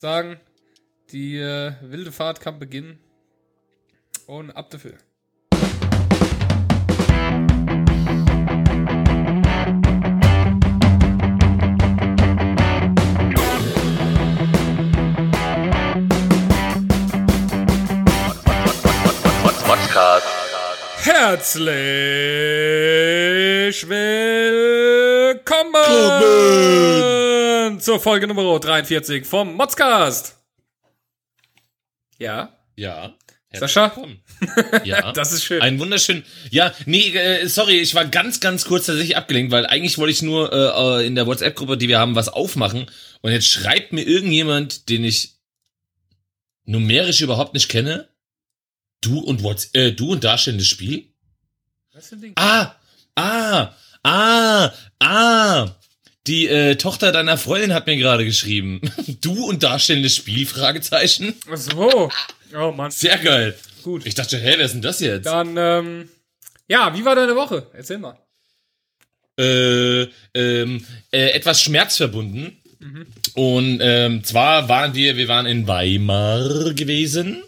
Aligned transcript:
sagen, 0.00 0.40
die 1.12 1.36
äh, 1.36 1.74
wilde 1.82 2.10
Fahrt 2.10 2.40
kann 2.40 2.58
beginnen. 2.58 2.98
Und 4.26 4.50
ab 4.52 4.70
dafür. 4.70 4.94
Herzlich 21.02 21.74
willkommen 23.88 25.74
zur 27.78 28.00
Folge 28.00 28.26
Nummer 28.26 28.58
43 28.58 29.26
vom 29.26 29.54
Modscast. 29.54 30.36
Ja, 32.18 32.56
Ja. 32.76 33.14
Sascha? 33.52 33.94
willkommen. 33.96 34.22
Ja. 34.84 35.12
das 35.14 35.32
ist 35.32 35.44
schön. 35.44 35.60
Ein 35.60 35.80
wunderschön. 35.80 36.22
Ja, 36.50 36.72
nee, 36.86 37.08
äh, 37.08 37.46
sorry, 37.48 37.80
ich 37.80 37.94
war 37.96 38.06
ganz, 38.06 38.38
ganz 38.38 38.64
kurz 38.64 38.86
tatsächlich 38.86 39.16
abgelenkt, 39.16 39.50
weil 39.50 39.66
eigentlich 39.66 39.98
wollte 39.98 40.12
ich 40.12 40.22
nur 40.22 40.52
äh, 40.52 41.04
in 41.04 41.16
der 41.16 41.26
WhatsApp-Gruppe, 41.26 41.76
die 41.76 41.88
wir 41.88 41.98
haben, 41.98 42.14
was 42.14 42.28
aufmachen. 42.28 42.86
Und 43.22 43.32
jetzt 43.32 43.48
schreibt 43.48 43.92
mir 43.92 44.02
irgendjemand, 44.02 44.88
den 44.88 45.02
ich 45.02 45.40
numerisch 46.64 47.20
überhaupt 47.22 47.54
nicht 47.54 47.68
kenne. 47.68 48.08
Du 49.00 49.18
und 49.18 49.42
What's, 49.42 49.70
äh, 49.74 49.92
du 49.92 50.12
und 50.12 50.22
darstellendes 50.22 50.68
Spiel? 50.68 51.12
Was 51.92 52.08
für 52.08 52.14
ein 52.14 52.20
Ding? 52.20 52.32
Ah, 52.36 52.76
ah, 53.16 53.74
ah, 54.04 54.72
ah. 55.00 55.74
Die 56.30 56.46
äh, 56.46 56.76
Tochter 56.76 57.10
deiner 57.10 57.36
Freundin 57.36 57.74
hat 57.74 57.86
mir 57.88 57.96
gerade 57.96 58.24
geschrieben. 58.24 58.80
Du 59.20 59.44
und 59.46 59.62
darstellendes 59.64 60.14
Spiel? 60.14 60.46
Fragezeichen. 60.46 61.34
Ach 61.52 61.56
so. 61.56 62.08
Oh 62.56 62.70
Mann. 62.70 62.90
Sehr 62.92 63.18
geil. 63.18 63.54
Gut. 63.82 64.06
Ich 64.06 64.14
dachte, 64.14 64.38
hä, 64.38 64.54
wer 64.56 64.64
ist 64.64 64.72
denn 64.74 64.82
das 64.82 65.00
jetzt? 65.00 65.26
Dann, 65.26 65.56
ähm, 65.58 66.08
ja, 66.68 66.96
wie 66.96 67.04
war 67.04 67.14
deine 67.16 67.34
Woche? 67.34 67.66
Erzähl 67.74 67.98
mal. 67.98 68.16
äh, 69.38 70.02
ähm, 70.34 70.84
äh, 71.10 71.30
etwas 71.30 71.60
schmerzverbunden. 71.62 72.56
Und 73.34 73.80
ähm, 73.82 74.24
zwar 74.24 74.68
waren 74.70 74.94
wir, 74.94 75.16
wir 75.18 75.28
waren 75.28 75.44
in 75.46 75.66
Weimar 75.66 76.72
gewesen 76.74 77.42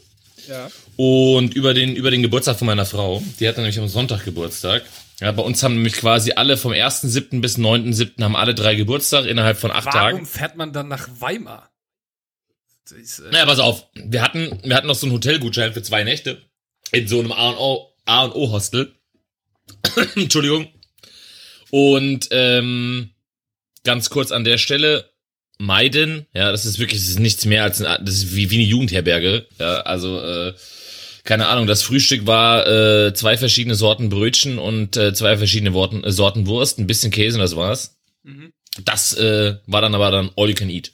Ja. 0.47 0.71
und 0.97 1.55
über 1.55 1.73
den 1.73 1.97
über 1.97 2.11
den 2.11 2.21
Geburtstag 2.23 2.59
von 2.59 2.67
meiner 2.67 2.85
Frau, 2.85 3.23
die 3.41 3.49
hat 3.49 3.57
nämlich 3.57 3.79
am 3.79 3.89
Sonntag 3.89 4.25
Geburtstag. 4.27 4.83
Ja, 5.23 5.31
bei 5.31 5.43
uns 5.45 5.63
haben 5.63 5.75
nämlich 5.75 5.93
quasi 5.93 6.33
alle 6.33 6.57
vom 6.57 6.73
1.7. 6.73 7.41
bis 7.41 7.57
9.7. 7.57 8.21
haben 8.25 8.35
alle 8.35 8.57
drei 8.57 8.75
Geburtstag 8.75 9.25
innerhalb 9.27 9.57
von 9.57 9.71
acht 9.71 9.87
Warum 9.87 10.01
Tagen. 10.01 10.27
fährt 10.27 10.57
man 10.57 10.73
dann 10.73 10.89
nach 10.89 11.09
Weimar? 11.21 11.71
Das 12.83 12.99
ist, 12.99 13.19
äh, 13.21 13.31
Naja, 13.31 13.47
pass 13.47 13.61
auf, 13.61 13.87
wir 13.95 14.21
hatten, 14.21 14.59
wir 14.65 14.75
hatten 14.75 14.89
noch 14.89 14.97
so 14.97 15.07
einen 15.07 15.15
Hotelgutschein 15.15 15.75
für 15.75 15.83
zwei 15.83 16.03
Nächte 16.03 16.43
in 16.91 17.07
so 17.07 17.21
einem 17.21 17.31
A&O 17.31 17.95
A&O 18.05 18.51
Hostel. 18.51 18.97
Entschuldigung. 20.17 20.67
Und 21.71 22.27
ähm, 22.33 23.11
ganz 23.85 24.11
kurz 24.11 24.33
an 24.33 24.43
der 24.43 24.59
Stelle 24.59 25.09
meiden, 25.57 26.27
ja, 26.35 26.51
das 26.51 26.67
ist 26.67 26.81
wirklich, 26.81 27.01
das 27.01 27.11
ist 27.11 27.21
nichts 27.21 27.45
mehr 27.45 27.63
als 27.63 27.81
ein, 27.81 28.05
das 28.05 28.17
ist 28.17 28.35
wie, 28.35 28.51
wie 28.51 28.57
eine 28.57 28.65
Jugendherberge, 28.65 29.47
ja, 29.61 29.83
also 29.83 30.21
äh, 30.21 30.53
keine 31.25 31.47
Ahnung, 31.49 31.67
das 31.67 31.83
Frühstück 31.83 32.27
war 32.27 32.67
äh, 32.67 33.15
zwei 33.15 33.37
verschiedene 33.37 33.75
Sorten 33.75 34.09
Brötchen 34.09 34.59
und 34.59 34.97
äh, 34.97 35.15
zwei 35.15 35.37
verschiedene 35.37 35.73
Worten, 35.73 36.03
äh, 36.03 36.11
Sorten 36.11 36.47
Wurst, 36.47 36.79
ein 36.79 36.87
bisschen 36.87 37.13
Käse 37.13 37.37
und 37.37 37.43
das 37.43 37.57
war's. 37.57 37.97
Mhm. 38.25 38.53
Das 38.85 39.13
äh, 39.15 39.57
war 39.67 39.83
dann 39.83 39.95
aber 39.95 40.11
dann 40.11 40.31
all 40.37 40.49
you 40.49 40.55
can 40.55 40.71
eat. 40.71 40.93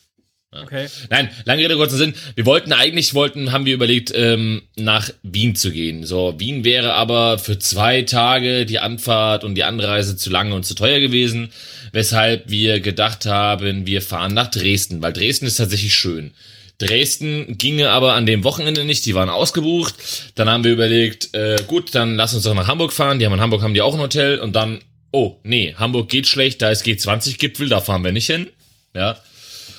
Okay. 0.50 0.88
Nein, 1.10 1.28
lange 1.44 1.62
Rede, 1.62 1.76
kurzer 1.76 1.98
Sinn. 1.98 2.14
Wir 2.34 2.46
wollten 2.46 2.72
eigentlich, 2.72 3.12
wollten, 3.12 3.52
haben 3.52 3.66
wir 3.66 3.74
überlegt, 3.74 4.12
ähm, 4.14 4.62
nach 4.76 5.10
Wien 5.22 5.54
zu 5.54 5.70
gehen. 5.70 6.04
So, 6.04 6.34
Wien 6.38 6.64
wäre 6.64 6.94
aber 6.94 7.38
für 7.38 7.58
zwei 7.58 8.02
Tage 8.02 8.64
die 8.64 8.78
Anfahrt 8.78 9.44
und 9.44 9.56
die 9.56 9.64
Anreise 9.64 10.16
zu 10.16 10.30
lange 10.30 10.54
und 10.54 10.64
zu 10.64 10.74
teuer 10.74 11.00
gewesen, 11.00 11.52
weshalb 11.92 12.48
wir 12.48 12.80
gedacht 12.80 13.26
haben, 13.26 13.86
wir 13.86 14.00
fahren 14.00 14.32
nach 14.32 14.50
Dresden, 14.50 15.02
weil 15.02 15.12
Dresden 15.12 15.46
ist 15.46 15.56
tatsächlich 15.56 15.94
schön. 15.94 16.32
Dresden 16.78 17.58
ginge 17.58 17.90
aber 17.90 18.14
an 18.14 18.24
dem 18.24 18.44
Wochenende 18.44 18.84
nicht, 18.84 19.04
die 19.04 19.14
waren 19.14 19.28
ausgebucht. 19.28 19.94
Dann 20.36 20.48
haben 20.48 20.62
wir 20.62 20.72
überlegt, 20.72 21.34
äh, 21.34 21.56
gut, 21.66 21.94
dann 21.94 22.14
lass 22.14 22.34
uns 22.34 22.44
doch 22.44 22.54
nach 22.54 22.68
Hamburg 22.68 22.92
fahren. 22.92 23.18
Die 23.18 23.26
haben 23.26 23.32
in 23.32 23.40
Hamburg 23.40 23.62
haben 23.62 23.74
die 23.74 23.82
auch 23.82 23.94
ein 23.94 24.00
Hotel 24.00 24.38
und 24.38 24.54
dann, 24.54 24.80
oh, 25.10 25.36
nee, 25.42 25.74
Hamburg 25.76 26.08
geht 26.08 26.28
schlecht, 26.28 26.62
da 26.62 26.70
ist 26.70 26.86
G20-Gipfel, 26.86 27.68
da 27.68 27.80
fahren 27.80 28.04
wir 28.04 28.12
nicht 28.12 28.26
hin. 28.26 28.48
Ja. 28.94 29.18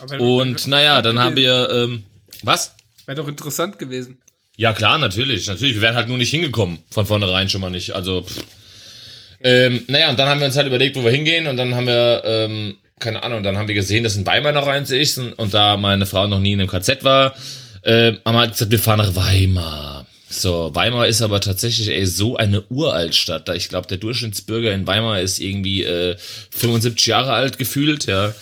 Aber 0.01 0.19
Und 0.19 0.67
naja, 0.67 1.01
dann 1.01 1.19
haben 1.19 1.37
wir, 1.37 1.69
ähm, 1.71 2.03
was? 2.43 2.75
Wäre 3.05 3.16
doch 3.16 3.27
interessant 3.27 3.79
gewesen. 3.79 4.19
Ja 4.57 4.73
klar, 4.73 4.97
natürlich, 4.97 5.47
natürlich. 5.47 5.75
Wir 5.75 5.81
wären 5.81 5.95
halt 5.95 6.09
nur 6.09 6.17
nicht 6.17 6.31
hingekommen, 6.31 6.79
von 6.91 7.05
vornherein 7.05 7.47
schon 7.47 7.61
mal 7.61 7.69
nicht. 7.69 7.91
Also, 7.91 8.23
pff. 8.23 8.43
ähm, 9.41 9.85
naja, 9.87 10.09
und 10.09 10.19
dann 10.19 10.27
haben 10.27 10.41
wir 10.41 10.47
uns 10.47 10.57
halt 10.57 10.67
überlegt, 10.67 10.97
wo 10.97 11.03
wir 11.05 11.11
hingehen 11.11 11.47
und 11.47 11.55
dann 11.55 11.75
haben 11.75 11.87
wir, 11.87 12.23
ähm, 12.25 12.77
keine 12.99 13.23
Ahnung, 13.23 13.43
dann 13.43 13.57
haben 13.57 13.67
wir 13.67 13.75
gesehen, 13.75 14.03
dass 14.03 14.15
in 14.15 14.25
Weimar 14.25 14.51
noch 14.51 14.67
eins 14.67 14.91
ist 14.91 15.17
und, 15.17 15.33
und 15.33 15.53
da 15.53 15.77
meine 15.77 16.05
Frau 16.05 16.27
noch 16.27 16.39
nie 16.39 16.53
in 16.53 16.59
einem 16.59 16.69
KZ 16.69 17.03
war, 17.03 17.33
äh, 17.81 18.13
haben 18.25 18.35
wir 18.35 18.47
gesagt, 18.47 18.71
wir 18.71 18.79
fahren 18.79 18.99
nach 18.99 19.15
Weimar. 19.15 20.05
So, 20.29 20.69
Weimar 20.75 21.07
ist 21.07 21.23
aber 21.23 21.41
tatsächlich 21.41 21.89
ey, 21.89 22.05
so 22.05 22.37
eine 22.37 22.61
Uraltstadt. 22.69 23.47
Da 23.47 23.55
ich 23.55 23.67
glaube, 23.67 23.87
der 23.87 23.97
Durchschnittsbürger 23.97 24.71
in 24.73 24.85
Weimar 24.85 25.21
ist 25.21 25.39
irgendwie 25.39 25.83
äh, 25.83 26.17
75 26.51 27.07
Jahre 27.07 27.33
alt 27.33 27.57
gefühlt, 27.57 28.05
ja. 28.05 28.33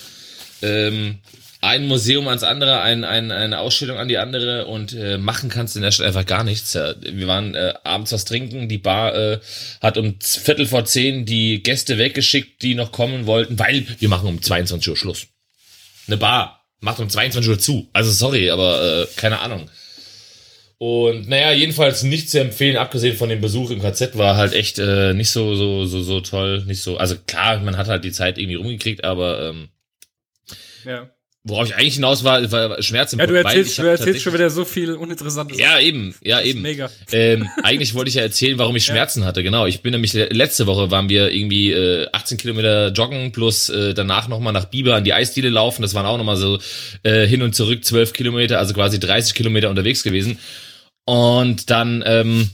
Ähm, 0.62 1.20
ein 1.62 1.88
Museum 1.88 2.28
ans 2.28 2.44
andere, 2.44 2.82
ein, 2.82 3.04
ein, 3.04 3.32
eine 3.32 3.60
Ausstellung 3.60 3.98
an 3.98 4.08
die 4.08 4.18
andere 4.18 4.68
und 4.68 4.94
äh, 4.94 5.18
machen 5.18 5.50
kannst 5.50 5.76
in 5.76 5.82
der 5.82 5.92
Stadt 5.92 6.08
einfach 6.08 6.26
gar 6.26 6.44
nichts. 6.44 6.76
Wir 6.76 7.28
waren 7.28 7.56
äh, 7.56 7.74
abends 7.84 8.12
was 8.12 8.26
trinken, 8.26 8.70
die 8.70 8.78
Bar 8.78 9.16
äh, 9.16 9.40
hat 9.82 9.98
um 9.98 10.16
Viertel 10.22 10.68
vor 10.68 10.86
zehn 10.86 11.26
die 11.26 11.64
Gäste 11.64 11.98
weggeschickt, 11.98 12.62
die 12.62 12.76
noch 12.76 12.92
kommen 12.92 13.26
wollten, 13.26 13.58
weil 13.58 13.86
wir 14.00 14.10
machen 14.10 14.28
um 14.28 14.42
22 14.42 14.90
Uhr 14.90 14.98
Schluss. 14.98 15.28
Eine 16.08 16.18
Bar 16.18 16.66
macht 16.80 17.00
um 17.00 17.10
22 17.10 17.50
Uhr 17.50 17.60
zu. 17.60 17.90
Also 17.92 18.12
sorry, 18.12 18.52
aber 18.52 19.02
äh, 19.02 19.08
keine 19.16 19.40
Ahnung. 19.40 19.70
Und 20.80 21.28
naja, 21.28 21.52
jedenfalls 21.54 22.04
nicht 22.04 22.30
zu 22.30 22.40
empfehlen, 22.40 22.78
abgesehen 22.78 23.18
von 23.18 23.30
dem 23.30 23.42
Besuch 23.42 23.72
im 23.72 23.82
KZ, 23.82 24.16
war 24.16 24.38
halt 24.38 24.54
echt 24.54 24.78
äh, 24.78 25.14
nicht 25.14 25.32
so, 25.32 25.56
so, 25.56 25.86
so, 25.86 26.04
so 26.04 26.22
toll, 26.22 26.64
nicht 26.68 26.84
so. 26.84 26.98
Also 26.98 27.16
klar, 27.26 27.60
man 27.62 27.78
hat 27.78 27.88
halt 27.88 28.04
die 28.04 28.12
Zeit 28.12 28.38
irgendwie 28.38 28.58
rumgekriegt, 28.58 29.04
aber 29.04 29.50
ähm, 29.50 29.70
Ja. 30.86 31.10
Worauf 31.48 31.68
ich 31.68 31.76
eigentlich 31.76 31.96
hinaus 31.96 32.24
war, 32.24 32.52
war 32.52 32.82
Schmerz 32.84 33.14
im 33.14 33.20
Ja, 33.20 33.26
du 33.28 33.34
Kopf, 33.34 33.46
erzählst, 33.46 33.72
ich 33.72 33.76
du 33.78 33.88
erzählst 33.90 34.22
schon 34.22 34.34
wieder 34.34 34.50
so 34.50 34.66
viel 34.66 34.94
uninteressantes. 34.96 35.58
Ja, 35.58 35.80
eben, 35.80 36.14
ja, 36.22 36.42
eben. 36.42 36.62
Mega. 36.62 36.90
Ähm, 37.12 37.48
eigentlich 37.64 37.94
wollte 37.94 38.10
ich 38.10 38.16
ja 38.16 38.22
erzählen, 38.22 38.58
warum 38.58 38.76
ich 38.76 38.84
Schmerzen 38.86 39.24
hatte. 39.26 39.44
Genau, 39.44 39.66
ich 39.66 39.82
bin 39.82 39.92
nämlich 39.92 40.14
le- 40.14 40.28
letzte 40.30 40.68
Woche 40.68 40.92
waren 40.92 41.10
wir 41.10 41.32
irgendwie 41.32 41.72
äh, 41.72 42.08
18 42.12 42.38
Kilometer 42.38 42.90
joggen 42.92 43.32
plus 43.32 43.70
äh, 43.70 43.94
danach 43.94 44.28
nochmal 44.28 44.52
nach 44.54 44.66
Biber 44.66 44.96
an 44.96 45.04
die 45.04 45.14
Eisdiele 45.14 45.50
laufen. 45.50 45.82
Das 45.82 45.94
waren 45.94 46.06
auch 46.06 46.18
nochmal 46.18 46.38
so 46.38 46.60
äh, 47.04 47.26
hin 47.26 47.42
und 47.42 47.56
zurück 47.56 47.86
12 47.86 48.14
Kilometer, 48.14 48.60
also 48.60 48.74
quasi 48.74 49.00
30 49.00 49.34
Kilometer 49.34 49.70
unterwegs 49.70 50.04
gewesen. 50.04 50.40
Und 51.06 51.70
dann 51.70 52.04
ähm, 52.06 52.50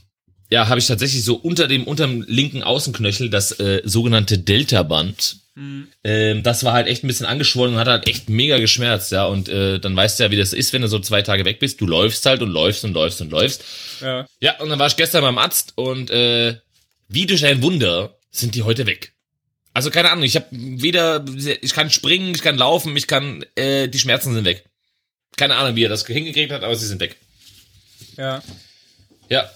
ja, 0.51 0.67
habe 0.67 0.79
ich 0.79 0.85
tatsächlich 0.85 1.23
so 1.23 1.35
unter 1.35 1.67
dem 1.67 1.85
unterm 1.85 2.23
linken 2.27 2.61
Außenknöchel 2.61 3.29
das 3.31 3.51
äh, 3.59 3.81
sogenannte 3.85 4.37
Delta-Band. 4.37 5.37
Ähm, 5.55 6.41
das 6.41 6.63
war 6.63 6.73
halt 6.73 6.87
echt 6.87 7.03
ein 7.03 7.07
bisschen 7.07 7.27
angeschwollen 7.27 7.75
und 7.75 7.79
hat 7.79 7.87
halt 7.87 8.07
echt 8.07 8.27
mega 8.27 8.57
geschmerzt, 8.57 9.11
ja. 9.11 9.25
Und 9.25 9.49
äh, 9.49 9.79
dann 9.79 9.95
weißt 9.95 10.19
du 10.19 10.23
ja, 10.23 10.31
wie 10.31 10.37
das 10.37 10.53
ist, 10.53 10.73
wenn 10.73 10.81
du 10.81 10.87
so 10.87 10.99
zwei 10.99 11.21
Tage 11.21 11.45
weg 11.45 11.59
bist. 11.59 11.79
Du 11.79 11.85
läufst 11.85 12.25
halt 12.25 12.41
und 12.41 12.49
läufst 12.49 12.83
und 12.83 12.93
läufst 12.93 13.21
und 13.21 13.31
läufst. 13.31 13.63
Ja. 14.01 14.25
Ja, 14.39 14.59
und 14.59 14.69
dann 14.69 14.79
war 14.79 14.87
ich 14.87 14.95
gestern 14.95 15.21
beim 15.21 15.37
Arzt 15.37 15.73
und 15.75 16.09
äh, 16.09 16.57
wie 17.07 17.27
durch 17.27 17.45
ein 17.45 17.61
Wunder 17.61 18.17
sind 18.31 18.55
die 18.55 18.63
heute 18.63 18.87
weg. 18.87 19.13
Also 19.73 19.89
keine 19.89 20.11
Ahnung, 20.11 20.23
ich 20.23 20.35
habe 20.35 20.47
weder, 20.51 21.23
ich 21.35 21.73
kann 21.73 21.89
springen, 21.89 22.33
ich 22.33 22.41
kann 22.41 22.57
laufen, 22.57 22.95
ich 22.95 23.07
kann, 23.07 23.43
äh, 23.55 23.87
die 23.87 23.99
Schmerzen 23.99 24.33
sind 24.33 24.45
weg. 24.45 24.65
Keine 25.35 25.55
Ahnung, 25.55 25.75
wie 25.75 25.83
er 25.83 25.89
das 25.89 26.05
hingekriegt 26.05 26.51
hat, 26.51 26.63
aber 26.63 26.75
sie 26.75 26.88
sind 26.88 26.99
weg. 26.99 27.15
Ja. 28.17 28.44
Ja. 29.29 29.49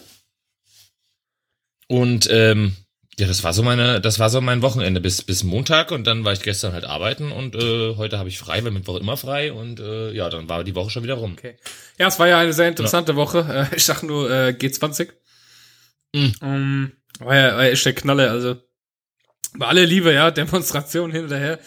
Und 1.88 2.28
ähm, 2.32 2.76
ja, 3.20 3.26
das 3.26 3.44
war 3.44 3.52
so 3.54 3.64
meine, 3.64 4.00
das 4.00 4.20
war 4.20 4.30
so 4.30 4.42
mein 4.42 4.62
Wochenende 4.62 5.02
bis 5.02 5.24
bis 5.24 5.44
Montag 5.44 5.92
und 5.92 6.06
dann 6.06 6.24
war 6.24 6.34
ich 6.34 6.42
gestern 6.44 6.74
halt 6.74 6.86
arbeiten 6.86 7.32
und 7.32 7.56
äh, 7.56 7.96
heute 7.96 8.20
habe 8.20 8.30
ich 8.30 8.38
frei, 8.38 8.64
weil 8.64 8.72
Mittwoch 8.72 9.00
immer 9.00 9.18
frei 9.18 9.52
und 9.52 9.80
äh, 9.80 10.12
ja, 10.12 10.30
dann 10.30 10.48
war 10.50 10.64
die 10.64 10.76
Woche 10.76 10.92
schon 10.92 11.04
wieder 11.04 11.16
rum. 11.16 11.34
Okay. 11.34 11.56
Ja, 11.98 12.08
es 12.08 12.20
war 12.20 12.28
ja 12.28 12.38
eine 12.40 12.54
sehr 12.54 12.68
interessante 12.68 13.16
Woche. 13.16 13.68
Äh, 13.72 13.76
ich 13.76 13.86
sag 13.86 14.04
nur 14.04 14.30
äh, 14.30 14.50
G20. 14.50 15.10
Mhm. 16.14 16.34
Um, 16.42 16.92
war 17.20 17.36
ja, 17.36 17.56
war 17.56 17.66
ja 17.66 17.72
echt 17.72 17.86
der 17.86 17.94
Knalle, 17.94 18.30
also. 18.30 18.58
Bei 19.56 19.68
aller 19.68 19.86
Liebe, 19.86 20.14
ja, 20.14 20.30
Demonstrationen 20.32 21.12
hin 21.12 21.26
und 21.26 21.32
her. 21.32 21.60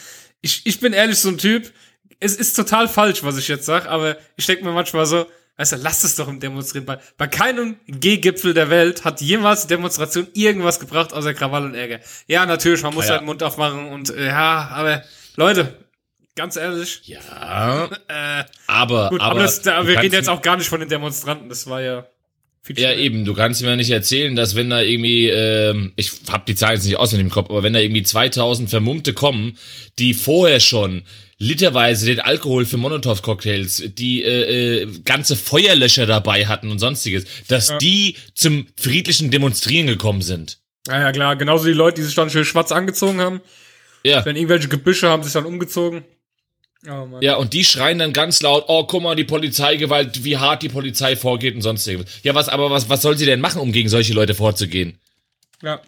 Ich, 0.42 0.64
ich 0.66 0.78
bin 0.78 0.92
ehrlich 0.92 1.18
so 1.18 1.28
ein 1.28 1.38
Typ, 1.38 1.72
es 2.20 2.36
ist 2.36 2.54
total 2.54 2.86
falsch, 2.86 3.24
was 3.24 3.38
ich 3.38 3.48
jetzt 3.48 3.66
sag, 3.66 3.86
aber 3.86 4.16
ich 4.36 4.46
denke 4.46 4.64
mir 4.64 4.72
manchmal 4.72 5.06
so, 5.06 5.26
weißt 5.60 5.72
du, 5.72 5.76
lass 5.76 6.04
es 6.04 6.16
doch 6.16 6.26
im 6.26 6.40
Demonstrieren. 6.40 6.86
Bei, 6.86 6.98
bei 7.18 7.28
keinem 7.28 7.76
G-Gipfel 7.86 8.54
der 8.54 8.70
Welt 8.70 9.04
hat 9.04 9.20
jemals 9.20 9.66
Demonstration 9.66 10.26
irgendwas 10.32 10.80
gebracht, 10.80 11.12
außer 11.12 11.34
Krawall 11.34 11.64
und 11.64 11.74
Ärger. 11.74 12.00
Ja, 12.26 12.46
natürlich, 12.46 12.82
man 12.82 12.94
muss 12.94 13.04
ja. 13.04 13.10
halt 13.12 13.20
den 13.20 13.26
Mund 13.26 13.42
aufmachen 13.42 13.88
und 13.88 14.08
äh, 14.08 14.28
ja, 14.28 14.70
aber 14.72 15.02
Leute, 15.36 15.76
ganz 16.34 16.56
ehrlich. 16.56 17.02
Ja, 17.04 17.90
Äh, 18.08 18.44
aber, 18.66 19.10
gut, 19.10 19.20
aber, 19.20 19.32
aber, 19.32 19.40
das, 19.42 19.60
da, 19.60 19.86
wir 19.86 20.00
reden 20.00 20.14
jetzt 20.14 20.30
auch 20.30 20.40
gar 20.40 20.56
nicht 20.56 20.68
von 20.68 20.80
den 20.80 20.88
Demonstranten. 20.88 21.50
Das 21.50 21.68
war 21.68 21.82
ja 21.82 22.06
Ja, 22.76 22.92
eben, 22.92 23.24
du 23.24 23.34
kannst 23.34 23.62
mir 23.62 23.74
nicht 23.76 23.90
erzählen, 23.90 24.36
dass 24.36 24.54
wenn 24.54 24.70
da 24.70 24.80
irgendwie, 24.82 25.28
ähm, 25.28 25.92
ich 25.96 26.10
hab 26.28 26.46
die 26.46 26.54
Zahlen 26.54 26.74
jetzt 26.76 26.84
nicht 26.84 26.96
auswendig 26.96 27.24
im 27.26 27.30
Kopf, 27.30 27.48
aber 27.50 27.62
wenn 27.62 27.72
da 27.72 27.80
irgendwie 27.80 28.02
2000 28.02 28.68
Vermummte 28.68 29.12
kommen, 29.14 29.56
die 29.98 30.12
vorher 30.14 30.60
schon 30.60 31.02
literweise 31.38 32.04
den 32.06 32.20
Alkohol 32.20 32.66
für 32.66 32.76
Molotow-Cocktails, 32.76 33.94
die 33.96 34.22
äh, 34.22 34.82
äh, 34.82 34.88
ganze 35.06 35.36
Feuerlöscher 35.36 36.04
dabei 36.06 36.46
hatten 36.46 36.70
und 36.70 36.78
sonstiges, 36.78 37.24
dass 37.48 37.70
Ja. 37.70 37.78
die 37.78 38.16
zum 38.34 38.66
friedlichen 38.78 39.30
Demonstrieren 39.30 39.86
gekommen 39.86 40.20
sind. 40.20 40.58
Ja, 40.86 41.00
ja, 41.00 41.12
klar. 41.12 41.36
Genauso 41.36 41.64
die 41.64 41.72
Leute, 41.72 42.00
die 42.02 42.06
sich 42.06 42.14
dann 42.14 42.28
schön 42.30 42.44
schwarz 42.44 42.72
angezogen 42.72 43.20
haben. 43.20 43.40
Ja. 44.04 44.24
Wenn 44.24 44.36
irgendwelche 44.36 44.68
Gebüsche 44.68 45.08
haben 45.08 45.22
sich 45.22 45.32
dann 45.32 45.46
umgezogen. 45.46 46.04
Oh. 46.88 47.18
Ja, 47.20 47.36
und 47.36 47.52
die 47.52 47.64
schreien 47.64 47.98
dann 47.98 48.14
ganz 48.14 48.40
laut, 48.40 48.64
oh, 48.68 48.84
guck 48.84 49.02
mal, 49.02 49.14
die 49.14 49.24
Polizeigewalt, 49.24 50.24
wie 50.24 50.38
hart 50.38 50.62
die 50.62 50.70
Polizei 50.70 51.14
vorgeht 51.14 51.54
und 51.54 51.60
sonstiges. 51.60 52.06
Ja, 52.22 52.34
was, 52.34 52.48
aber 52.48 52.70
was, 52.70 52.88
was 52.88 53.02
soll 53.02 53.18
sie 53.18 53.26
denn 53.26 53.40
machen, 53.40 53.60
um 53.60 53.72
gegen 53.72 53.88
solche 53.88 54.14
Leute 54.14 54.34
vorzugehen? 54.34 54.98
ja. 55.62 55.80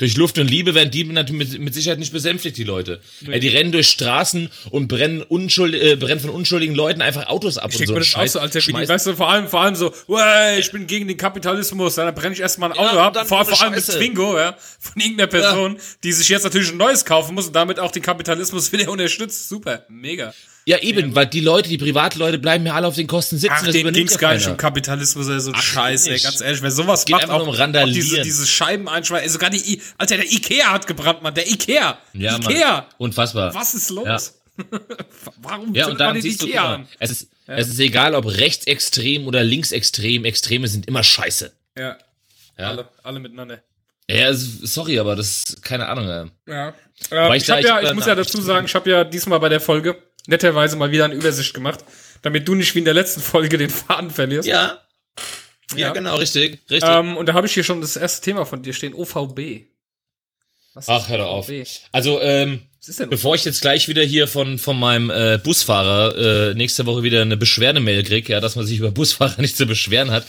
Durch 0.00 0.16
Luft 0.16 0.38
und 0.38 0.50
Liebe 0.50 0.74
werden 0.74 0.90
die 0.90 1.04
natürlich 1.04 1.50
mit, 1.52 1.60
mit 1.60 1.74
Sicherheit 1.74 1.98
nicht 1.98 2.12
besänftigt, 2.12 2.56
die 2.56 2.64
Leute. 2.64 3.00
Nee. 3.20 3.38
Die 3.38 3.48
rennen 3.48 3.70
durch 3.70 3.88
Straßen 3.88 4.50
und 4.70 4.88
brennen, 4.88 5.20
unschuld, 5.22 5.74
äh, 5.74 5.94
brennen 5.96 6.20
von 6.20 6.30
unschuldigen 6.30 6.74
Leuten 6.74 7.02
einfach 7.02 7.26
Autos 7.28 7.58
ab 7.58 7.70
Ich 7.70 7.74
und 7.74 7.80
denke 7.80 7.86
so. 7.88 7.92
mir 7.94 8.00
das 8.00 8.08
auch 8.08 8.20
Scheiß- 8.20 8.32
so, 8.32 8.40
wie 8.42 8.72
die, 8.72 8.72
schmeiß- 8.78 8.88
weißt 8.88 9.06
du, 9.08 9.14
vor 9.14 9.28
allem, 9.30 9.46
vor 9.46 9.60
allem 9.60 9.76
so, 9.76 9.92
"Wey, 10.08 10.58
ich 10.58 10.72
bin 10.72 10.86
gegen 10.86 11.06
den 11.06 11.18
Kapitalismus, 11.18 11.96
dann 11.96 12.14
brenne 12.14 12.34
ich 12.34 12.40
erstmal 12.40 12.72
ein 12.72 12.76
Ja, 12.76 12.82
Auto 12.82 13.08
und 13.08 13.16
ab, 13.18 13.28
vor, 13.28 13.44
vor 13.44 13.60
allem 13.62 13.74
mit. 13.74 13.84
Twingo, 13.86 14.38
ja, 14.38 14.56
von 14.78 15.00
irgendeiner 15.02 15.26
Person, 15.28 15.76
die 16.02 16.12
sich 16.12 16.28
jetzt 16.30 16.44
natürlich 16.44 16.70
ein 16.70 16.78
neues 16.78 17.04
kaufen 17.04 17.34
muss 17.34 17.46
und 17.48 17.54
damit 17.54 17.78
auch 17.78 17.92
den 17.92 18.02
Kapitalismus 18.02 18.72
wieder 18.72 18.90
unterstützt. 18.90 19.50
Super, 19.50 19.84
mega. 19.90 20.32
Ja, 20.66 20.78
eben, 20.78 21.14
weil 21.14 21.26
die 21.26 21.40
Leute, 21.40 21.68
die 21.68 21.78
Privatleute 21.78 22.38
bleiben 22.38 22.66
ja 22.66 22.74
alle 22.74 22.86
auf 22.86 22.94
den 22.94 23.06
Kosten 23.06 23.38
sitzen. 23.38 23.54
Ach, 23.56 23.62
das 23.62 23.72
den 23.72 23.80
übernimmt 23.82 23.96
ging's 23.96 24.12
ja 24.14 24.18
gar 24.18 24.34
nicht 24.34 24.46
um 24.46 24.56
Kapitalismus, 24.56 25.28
ey, 25.28 25.40
so 25.40 25.52
ein 25.52 25.60
Scheiß, 25.60 26.06
ey, 26.06 26.18
ganz 26.20 26.40
ehrlich, 26.40 26.62
wer 26.62 26.70
sowas 26.70 27.04
Geht 27.04 27.16
macht, 27.16 27.30
auch, 27.30 27.42
um 27.46 27.48
auch 27.48 27.84
diese, 27.86 28.20
diese 28.22 28.46
Scheiben 28.46 28.88
einschweißen, 28.88 29.24
ey, 29.24 29.30
sogar 29.30 29.50
die, 29.50 29.74
I 29.74 29.82
Alter, 29.98 30.16
der 30.16 30.26
Ikea 30.30 30.70
hat 30.72 30.86
gebrannt, 30.86 31.22
Mann, 31.22 31.34
der 31.34 31.48
Ikea, 31.50 31.98
Ja, 32.12 32.32
Mann. 32.38 32.42
Ikea, 32.52 32.86
Unfassbar. 32.98 33.54
was 33.54 33.74
ist 33.74 33.90
los? 33.90 34.06
Ja. 34.06 34.18
Warum 35.42 35.74
Ja, 35.74 35.86
und 35.88 35.98
dann 35.98 36.20
siehst 36.20 36.42
du, 36.42 36.46
Ikea 36.46 36.74
an? 36.74 36.88
es 36.98 37.10
ist, 37.10 37.28
es 37.46 37.68
ist 37.68 37.78
egal, 37.80 38.14
ob 38.14 38.26
rechtsextrem 38.26 39.26
oder 39.26 39.42
linksextrem, 39.42 40.24
Extreme 40.24 40.68
sind 40.68 40.86
immer 40.86 41.02
scheiße. 41.02 41.52
Ja, 41.78 41.96
Ja, 42.58 42.68
alle, 42.68 42.88
alle 43.02 43.20
miteinander. 43.20 43.62
ja 44.10 44.32
sorry, 44.34 44.98
aber 44.98 45.16
das, 45.16 45.56
keine 45.62 45.88
Ahnung. 45.88 46.08
ey. 46.08 46.52
Ja. 46.52 46.74
Ähm, 47.10 47.32
ich 47.32 47.42
ich 47.42 47.46
da- 47.46 47.58
ich 47.58 47.64
ja, 47.66 47.80
ich 47.80 47.94
muss 47.94 48.06
ja 48.06 48.14
dazu 48.14 48.40
sagen, 48.42 48.66
ich 48.66 48.74
habe 48.74 48.90
ja 48.90 49.04
diesmal 49.04 49.40
bei 49.40 49.48
der 49.48 49.60
Folge 49.60 49.96
netterweise 50.26 50.76
mal 50.76 50.90
wieder 50.90 51.04
eine 51.04 51.14
Übersicht 51.14 51.54
gemacht, 51.54 51.84
damit 52.22 52.46
du 52.48 52.54
nicht 52.54 52.74
wie 52.74 52.80
in 52.80 52.84
der 52.84 52.94
letzten 52.94 53.20
Folge 53.20 53.58
den 53.58 53.70
Faden 53.70 54.10
verlierst. 54.10 54.48
Ja. 54.48 54.80
Ja, 55.72 55.78
Ja. 55.78 55.92
genau, 55.92 56.16
richtig, 56.16 56.58
richtig. 56.70 56.90
Ähm, 56.90 57.16
und 57.16 57.26
da 57.26 57.34
habe 57.34 57.46
ich 57.46 57.54
hier 57.54 57.64
schon 57.64 57.80
das 57.80 57.96
erste 57.96 58.24
Thema 58.24 58.44
von 58.44 58.62
dir 58.62 58.72
stehen, 58.72 58.94
OVB. 58.94 59.66
Was 60.74 60.88
Ach, 60.88 61.08
hör 61.08 61.18
doch 61.18 61.26
auf. 61.26 61.50
Also, 61.92 62.20
ähm, 62.20 62.62
Bevor 63.10 63.34
ich 63.34 63.44
jetzt 63.44 63.60
gleich 63.60 63.88
wieder 63.88 64.02
hier 64.02 64.26
von, 64.26 64.58
von 64.58 64.78
meinem 64.78 65.10
äh, 65.10 65.38
Busfahrer 65.42 66.50
äh, 66.50 66.54
nächste 66.54 66.86
Woche 66.86 67.02
wieder 67.02 67.20
eine 67.20 67.36
Beschwerdemail 67.36 68.02
krieg, 68.04 68.26
ja, 68.30 68.40
dass 68.40 68.56
man 68.56 68.64
sich 68.64 68.78
über 68.78 68.90
Busfahrer 68.90 69.38
nicht 69.42 69.56
zu 69.56 69.66
beschweren 69.66 70.10
hat, 70.10 70.24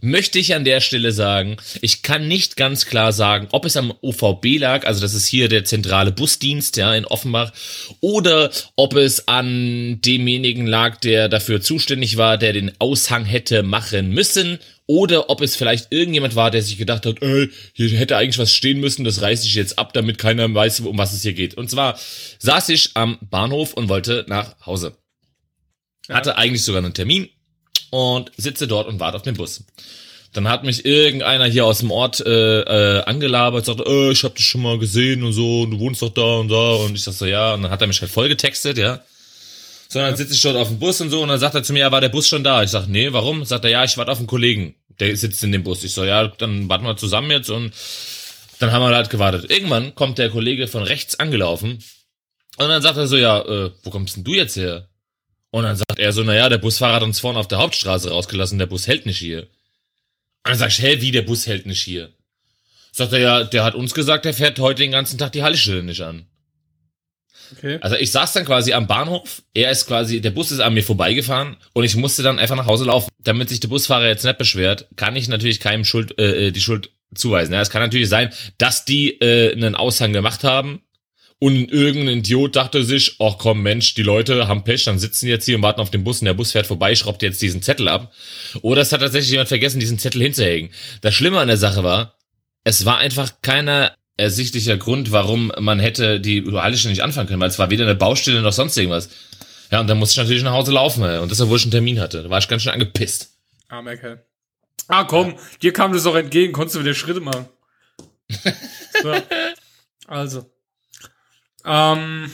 möchte 0.00 0.38
ich 0.38 0.54
an 0.54 0.64
der 0.64 0.80
Stelle 0.80 1.12
sagen, 1.12 1.56
ich 1.80 2.02
kann 2.02 2.28
nicht 2.28 2.56
ganz 2.56 2.86
klar 2.86 3.12
sagen, 3.12 3.48
ob 3.52 3.64
es 3.64 3.76
am 3.76 3.92
OVB 4.00 4.58
lag, 4.58 4.86
also 4.86 5.00
das 5.00 5.14
ist 5.14 5.26
hier 5.26 5.48
der 5.48 5.64
zentrale 5.64 6.12
Busdienst, 6.12 6.76
ja, 6.76 6.94
in 6.94 7.04
Offenbach, 7.04 7.52
oder 8.00 8.50
ob 8.76 8.94
es 8.94 9.28
an 9.28 10.00
demjenigen 10.00 10.66
lag, 10.66 10.96
der 10.96 11.28
dafür 11.28 11.60
zuständig 11.60 12.16
war, 12.16 12.38
der 12.38 12.52
den 12.52 12.72
Aushang 12.78 13.24
hätte 13.24 13.62
machen 13.62 14.10
müssen, 14.10 14.58
oder 14.90 15.28
ob 15.28 15.42
es 15.42 15.54
vielleicht 15.54 15.92
irgendjemand 15.92 16.34
war, 16.34 16.50
der 16.50 16.62
sich 16.62 16.78
gedacht 16.78 17.04
hat, 17.04 17.20
ey, 17.20 17.50
hier 17.74 17.90
hätte 17.90 18.16
eigentlich 18.16 18.38
was 18.38 18.54
stehen 18.54 18.80
müssen, 18.80 19.04
das 19.04 19.20
reiße 19.20 19.46
ich 19.46 19.54
jetzt 19.54 19.78
ab, 19.78 19.92
damit 19.92 20.16
keiner 20.16 20.52
weiß, 20.52 20.80
um 20.80 20.96
was 20.96 21.12
es 21.12 21.22
hier 21.22 21.34
geht. 21.34 21.54
Und 21.54 21.68
zwar 21.68 21.98
saß 22.38 22.70
ich 22.70 22.92
am 22.94 23.18
Bahnhof 23.20 23.74
und 23.74 23.90
wollte 23.90 24.24
nach 24.28 24.56
Hause. 24.64 24.96
Hatte 26.08 26.38
eigentlich 26.38 26.62
sogar 26.62 26.82
einen 26.82 26.94
Termin 26.94 27.28
und 27.90 28.30
sitze 28.36 28.66
dort 28.66 28.88
und 28.88 29.00
warte 29.00 29.16
auf 29.16 29.22
den 29.22 29.36
Bus. 29.36 29.64
Dann 30.32 30.48
hat 30.48 30.62
mich 30.62 30.84
irgendeiner 30.84 31.46
hier 31.46 31.64
aus 31.64 31.78
dem 31.78 31.90
Ort 31.90 32.20
äh, 32.20 32.60
äh, 32.60 33.02
angelabert, 33.04 33.64
sagte, 33.64 33.84
äh, 33.84 34.12
ich 34.12 34.22
hab 34.24 34.34
dich 34.34 34.46
schon 34.46 34.62
mal 34.62 34.78
gesehen 34.78 35.24
und 35.24 35.32
so, 35.32 35.62
und 35.62 35.72
du 35.72 35.80
wohnst 35.80 36.02
doch 36.02 36.10
da 36.10 36.36
und 36.36 36.48
da. 36.48 36.72
Und 36.72 36.94
ich 36.94 37.02
sag 37.02 37.14
so, 37.14 37.26
ja, 37.26 37.54
und 37.54 37.62
dann 37.62 37.70
hat 37.70 37.80
er 37.80 37.86
mich 37.86 38.00
halt 38.00 38.10
voll 38.10 38.28
getextet, 38.28 38.76
ja. 38.76 39.00
So, 39.88 40.00
dann 40.00 40.16
sitze 40.16 40.34
ich 40.34 40.42
dort 40.42 40.56
auf 40.56 40.68
dem 40.68 40.78
Bus 40.78 41.00
und 41.00 41.08
so, 41.08 41.22
und 41.22 41.28
dann 41.28 41.38
sagt 41.38 41.54
er 41.54 41.62
zu 41.62 41.72
mir, 41.72 41.80
ja, 41.80 41.92
war 41.92 42.02
der 42.02 42.10
Bus 42.10 42.28
schon 42.28 42.44
da? 42.44 42.62
Ich 42.62 42.70
sag, 42.70 42.88
nee, 42.88 43.10
warum? 43.12 43.44
Sagt 43.46 43.64
er, 43.64 43.70
ja, 43.70 43.84
ich 43.84 43.96
warte 43.96 44.12
auf 44.12 44.18
einen 44.18 44.26
Kollegen, 44.26 44.74
der 45.00 45.16
sitzt 45.16 45.42
in 45.42 45.52
dem 45.52 45.62
Bus. 45.62 45.82
Ich 45.82 45.94
so, 45.94 46.04
ja, 46.04 46.28
dann 46.28 46.68
warten 46.68 46.84
wir 46.84 46.96
zusammen 46.98 47.30
jetzt 47.30 47.48
und 47.48 47.72
dann 48.58 48.70
haben 48.70 48.82
wir 48.82 48.94
halt 48.94 49.08
gewartet. 49.08 49.50
Irgendwann 49.50 49.94
kommt 49.94 50.18
der 50.18 50.28
Kollege 50.28 50.68
von 50.68 50.82
rechts 50.82 51.18
angelaufen 51.18 51.82
und 52.58 52.68
dann 52.68 52.82
sagt 52.82 52.98
er 52.98 53.06
so, 53.06 53.16
ja, 53.16 53.40
äh, 53.40 53.70
wo 53.82 53.90
kommst 53.90 54.16
denn 54.16 54.24
du 54.24 54.34
jetzt 54.34 54.56
her? 54.56 54.87
Und 55.50 55.64
dann 55.64 55.76
sagt 55.76 55.98
er 55.98 56.12
so, 56.12 56.22
naja, 56.22 56.48
der 56.48 56.58
Busfahrer 56.58 56.96
hat 56.96 57.02
uns 57.02 57.20
vorne 57.20 57.38
auf 57.38 57.48
der 57.48 57.58
Hauptstraße 57.58 58.10
rausgelassen, 58.10 58.58
der 58.58 58.66
Bus 58.66 58.86
hält 58.86 59.06
nicht 59.06 59.18
hier. 59.18 59.42
Und 59.42 59.48
dann 60.44 60.58
sag 60.58 60.68
ich, 60.68 60.80
hä, 60.80 61.00
wie, 61.00 61.10
der 61.10 61.22
Bus 61.22 61.46
hält 61.46 61.66
nicht 61.66 61.82
hier? 61.82 62.10
Sagt 62.92 63.12
er, 63.12 63.18
ja, 63.18 63.44
der 63.44 63.64
hat 63.64 63.74
uns 63.74 63.94
gesagt, 63.94 64.24
der 64.24 64.34
fährt 64.34 64.58
heute 64.58 64.82
den 64.82 64.92
ganzen 64.92 65.18
Tag 65.18 65.32
die 65.32 65.42
Haltestelle 65.42 65.82
nicht 65.82 66.02
an. 66.02 66.26
Okay. 67.56 67.78
Also 67.80 67.96
ich 67.96 68.10
saß 68.10 68.34
dann 68.34 68.44
quasi 68.44 68.74
am 68.74 68.86
Bahnhof, 68.86 69.42
er 69.54 69.70
ist 69.70 69.86
quasi, 69.86 70.20
der 70.20 70.30
Bus 70.30 70.50
ist 70.50 70.60
an 70.60 70.74
mir 70.74 70.82
vorbeigefahren 70.82 71.56
und 71.72 71.84
ich 71.84 71.96
musste 71.96 72.22
dann 72.22 72.38
einfach 72.38 72.56
nach 72.56 72.66
Hause 72.66 72.84
laufen. 72.84 73.08
Damit 73.18 73.48
sich 73.48 73.60
der 73.60 73.68
Busfahrer 73.68 74.06
jetzt 74.06 74.24
nicht 74.24 74.36
beschwert, 74.36 74.88
kann 74.96 75.16
ich 75.16 75.28
natürlich 75.28 75.60
keinem 75.60 75.84
Schuld, 75.84 76.18
äh, 76.18 76.50
die 76.50 76.60
Schuld 76.60 76.90
zuweisen. 77.14 77.54
Ja, 77.54 77.62
es 77.62 77.70
kann 77.70 77.80
natürlich 77.80 78.10
sein, 78.10 78.32
dass 78.58 78.84
die 78.84 79.18
äh, 79.20 79.52
einen 79.52 79.74
Aushang 79.74 80.12
gemacht 80.12 80.44
haben 80.44 80.82
und 81.40 81.70
irgendein 81.70 82.18
Idiot 82.18 82.56
dachte 82.56 82.82
sich, 82.82 83.16
ach 83.20 83.36
komm 83.38 83.62
Mensch, 83.62 83.94
die 83.94 84.02
Leute 84.02 84.48
haben 84.48 84.64
Pech, 84.64 84.84
dann 84.84 84.98
sitzen 84.98 85.28
jetzt 85.28 85.44
hier 85.44 85.56
und 85.56 85.62
warten 85.62 85.80
auf 85.80 85.90
den 85.90 86.02
Bus 86.02 86.20
und 86.20 86.24
der 86.24 86.34
Bus 86.34 86.52
fährt 86.52 86.66
vorbei, 86.66 86.94
schraubt 86.94 87.22
jetzt 87.22 87.40
diesen 87.40 87.62
Zettel 87.62 87.88
ab. 87.88 88.12
Oder 88.62 88.82
es 88.82 88.92
hat 88.92 89.00
tatsächlich 89.00 89.30
jemand 89.30 89.48
vergessen, 89.48 89.78
diesen 89.78 89.98
Zettel 89.98 90.22
hinzuhängen. 90.22 90.70
Das 91.00 91.14
Schlimme 91.14 91.38
an 91.38 91.48
der 91.48 91.56
Sache 91.56 91.84
war, 91.84 92.18
es 92.64 92.84
war 92.84 92.98
einfach 92.98 93.40
keiner 93.40 93.94
ersichtlicher 94.16 94.76
Grund, 94.76 95.12
warum 95.12 95.52
man 95.60 95.78
hätte 95.78 96.20
die 96.20 96.44
Haltestelle 96.44 96.92
nicht 96.92 97.04
anfangen 97.04 97.28
können, 97.28 97.40
weil 97.40 97.48
es 97.48 97.58
war 97.58 97.70
weder 97.70 97.84
eine 97.84 97.94
Baustelle 97.94 98.42
noch 98.42 98.52
sonst 98.52 98.76
irgendwas. 98.76 99.08
Ja, 99.70 99.80
und 99.80 99.86
dann 99.86 99.98
musste 99.98 100.14
ich 100.14 100.24
natürlich 100.24 100.42
nach 100.42 100.52
Hause 100.52 100.72
laufen, 100.72 101.04
ey. 101.04 101.18
und 101.18 101.30
das, 101.30 101.40
obwohl 101.40 101.58
ich 101.58 101.64
einen 101.64 101.70
Termin 101.70 102.00
hatte. 102.00 102.24
Da 102.24 102.30
war 102.30 102.38
ich 102.38 102.48
ganz 102.48 102.62
schön 102.62 102.72
angepisst. 102.72 103.30
Armer 103.68 103.96
Kerl. 103.96 104.24
Ah, 104.88 105.04
komm, 105.04 105.38
dir 105.62 105.72
kam 105.72 105.92
das 105.92 106.06
auch 106.06 106.16
entgegen, 106.16 106.52
konntest 106.52 106.76
du 106.76 106.80
wieder 106.80 106.94
Schritte 106.94 107.20
machen. 107.20 107.46
so. 109.02 109.14
Also. 110.06 110.50
Ähm, 111.68 112.32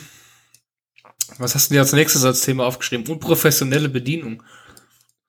was 1.39 1.55
hast 1.55 1.71
du 1.71 1.75
dir 1.75 1.81
als 1.81 1.93
nächstes 1.93 2.25
als 2.25 2.43
Thema 2.43 2.67
aufgeschrieben? 2.67 3.07
Unprofessionelle 3.07 3.89
Bedienung. 3.89 4.43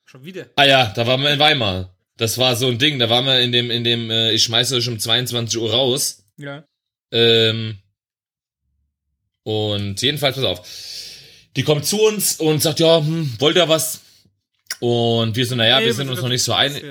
Schon 0.06 0.24
wieder. 0.24 0.48
Ah 0.56 0.66
ja, 0.66 0.94
da 0.96 1.08
waren 1.08 1.22
wir 1.22 1.32
in 1.32 1.40
Weimar. 1.40 1.96
Das 2.18 2.38
war 2.38 2.56
so 2.56 2.68
ein 2.68 2.78
Ding, 2.78 3.00
da 3.00 3.10
waren 3.10 3.26
wir 3.26 3.40
in 3.42 3.52
dem, 3.52 3.70
in 3.72 3.84
dem, 3.84 4.10
äh, 4.10 4.32
ich 4.32 4.44
schmeiße 4.44 4.76
euch 4.76 4.88
um 4.88 5.00
22 5.00 5.60
Uhr 5.60 5.72
raus. 5.72 6.26
Ja. 6.38 6.64
Ähm, 7.12 7.80
und 9.44 10.02
jedenfalls, 10.02 10.36
pass 10.36 10.46
auf. 10.46 10.68
Die 11.56 11.64
kommt 11.64 11.86
zu 11.86 12.02
uns 12.02 12.40
und 12.40 12.62
sagt, 12.62 12.80
ja, 12.80 13.00
hm, 13.00 13.36
wollt 13.40 13.56
ihr 13.56 13.68
was? 13.68 14.02
Und 14.80 15.36
wir 15.36 15.46
so, 15.46 15.56
naja, 15.56 15.80
wir 15.80 15.94
sind 15.94 16.10
uns 16.10 16.22
noch 16.22 16.30
nicht 16.30 16.44
so 16.44 16.54
einig. 16.54 16.84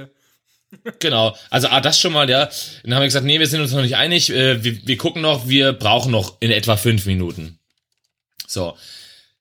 Genau. 0.98 1.36
Also 1.50 1.68
ah, 1.68 1.80
das 1.80 2.00
schon 2.00 2.12
mal, 2.12 2.28
ja. 2.28 2.48
Dann 2.82 2.94
haben 2.94 3.02
wir 3.02 3.06
gesagt, 3.06 3.26
nee, 3.26 3.38
wir 3.38 3.46
sind 3.46 3.60
uns 3.60 3.72
noch 3.72 3.82
nicht 3.82 3.96
einig. 3.96 4.30
Äh, 4.30 4.62
wir, 4.62 4.86
wir 4.86 4.96
gucken 4.96 5.22
noch, 5.22 5.48
wir 5.48 5.72
brauchen 5.72 6.12
noch 6.12 6.40
in 6.40 6.50
etwa 6.50 6.76
fünf 6.76 7.06
Minuten. 7.06 7.58
So. 8.46 8.76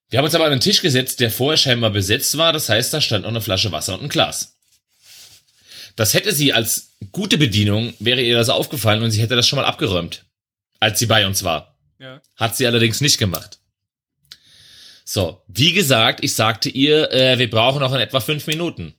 Wir 0.10 0.20
haben 0.20 0.26
uns 0.26 0.36
aber 0.36 0.46
an 0.46 0.52
einen 0.52 0.62
Tisch 0.62 0.82
gesetzt, 0.82 1.20
der 1.20 1.32
vorher 1.32 1.58
scheinbar 1.58 1.90
besetzt 1.90 2.38
war. 2.38 2.54
Das 2.54 2.70
heißt, 2.70 2.94
da 2.94 3.02
stand 3.02 3.24
noch 3.24 3.30
eine 3.30 3.42
Flasche 3.42 3.72
Wasser 3.72 3.96
und 3.96 4.04
ein 4.04 4.10
Glas. 4.10 4.58
Das 5.96 6.14
hätte 6.14 6.34
sie 6.34 6.54
als 6.54 6.96
gute 7.12 7.38
Bedienung, 7.38 7.94
wäre 8.00 8.22
ihr 8.22 8.36
das 8.36 8.50
aufgefallen 8.50 9.04
und 9.04 9.12
sie 9.12 9.22
hätte 9.22 9.36
das 9.36 9.48
schon 9.48 9.58
mal 9.58 9.66
abgeräumt, 9.66 10.26
als 10.80 11.00
sie 11.00 11.06
bei 11.06 11.26
uns 11.26 11.44
war. 11.44 11.78
Ja. 12.00 12.22
Hat 12.36 12.56
sie 12.56 12.66
allerdings 12.66 13.02
nicht 13.02 13.18
gemacht. 13.18 13.60
So, 15.06 15.44
wie 15.48 15.74
gesagt, 15.74 16.24
ich 16.24 16.34
sagte 16.34 16.70
ihr, 16.70 17.12
äh, 17.12 17.38
wir 17.38 17.50
brauchen 17.50 17.80
noch 17.80 17.94
in 17.94 18.00
etwa 18.00 18.20
fünf 18.20 18.48
Minuten. 18.48 18.96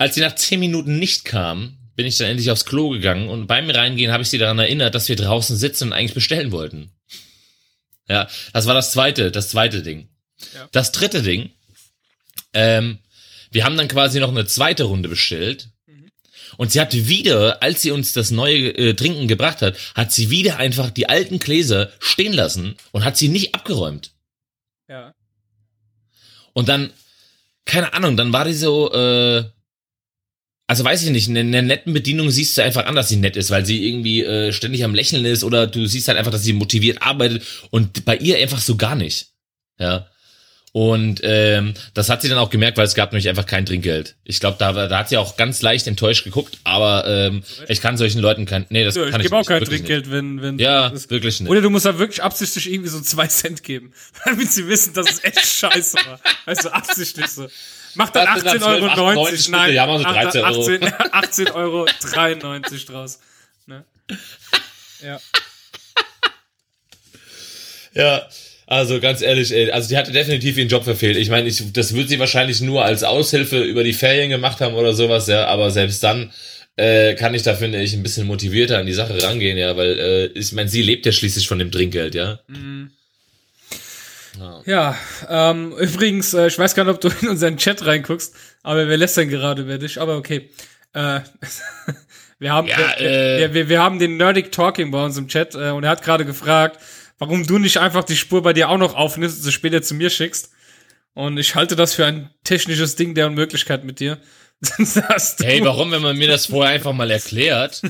Als 0.00 0.14
sie 0.14 0.22
nach 0.22 0.34
zehn 0.34 0.60
Minuten 0.60 0.98
nicht 0.98 1.26
kam, 1.26 1.76
bin 1.94 2.06
ich 2.06 2.16
dann 2.16 2.28
endlich 2.28 2.50
aufs 2.50 2.64
Klo 2.64 2.88
gegangen 2.88 3.28
und 3.28 3.46
beim 3.46 3.68
Reingehen 3.68 4.12
habe 4.12 4.22
ich 4.22 4.30
sie 4.30 4.38
daran 4.38 4.58
erinnert, 4.58 4.94
dass 4.94 5.10
wir 5.10 5.16
draußen 5.16 5.58
sitzen 5.58 5.88
und 5.88 5.92
eigentlich 5.92 6.14
bestellen 6.14 6.52
wollten. 6.52 6.90
Ja, 8.08 8.26
das 8.54 8.64
war 8.64 8.72
das 8.72 8.92
zweite, 8.92 9.30
das 9.30 9.50
zweite 9.50 9.82
Ding. 9.82 10.08
Ja. 10.54 10.70
Das 10.72 10.92
dritte 10.92 11.20
Ding, 11.20 11.50
ähm, 12.54 13.00
wir 13.50 13.66
haben 13.66 13.76
dann 13.76 13.88
quasi 13.88 14.20
noch 14.20 14.30
eine 14.30 14.46
zweite 14.46 14.84
Runde 14.84 15.10
bestellt. 15.10 15.68
Und 16.56 16.72
sie 16.72 16.80
hat 16.80 16.94
wieder, 16.94 17.62
als 17.62 17.82
sie 17.82 17.90
uns 17.90 18.14
das 18.14 18.30
neue 18.30 18.70
äh, 18.70 18.94
Trinken 18.94 19.28
gebracht 19.28 19.60
hat, 19.60 19.76
hat 19.94 20.12
sie 20.12 20.30
wieder 20.30 20.56
einfach 20.56 20.88
die 20.88 21.10
alten 21.10 21.40
Gläser 21.40 21.92
stehen 21.98 22.32
lassen 22.32 22.74
und 22.92 23.04
hat 23.04 23.18
sie 23.18 23.28
nicht 23.28 23.54
abgeräumt. 23.54 24.12
Ja. 24.88 25.14
Und 26.54 26.70
dann, 26.70 26.90
keine 27.66 27.92
Ahnung, 27.92 28.16
dann 28.16 28.32
war 28.32 28.46
die 28.46 28.54
so, 28.54 28.90
äh, 28.94 29.44
also 30.70 30.84
weiß 30.84 31.02
ich 31.02 31.10
nicht, 31.10 31.26
in 31.26 31.36
einer 31.36 31.62
netten 31.62 31.92
Bedienung 31.92 32.30
siehst 32.30 32.56
du 32.56 32.62
einfach 32.62 32.86
an, 32.86 32.94
dass 32.94 33.08
sie 33.08 33.16
nett 33.16 33.36
ist, 33.36 33.50
weil 33.50 33.66
sie 33.66 33.88
irgendwie 33.88 34.22
äh, 34.22 34.52
ständig 34.52 34.84
am 34.84 34.94
Lächeln 34.94 35.24
ist 35.24 35.42
oder 35.42 35.66
du 35.66 35.84
siehst 35.84 36.06
halt 36.06 36.16
einfach, 36.16 36.30
dass 36.30 36.44
sie 36.44 36.52
motiviert 36.52 37.02
arbeitet 37.02 37.42
und 37.70 38.04
bei 38.04 38.16
ihr 38.16 38.38
einfach 38.38 38.60
so 38.60 38.76
gar 38.76 38.94
nicht. 38.94 39.30
Ja. 39.80 40.06
Und 40.70 41.22
ähm, 41.24 41.74
das 41.92 42.08
hat 42.08 42.22
sie 42.22 42.28
dann 42.28 42.38
auch 42.38 42.50
gemerkt, 42.50 42.78
weil 42.78 42.86
es 42.86 42.94
gab 42.94 43.10
nämlich 43.10 43.28
einfach 43.28 43.46
kein 43.46 43.66
Trinkgeld. 43.66 44.14
Ich 44.22 44.38
glaube, 44.38 44.58
da, 44.60 44.86
da 44.86 44.96
hat 44.96 45.08
sie 45.08 45.16
auch 45.16 45.36
ganz 45.36 45.60
leicht 45.60 45.88
enttäuscht 45.88 46.22
geguckt, 46.22 46.58
aber 46.62 47.04
ähm, 47.04 47.42
ich 47.66 47.80
kann 47.80 47.96
solchen 47.96 48.20
Leuten 48.20 48.46
kein. 48.46 48.64
Nee, 48.68 48.84
das 48.84 48.94
Ja, 48.94 49.06
ich 49.06 49.10
kann 49.10 49.20
ich 49.22 49.24
gebe 49.24 49.34
auch 49.34 49.40
nicht, 49.40 49.48
kein 49.48 49.64
Trinkgeld, 49.64 50.12
wenn, 50.12 50.40
wenn. 50.40 50.54
Nicht. 50.54 50.64
Ja, 50.64 50.88
das 50.88 51.00
ist, 51.00 51.10
wirklich 51.10 51.40
nicht. 51.40 51.50
oder 51.50 51.62
du 51.62 51.70
musst 51.70 51.86
da 51.86 51.98
wirklich 51.98 52.22
absichtlich 52.22 52.70
irgendwie 52.70 52.90
so 52.90 53.00
zwei 53.00 53.26
Cent 53.26 53.64
geben, 53.64 53.92
damit 54.24 54.52
sie 54.52 54.68
wissen, 54.68 54.94
dass 54.94 55.10
es 55.10 55.24
echt 55.24 55.44
scheiße 55.44 55.96
war. 56.06 56.20
Weißt 56.44 56.64
du, 56.64 56.68
absichtlich 56.72 57.26
so. 57.26 57.48
Mach 57.94 58.10
dann 58.10 58.28
Was 58.28 58.42
sind 58.42 58.48
18,90 58.48 58.52
dann 58.52 58.60
12, 58.60 58.82
Euro, 58.82 58.90
98 58.90 59.48
nein? 59.50 59.74
Ja, 59.74 59.86
machen 59.86 60.04
wir 60.04 60.12
13 60.12 60.44
Euro. 60.44 60.60
18, 60.60 60.94
18 61.12 61.48
Euro 61.52 61.86
93 62.12 62.86
draus. 62.86 63.20
Ne? 63.66 63.84
Ja. 65.02 65.20
Ja, 67.92 68.28
also 68.66 69.00
ganz 69.00 69.20
ehrlich, 69.20 69.52
ey, 69.52 69.70
also 69.72 69.88
die 69.88 69.96
hatte 69.96 70.12
definitiv 70.12 70.56
ihren 70.56 70.68
Job 70.68 70.84
verfehlt. 70.84 71.16
Ich 71.16 71.28
meine, 71.28 71.48
ich, 71.48 71.72
das 71.72 71.94
wird 71.94 72.08
sie 72.08 72.20
wahrscheinlich 72.20 72.60
nur 72.60 72.84
als 72.84 73.02
Aushilfe 73.02 73.60
über 73.62 73.82
die 73.82 73.92
Ferien 73.92 74.30
gemacht 74.30 74.60
haben 74.60 74.74
oder 74.74 74.94
sowas, 74.94 75.26
ja, 75.26 75.46
aber 75.46 75.72
selbst 75.72 76.04
dann 76.04 76.32
äh, 76.76 77.14
kann 77.14 77.34
ich 77.34 77.42
da, 77.42 77.54
finde 77.54 77.82
ich, 77.82 77.94
ein 77.94 78.04
bisschen 78.04 78.28
motivierter 78.28 78.78
an 78.78 78.86
die 78.86 78.92
Sache 78.92 79.20
rangehen, 79.20 79.58
ja, 79.58 79.76
weil 79.76 79.98
äh, 79.98 80.26
ich 80.38 80.52
meine, 80.52 80.68
sie 80.68 80.82
lebt 80.82 81.04
ja 81.04 81.10
schließlich 81.10 81.48
von 81.48 81.58
dem 81.58 81.72
Trinkgeld, 81.72 82.14
ja. 82.14 82.38
Ja. 84.38 84.62
Ja, 84.64 84.98
ähm, 85.28 85.72
übrigens, 85.78 86.34
äh, 86.34 86.46
ich 86.46 86.58
weiß 86.58 86.74
gar 86.74 86.84
nicht, 86.84 86.94
ob 86.94 87.00
du 87.00 87.08
in 87.20 87.28
unseren 87.28 87.56
Chat 87.56 87.84
reinguckst, 87.84 88.34
aber 88.62 88.88
wir 88.88 88.96
lästern 88.96 89.28
gerade 89.28 89.62
über 89.62 89.78
dich, 89.78 90.00
aber 90.00 90.16
okay. 90.16 90.50
Äh, 90.92 91.20
wir, 92.38 92.52
haben, 92.52 92.68
Ja, 92.68 92.78
wir, 92.98 93.00
äh. 93.00 93.54
wir, 93.54 93.68
wir, 93.68 93.82
haben 93.82 93.98
den 93.98 94.16
Nerdic 94.16 94.52
Talking 94.52 94.90
bei 94.90 95.04
uns 95.04 95.16
im 95.16 95.28
Chat 95.28 95.54
äh, 95.54 95.70
und 95.70 95.84
er 95.84 95.90
hat 95.90 96.02
gerade 96.02 96.24
gefragt, 96.24 96.78
warum 97.18 97.46
du 97.46 97.58
nicht 97.58 97.78
einfach 97.78 98.04
die 98.04 98.16
Spur 98.16 98.42
bei 98.42 98.52
dir 98.52 98.68
auch 98.68 98.78
noch 98.78 98.94
aufnimmst 98.94 99.38
und 99.38 99.42
sie 99.44 99.52
später 99.52 99.82
zu 99.82 99.94
mir 99.94 100.10
schickst. 100.10 100.50
Und 101.14 101.38
ich 101.38 101.54
halte 101.54 101.76
das 101.76 101.94
für 101.94 102.06
ein 102.06 102.30
technisches 102.44 102.96
Ding 102.96 103.14
der 103.14 103.26
Unmöglichkeit 103.26 103.84
mit 103.84 104.00
dir. 104.00 104.18
Hey, 105.40 105.64
warum, 105.64 105.90
wenn 105.90 106.02
man 106.02 106.18
mir 106.18 106.28
das 106.28 106.46
vorher 106.46 106.74
einfach 106.74 106.92
mal 106.92 107.10
erklärt? 107.10 107.80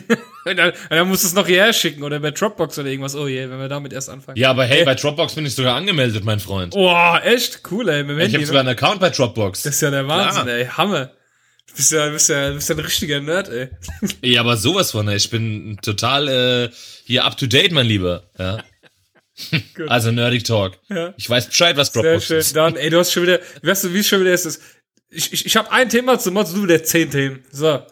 Und 0.44 0.56
dann, 0.56 0.72
dann 0.88 1.08
musst 1.08 1.24
du 1.24 1.28
es 1.28 1.34
noch 1.34 1.46
hierher 1.48 1.72
schicken 1.72 2.04
oder 2.04 2.20
bei 2.20 2.30
Dropbox 2.30 2.78
oder 2.78 2.88
irgendwas. 2.88 3.16
Oh 3.16 3.26
je, 3.26 3.50
wenn 3.50 3.58
wir 3.58 3.68
damit 3.68 3.92
erst 3.92 4.08
anfangen. 4.08 4.38
Ja, 4.38 4.50
aber 4.50 4.64
hey, 4.66 4.84
bei 4.84 4.94
Dropbox 4.94 5.34
bin 5.34 5.46
ich 5.46 5.54
sogar 5.54 5.74
angemeldet, 5.74 6.24
mein 6.24 6.38
Freund. 6.38 6.74
Oh, 6.76 7.16
echt? 7.24 7.62
Cool, 7.70 7.88
ey. 7.88 8.04
Dem 8.06 8.18
Ich 8.20 8.34
habe 8.34 8.46
sogar 8.46 8.60
einen 8.60 8.68
Account 8.68 9.00
bei 9.00 9.10
Dropbox. 9.10 9.62
Das 9.62 9.74
ist 9.74 9.80
ja 9.80 9.90
der 9.90 10.06
Wahnsinn, 10.06 10.44
Klar. 10.44 10.54
ey. 10.56 10.66
Hammer. 10.66 11.06
Du 11.68 11.76
bist 11.76 11.92
ja, 11.92 12.08
bist 12.08 12.28
ja, 12.28 12.50
bist 12.50 12.68
ja 12.68 12.74
ein 12.76 12.80
richtiger 12.80 13.20
Nerd, 13.20 13.48
ey. 13.48 13.68
Ja, 14.22 14.40
aber 14.40 14.56
sowas 14.56 14.92
von, 14.92 15.08
ey. 15.08 15.16
Ich 15.16 15.30
bin 15.30 15.76
total 15.82 16.28
äh, 16.28 16.70
hier 17.04 17.24
up 17.24 17.36
to 17.36 17.46
date, 17.46 17.72
mein 17.72 17.86
Lieber. 17.86 18.24
Ja. 18.38 18.62
Also 19.88 20.12
Nerdic 20.12 20.44
Talk. 20.44 20.78
Ja. 20.90 21.14
Ich 21.16 21.28
weiß 21.30 21.46
Bescheid, 21.46 21.74
was 21.78 21.92
Sehr 21.92 22.02
Dropbox 22.02 22.26
schön. 22.26 22.38
ist. 22.38 22.54
Dann, 22.56 22.76
ey, 22.76 22.90
du 22.90 22.98
hast 22.98 23.10
schon 23.12 23.22
wieder, 23.22 23.40
weißt 23.62 23.84
du, 23.84 23.94
wie 23.94 24.00
es 24.00 24.06
schon 24.08 24.20
wieder 24.20 24.32
ist? 24.34 24.60
Ich, 25.10 25.32
ich, 25.32 25.46
ich 25.46 25.56
habe 25.56 25.70
ein 25.72 25.88
Thema 25.88 26.18
zum 26.18 26.34
Mods, 26.34 26.54
du 26.54 26.62
wieder 26.62 26.82
zehn 26.84 27.10
Themen. 27.10 27.44
So. 27.50 27.82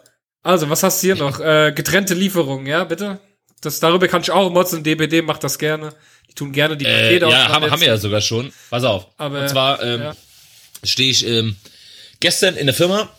Also, 0.41 0.69
was 0.69 0.83
hast 0.83 1.03
du 1.03 1.07
hier 1.07 1.15
noch? 1.15 1.39
Äh, 1.39 1.73
getrennte 1.75 2.13
Lieferungen, 2.13 2.65
ja, 2.65 2.83
bitte? 2.85 3.19
Das, 3.61 3.79
darüber 3.81 4.07
kann 4.07 4.21
ich 4.21 4.31
auch 4.31 4.49
Mods 4.49 4.73
und 4.73 4.85
DBD 4.85 5.21
macht 5.21 5.43
das 5.43 5.59
gerne. 5.59 5.93
Die 6.29 6.33
tun 6.33 6.53
gerne 6.53 6.77
die 6.77 6.85
Äh, 6.85 7.01
Pakete 7.19 7.29
ja, 7.29 7.49
haben, 7.49 7.69
haben 7.69 7.81
wir 7.81 7.87
ja 7.89 7.97
sogar 7.97 8.21
schon. 8.21 8.53
Pass 8.69 8.83
auf. 8.83 9.07
Aber, 9.17 9.41
und 9.41 9.49
zwar 9.49 9.83
ähm, 9.83 10.01
ja. 10.01 10.15
stehe 10.83 11.11
ich 11.11 11.27
ähm, 11.27 11.57
gestern 12.21 12.55
in 12.55 12.67
der 12.67 12.75
Firma 12.75 13.09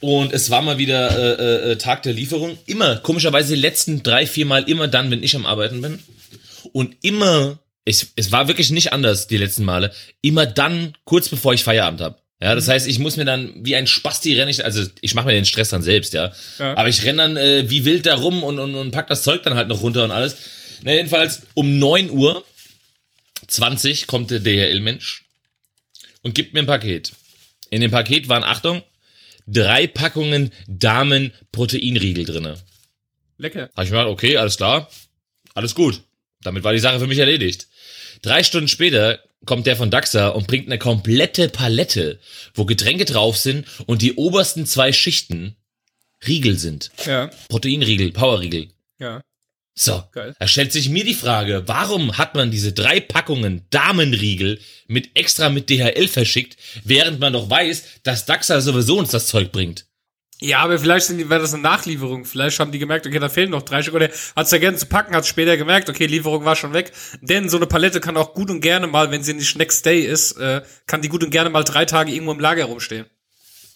und 0.00 0.32
es 0.32 0.48
war 0.48 0.62
mal 0.62 0.78
wieder 0.78 1.38
äh, 1.38 1.72
äh, 1.72 1.76
Tag 1.76 2.02
der 2.04 2.14
Lieferung. 2.14 2.56
Immer, 2.64 2.96
komischerweise 2.96 3.54
die 3.54 3.60
letzten 3.60 4.02
drei, 4.02 4.26
vier 4.26 4.46
Mal 4.46 4.68
immer 4.68 4.88
dann, 4.88 5.10
wenn 5.10 5.22
ich 5.22 5.36
am 5.36 5.44
Arbeiten 5.44 5.82
bin. 5.82 6.02
Und 6.72 6.96
immer, 7.02 7.58
ich, 7.84 8.06
es 8.16 8.32
war 8.32 8.48
wirklich 8.48 8.70
nicht 8.70 8.94
anders 8.94 9.26
die 9.26 9.36
letzten 9.36 9.64
Male, 9.64 9.92
immer 10.22 10.46
dann, 10.46 10.96
kurz 11.04 11.28
bevor 11.28 11.52
ich 11.52 11.64
Feierabend 11.64 12.00
habe. 12.00 12.16
Ja, 12.42 12.54
das 12.54 12.68
heißt, 12.68 12.86
ich 12.88 12.98
muss 12.98 13.16
mir 13.16 13.26
dann 13.26 13.52
wie 13.56 13.76
ein 13.76 13.86
Spasti 13.86 14.38
renne 14.38 14.50
ich, 14.50 14.64
also 14.64 14.84
ich 15.02 15.14
mache 15.14 15.26
mir 15.26 15.32
den 15.32 15.44
Stress 15.44 15.68
dann 15.68 15.82
selbst, 15.82 16.14
ja. 16.14 16.32
Ja. 16.58 16.76
Aber 16.76 16.88
ich 16.88 17.04
renne 17.04 17.18
dann 17.18 17.36
äh, 17.36 17.68
wie 17.68 17.84
wild 17.84 18.06
da 18.06 18.14
rum 18.14 18.42
und, 18.42 18.58
und, 18.58 18.74
und 18.74 18.90
pack 18.92 19.08
das 19.08 19.22
Zeug 19.22 19.42
dann 19.42 19.54
halt 19.54 19.68
noch 19.68 19.82
runter 19.82 20.04
und 20.04 20.10
alles. 20.10 20.36
Na, 20.82 20.92
jedenfalls 20.92 21.42
um 21.52 21.78
9 21.78 22.10
Uhr 22.10 22.44
20 23.46 24.06
kommt 24.06 24.30
der 24.30 24.40
DHL-Mensch 24.40 25.24
und 26.22 26.34
gibt 26.34 26.54
mir 26.54 26.60
ein 26.60 26.66
Paket. 26.66 27.12
In 27.68 27.82
dem 27.82 27.90
Paket 27.90 28.28
waren, 28.28 28.44
Achtung, 28.44 28.82
drei 29.46 29.86
Packungen 29.86 30.50
Damen-Proteinriegel 30.66 32.24
drinne. 32.24 32.56
Lecker. 33.36 33.70
Habe 33.74 33.84
ich 33.84 33.90
mir 33.90 33.98
gedacht, 33.98 34.12
okay, 34.12 34.36
alles 34.38 34.56
klar, 34.56 34.90
alles 35.54 35.74
gut. 35.74 36.02
Damit 36.42 36.64
war 36.64 36.72
die 36.72 36.78
Sache 36.78 37.00
für 37.00 37.06
mich 37.06 37.18
erledigt. 37.18 37.68
Drei 38.22 38.42
Stunden 38.42 38.68
später 38.68 39.20
kommt 39.46 39.66
der 39.66 39.76
von 39.76 39.90
Daxa 39.90 40.28
und 40.28 40.46
bringt 40.46 40.66
eine 40.66 40.78
komplette 40.78 41.48
Palette, 41.48 42.18
wo 42.54 42.64
Getränke 42.64 43.04
drauf 43.04 43.36
sind 43.36 43.66
und 43.86 44.02
die 44.02 44.14
obersten 44.14 44.66
zwei 44.66 44.92
Schichten 44.92 45.56
Riegel 46.26 46.58
sind. 46.58 46.90
Ja, 47.06 47.30
Proteinriegel, 47.48 48.12
Powerriegel. 48.12 48.68
ja. 48.98 49.22
So, 49.74 50.02
Geil. 50.12 50.34
da 50.38 50.46
stellt 50.46 50.72
sich 50.72 50.90
mir 50.90 51.04
die 51.04 51.14
Frage, 51.14 51.62
warum 51.66 52.18
hat 52.18 52.34
man 52.34 52.50
diese 52.50 52.72
drei 52.72 53.00
Packungen 53.00 53.64
Damenriegel 53.70 54.60
mit 54.88 55.16
extra 55.16 55.48
mit 55.48 55.70
DHL 55.70 56.06
verschickt, 56.06 56.58
während 56.84 57.18
man 57.18 57.32
doch 57.32 57.48
weiß, 57.48 57.84
dass 58.02 58.26
Daxa 58.26 58.60
sowieso 58.60 58.98
uns 58.98 59.10
das 59.10 59.28
Zeug 59.28 59.52
bringt? 59.52 59.86
Ja, 60.42 60.60
aber 60.60 60.78
vielleicht 60.78 61.06
sind 61.06 61.18
die, 61.18 61.28
wäre 61.28 61.40
das 61.40 61.52
eine 61.52 61.62
Nachlieferung. 61.62 62.24
Vielleicht 62.24 62.58
haben 62.60 62.72
die 62.72 62.78
gemerkt, 62.78 63.06
okay, 63.06 63.18
da 63.18 63.28
fehlen 63.28 63.50
noch 63.50 63.60
drei 63.62 63.82
Stück. 63.82 63.94
Oder 63.94 64.08
hat's 64.34 64.50
ja 64.50 64.58
gerne 64.58 64.78
zu 64.78 64.86
packen, 64.86 65.14
hat's 65.14 65.28
später 65.28 65.58
gemerkt, 65.58 65.90
okay, 65.90 66.06
Lieferung 66.06 66.46
war 66.46 66.56
schon 66.56 66.72
weg. 66.72 66.92
Denn 67.20 67.50
so 67.50 67.58
eine 67.58 67.66
Palette 67.66 68.00
kann 68.00 68.16
auch 68.16 68.32
gut 68.32 68.50
und 68.50 68.62
gerne 68.62 68.86
mal, 68.86 69.10
wenn 69.10 69.22
sie 69.22 69.34
nicht 69.34 69.58
Next 69.58 69.84
Day 69.84 70.00
ist, 70.00 70.32
äh, 70.38 70.62
kann 70.86 71.02
die 71.02 71.08
gut 71.08 71.22
und 71.22 71.30
gerne 71.30 71.50
mal 71.50 71.62
drei 71.62 71.84
Tage 71.84 72.10
irgendwo 72.12 72.32
im 72.32 72.40
Lager 72.40 72.64
rumstehen. 72.64 73.04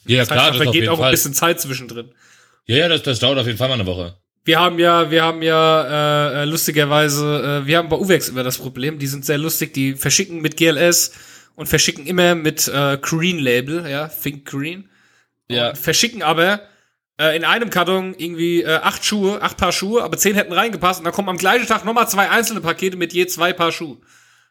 Ja, 0.07 0.21
Das 0.21 0.31
heißt, 0.31 0.41
da 0.41 0.55
vergeht 0.55 0.89
auch 0.89 1.01
ein 1.01 1.11
bisschen 1.11 1.35
Zeit 1.35 1.61
zwischendrin. 1.61 2.13
Ja, 2.67 2.77
ja, 2.77 2.89
das, 2.89 3.03
das 3.03 3.19
dauert 3.19 3.39
auf 3.39 3.47
jeden 3.47 3.59
Fall 3.59 3.69
mal 3.69 3.75
eine 3.75 3.87
Woche. 3.87 4.17
Wir 4.47 4.59
haben 4.59 4.79
ja, 4.79 5.11
wir 5.11 5.23
haben 5.23 5.43
ja 5.43 6.33
äh, 6.33 6.43
äh, 6.43 6.45
lustigerweise, 6.45 7.63
äh, 7.63 7.67
wir 7.67 7.79
haben 7.79 7.89
bei 7.89 7.97
Uwex 7.97 8.29
immer 8.29 8.43
das 8.43 8.59
Problem, 8.59 8.99
die 8.99 9.07
sind 9.07 9.25
sehr 9.25 9.39
lustig, 9.39 9.73
die 9.73 9.95
verschicken 9.95 10.43
mit 10.43 10.57
GLS 10.57 11.13
und 11.57 11.67
verschicken 11.67 12.07
immer 12.07 12.35
mit 12.35 12.69
äh, 12.69 12.99
Green 13.01 13.39
Label, 13.39 13.89
ja, 13.89 14.09
Think 14.09 14.45
Green. 14.47 14.89
Ja. 15.55 15.75
Verschicken 15.75 16.23
aber 16.23 16.61
äh, 17.21 17.37
in 17.37 17.45
einem 17.45 17.71
Karton 17.71 18.15
irgendwie 18.17 18.63
äh, 18.63 18.77
acht 18.77 19.05
Schuhe, 19.05 19.41
acht 19.43 19.57
Paar 19.57 19.73
Schuhe, 19.73 20.03
aber 20.03 20.17
zehn 20.17 20.35
hätten 20.35 20.53
reingepasst 20.53 21.01
und 21.01 21.05
dann 21.05 21.13
kommen 21.15 21.29
am 21.29 21.39
gleichen 21.39 21.67
Tag 21.67 21.85
nochmal 21.85 22.09
zwei 22.09 22.31
einzelne 22.31 22.61
Pakete 22.61 22.97
mit 22.97 23.13
je 23.13 23.27
zwei 23.27 23.53
Paar 23.53 23.73
Schuhe. 23.73 23.99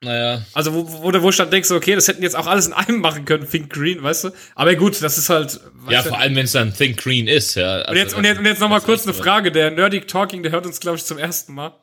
Naja. 0.03 0.41
Also 0.53 0.73
wo, 0.73 1.03
wo, 1.03 1.21
wo 1.21 1.29
ich 1.29 1.37
dann 1.37 1.49
denkst, 1.49 1.71
okay, 1.71 1.95
das 1.95 2.07
hätten 2.07 2.23
jetzt 2.23 2.35
auch 2.35 2.47
alles 2.47 2.67
in 2.67 2.73
einem 2.73 2.99
machen 2.99 3.25
können, 3.25 3.49
Think 3.49 3.71
Green, 3.71 4.03
weißt 4.03 4.25
du? 4.25 4.29
Aber 4.55 4.75
gut, 4.75 5.01
das 5.01 5.17
ist 5.17 5.29
halt. 5.29 5.59
Ja, 5.89 6.03
vor 6.03 6.19
allem, 6.19 6.35
wenn 6.35 6.45
es 6.45 6.51
dann 6.51 6.73
Think 6.73 6.97
Green 7.01 7.27
ist, 7.27 7.55
ja. 7.55 7.75
Also 7.75 7.91
und 7.91 7.97
jetzt, 7.97 8.13
und 8.13 8.23
jetzt, 8.25 8.39
und 8.39 8.45
jetzt 8.45 8.59
nochmal 8.59 8.81
kurz 8.81 9.03
eine 9.05 9.13
Frage. 9.13 9.51
Der 9.51 9.71
Nerdic 9.71 10.07
Talking, 10.07 10.43
der 10.43 10.51
hört 10.51 10.65
uns, 10.65 10.79
glaube 10.79 10.97
ich, 10.97 11.05
zum 11.05 11.17
ersten 11.17 11.53
Mal. 11.53 11.73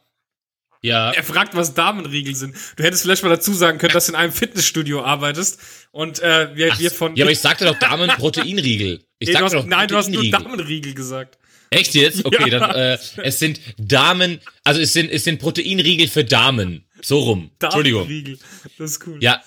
Ja, 0.83 1.11
Er 1.11 1.25
fragt, 1.25 1.55
was 1.55 1.75
Damenriegel 1.75 2.35
sind. 2.35 2.55
Du 2.77 2.83
hättest 2.83 3.03
vielleicht 3.03 3.23
mal 3.23 3.29
dazu 3.29 3.53
sagen 3.53 3.79
können, 3.79 3.93
dass 3.93 4.07
du 4.07 4.13
in 4.13 4.17
einem 4.17 4.33
Fitnessstudio 4.33 5.03
arbeitest 5.03 5.61
und 5.91 6.21
äh, 6.21 6.55
wir, 6.55 6.79
wir 6.79 6.91
von. 6.91 7.17
ja, 7.17 7.25
aber 7.25 7.33
ich 7.33 7.41
sagte 7.41 7.67
doch 7.67 7.79
Damen-Proteinriegel. 7.79 9.05
Ich 9.21 9.29
Nee, 9.29 9.35
du 9.35 9.39
sagte 9.41 9.45
hast, 9.45 9.63
doch 9.65 9.67
nein, 9.69 9.87
du 9.89 9.97
hast 9.97 10.09
nur. 10.11 10.25
Damenriegel 10.29 10.95
gesagt. 10.95 11.39
Echt 11.71 11.95
jetzt? 11.95 12.25
Okay, 12.25 12.51
Ja. 12.51 12.59
dann, 12.59 12.71
äh, 12.75 12.99
es 13.23 13.39
sind 13.39 13.61
Damen, 13.79 14.41
also 14.65 14.81
es 14.81 14.93
sind, 14.93 15.09
es 15.11 15.23
sind 15.25 15.39
Proteinriegel 15.39 16.09
für 16.09 16.25
Damen. 16.25 16.85
So 17.03 17.21
rum. 17.21 17.51
Entschuldigung. 17.61 18.03
Damenriegel. 18.03 18.39
Das 18.79 18.91
ist 18.93 19.07
cool. 19.07 19.19
Ja, 19.23 19.41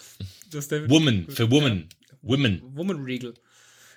Das 0.49 0.63
ist 0.65 0.71
der 0.71 0.89
Woman, 0.89 1.25
für 1.27 1.51
Woman. 1.51 1.89
Women. 2.21 2.61
Woman 2.73 3.03
Riegel. 3.03 3.33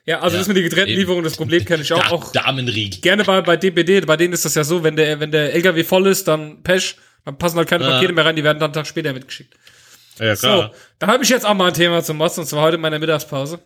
Ja, 0.06 0.20
also 0.20 0.34
Ja, 0.34 0.40
das 0.40 0.48
mit 0.48 0.56
den 0.56 0.64
getrennten 0.64 0.90
eben. 0.90 1.00
Lieferungen, 1.00 1.24
das 1.24 1.36
Problem 1.36 1.64
kenne 1.64 1.82
ich 1.82 1.92
auch. 1.92 2.02
Da, 2.02 2.10
auch 2.10 2.32
Damenriegel. 2.32 3.00
gerne 3.00 3.22
bei, 3.24 3.40
bei 3.42 3.56
DPD, 3.56 4.00
bei 4.00 4.16
denen 4.16 4.32
ist 4.34 4.44
das 4.44 4.54
ja 4.56 4.64
so, 4.64 4.82
wenn 4.82 4.96
der, 4.96 5.20
wenn 5.20 5.30
der 5.30 5.52
LKW 5.54 5.84
voll 5.84 6.06
ist, 6.08 6.26
dann 6.26 6.62
Pech, 6.62 6.96
dann 7.24 7.38
passen 7.38 7.56
halt 7.58 7.68
keine 7.68 7.84
Ja. 7.84 7.90
Pakete 7.90 8.12
mehr 8.12 8.24
rein, 8.24 8.34
die 8.36 8.42
werden 8.44 8.58
dann 8.58 8.68
einen 8.68 8.74
Tag 8.74 8.86
später 8.86 9.12
mitgeschickt. 9.12 9.54
Ja, 10.18 10.34
So, 10.34 10.70
da 10.98 11.06
habe 11.08 11.22
ich 11.22 11.28
jetzt 11.28 11.44
auch 11.44 11.54
mal 11.54 11.68
ein 11.68 11.74
Thema 11.74 12.02
zum 12.02 12.16
Mods, 12.16 12.38
und 12.38 12.46
zwar 12.46 12.62
heute 12.62 12.76
in 12.76 12.80
meiner 12.80 12.98
Mittagspause. 12.98 13.60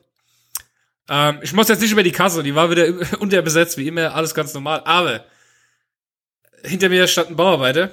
Ähm, 1.11 1.41
ich 1.43 1.53
muss 1.53 1.69
jetzt 1.69 1.81
nicht 1.83 1.91
über 1.93 2.03
die 2.05 2.13
Kasse, 2.13 2.43
die 2.43 2.55
war 2.55 2.71
wieder 2.71 2.87
unterbesetzt, 3.21 3.77
wie 3.77 3.89
immer, 3.89 4.15
alles 4.15 4.33
ganz 4.35 4.55
normal, 4.55 4.81
aber 4.85 5.25
hinter 6.65 6.89
mir 6.89 7.07
stand 7.09 7.31
ein 7.31 7.37
Bauarbeiter, 7.37 7.91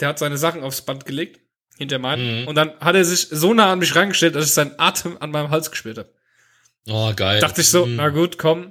der 0.00 0.08
hat 0.08 0.18
seine 0.18 0.38
Sachen 0.38 0.62
aufs 0.62 0.82
Band 0.82 1.04
gelegt, 1.04 1.40
hinter 1.76 1.98
meinen, 1.98 2.42
Mhm. 2.42 2.48
und 2.48 2.54
dann 2.54 2.72
hat 2.80 2.94
er 2.94 3.04
sich 3.04 3.28
so 3.30 3.52
nah 3.54 3.72
an 3.72 3.80
mich 3.80 3.94
rangestellt, 3.94 4.34
dass 4.34 4.46
ich 4.46 4.52
seinen 4.54 4.78
Atem 4.78 5.16
an 5.20 5.30
meinem 5.30 5.50
Hals 5.50 5.70
gespürt 5.70 5.98
habe. 5.98 6.10
Oh, 6.88 7.12
geil. 7.14 7.40
Dachte 7.40 7.60
ich 7.62 7.68
so, 7.68 7.84
Hm. 7.84 7.96
na 7.96 8.08
gut, 8.10 8.38
komm, 8.38 8.70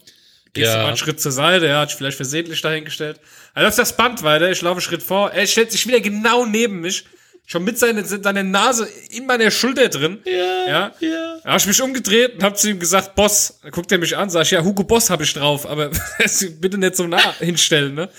gehst 0.54 0.68
Ja. 0.68 0.76
du 0.76 0.82
mal 0.84 0.88
einen 0.90 0.98
Schritt 0.98 1.20
zur 1.20 1.32
Seite, 1.32 1.68
er 1.68 1.80
hat 1.80 1.90
sich 1.90 1.98
vielleicht 1.98 2.16
versehentlich 2.18 2.62
dahingestellt. 2.62 3.20
Er 3.56 3.64
läuft 3.64 3.78
das 3.80 3.96
Band 3.98 4.24
weiter, 4.24 4.50
ich 4.52 4.62
laufe 4.62 4.74
einen 4.76 4.82
Schritt 4.82 5.04
vor, 5.04 5.32
er 5.32 5.46
stellt 5.48 5.72
sich 5.72 5.86
wieder 5.88 6.00
genau 6.00 6.46
neben 6.46 6.80
mich, 6.82 7.06
schon 7.46 7.64
mit 7.64 7.78
seiner, 7.78 8.04
seiner 8.04 8.44
Nase 8.44 8.88
in 9.12 9.26
meiner 9.26 9.52
Schulter 9.52 9.90
drin. 9.90 10.20
Ja, 10.26 10.32
Ja. 10.68 10.92
ja. 11.00 11.38
Da 11.44 11.52
hab 11.52 11.60
ich 11.60 11.68
mich 11.68 11.82
umgedreht 11.82 12.36
und 12.36 12.44
hab 12.44 12.58
zu 12.58 12.70
ihm 12.70 12.80
gesagt, 12.80 13.16
Boss. 13.16 13.60
Dann 13.62 13.72
guckt 13.72 13.92
er 13.92 13.98
mich 13.98 14.16
an, 14.16 14.30
sag 14.30 14.44
ich, 14.44 14.52
ja, 14.52 14.64
Hugo 14.64 14.84
Boss 14.84 15.10
hab 15.10 15.22
ich 15.22 15.34
drauf, 15.34 15.66
aber 15.70 15.92
bitte 16.60 16.78
nicht 16.78 16.96
so 16.96 17.06
nah 17.06 17.34
hinstellen, 17.40 17.96
ne? 17.96 18.10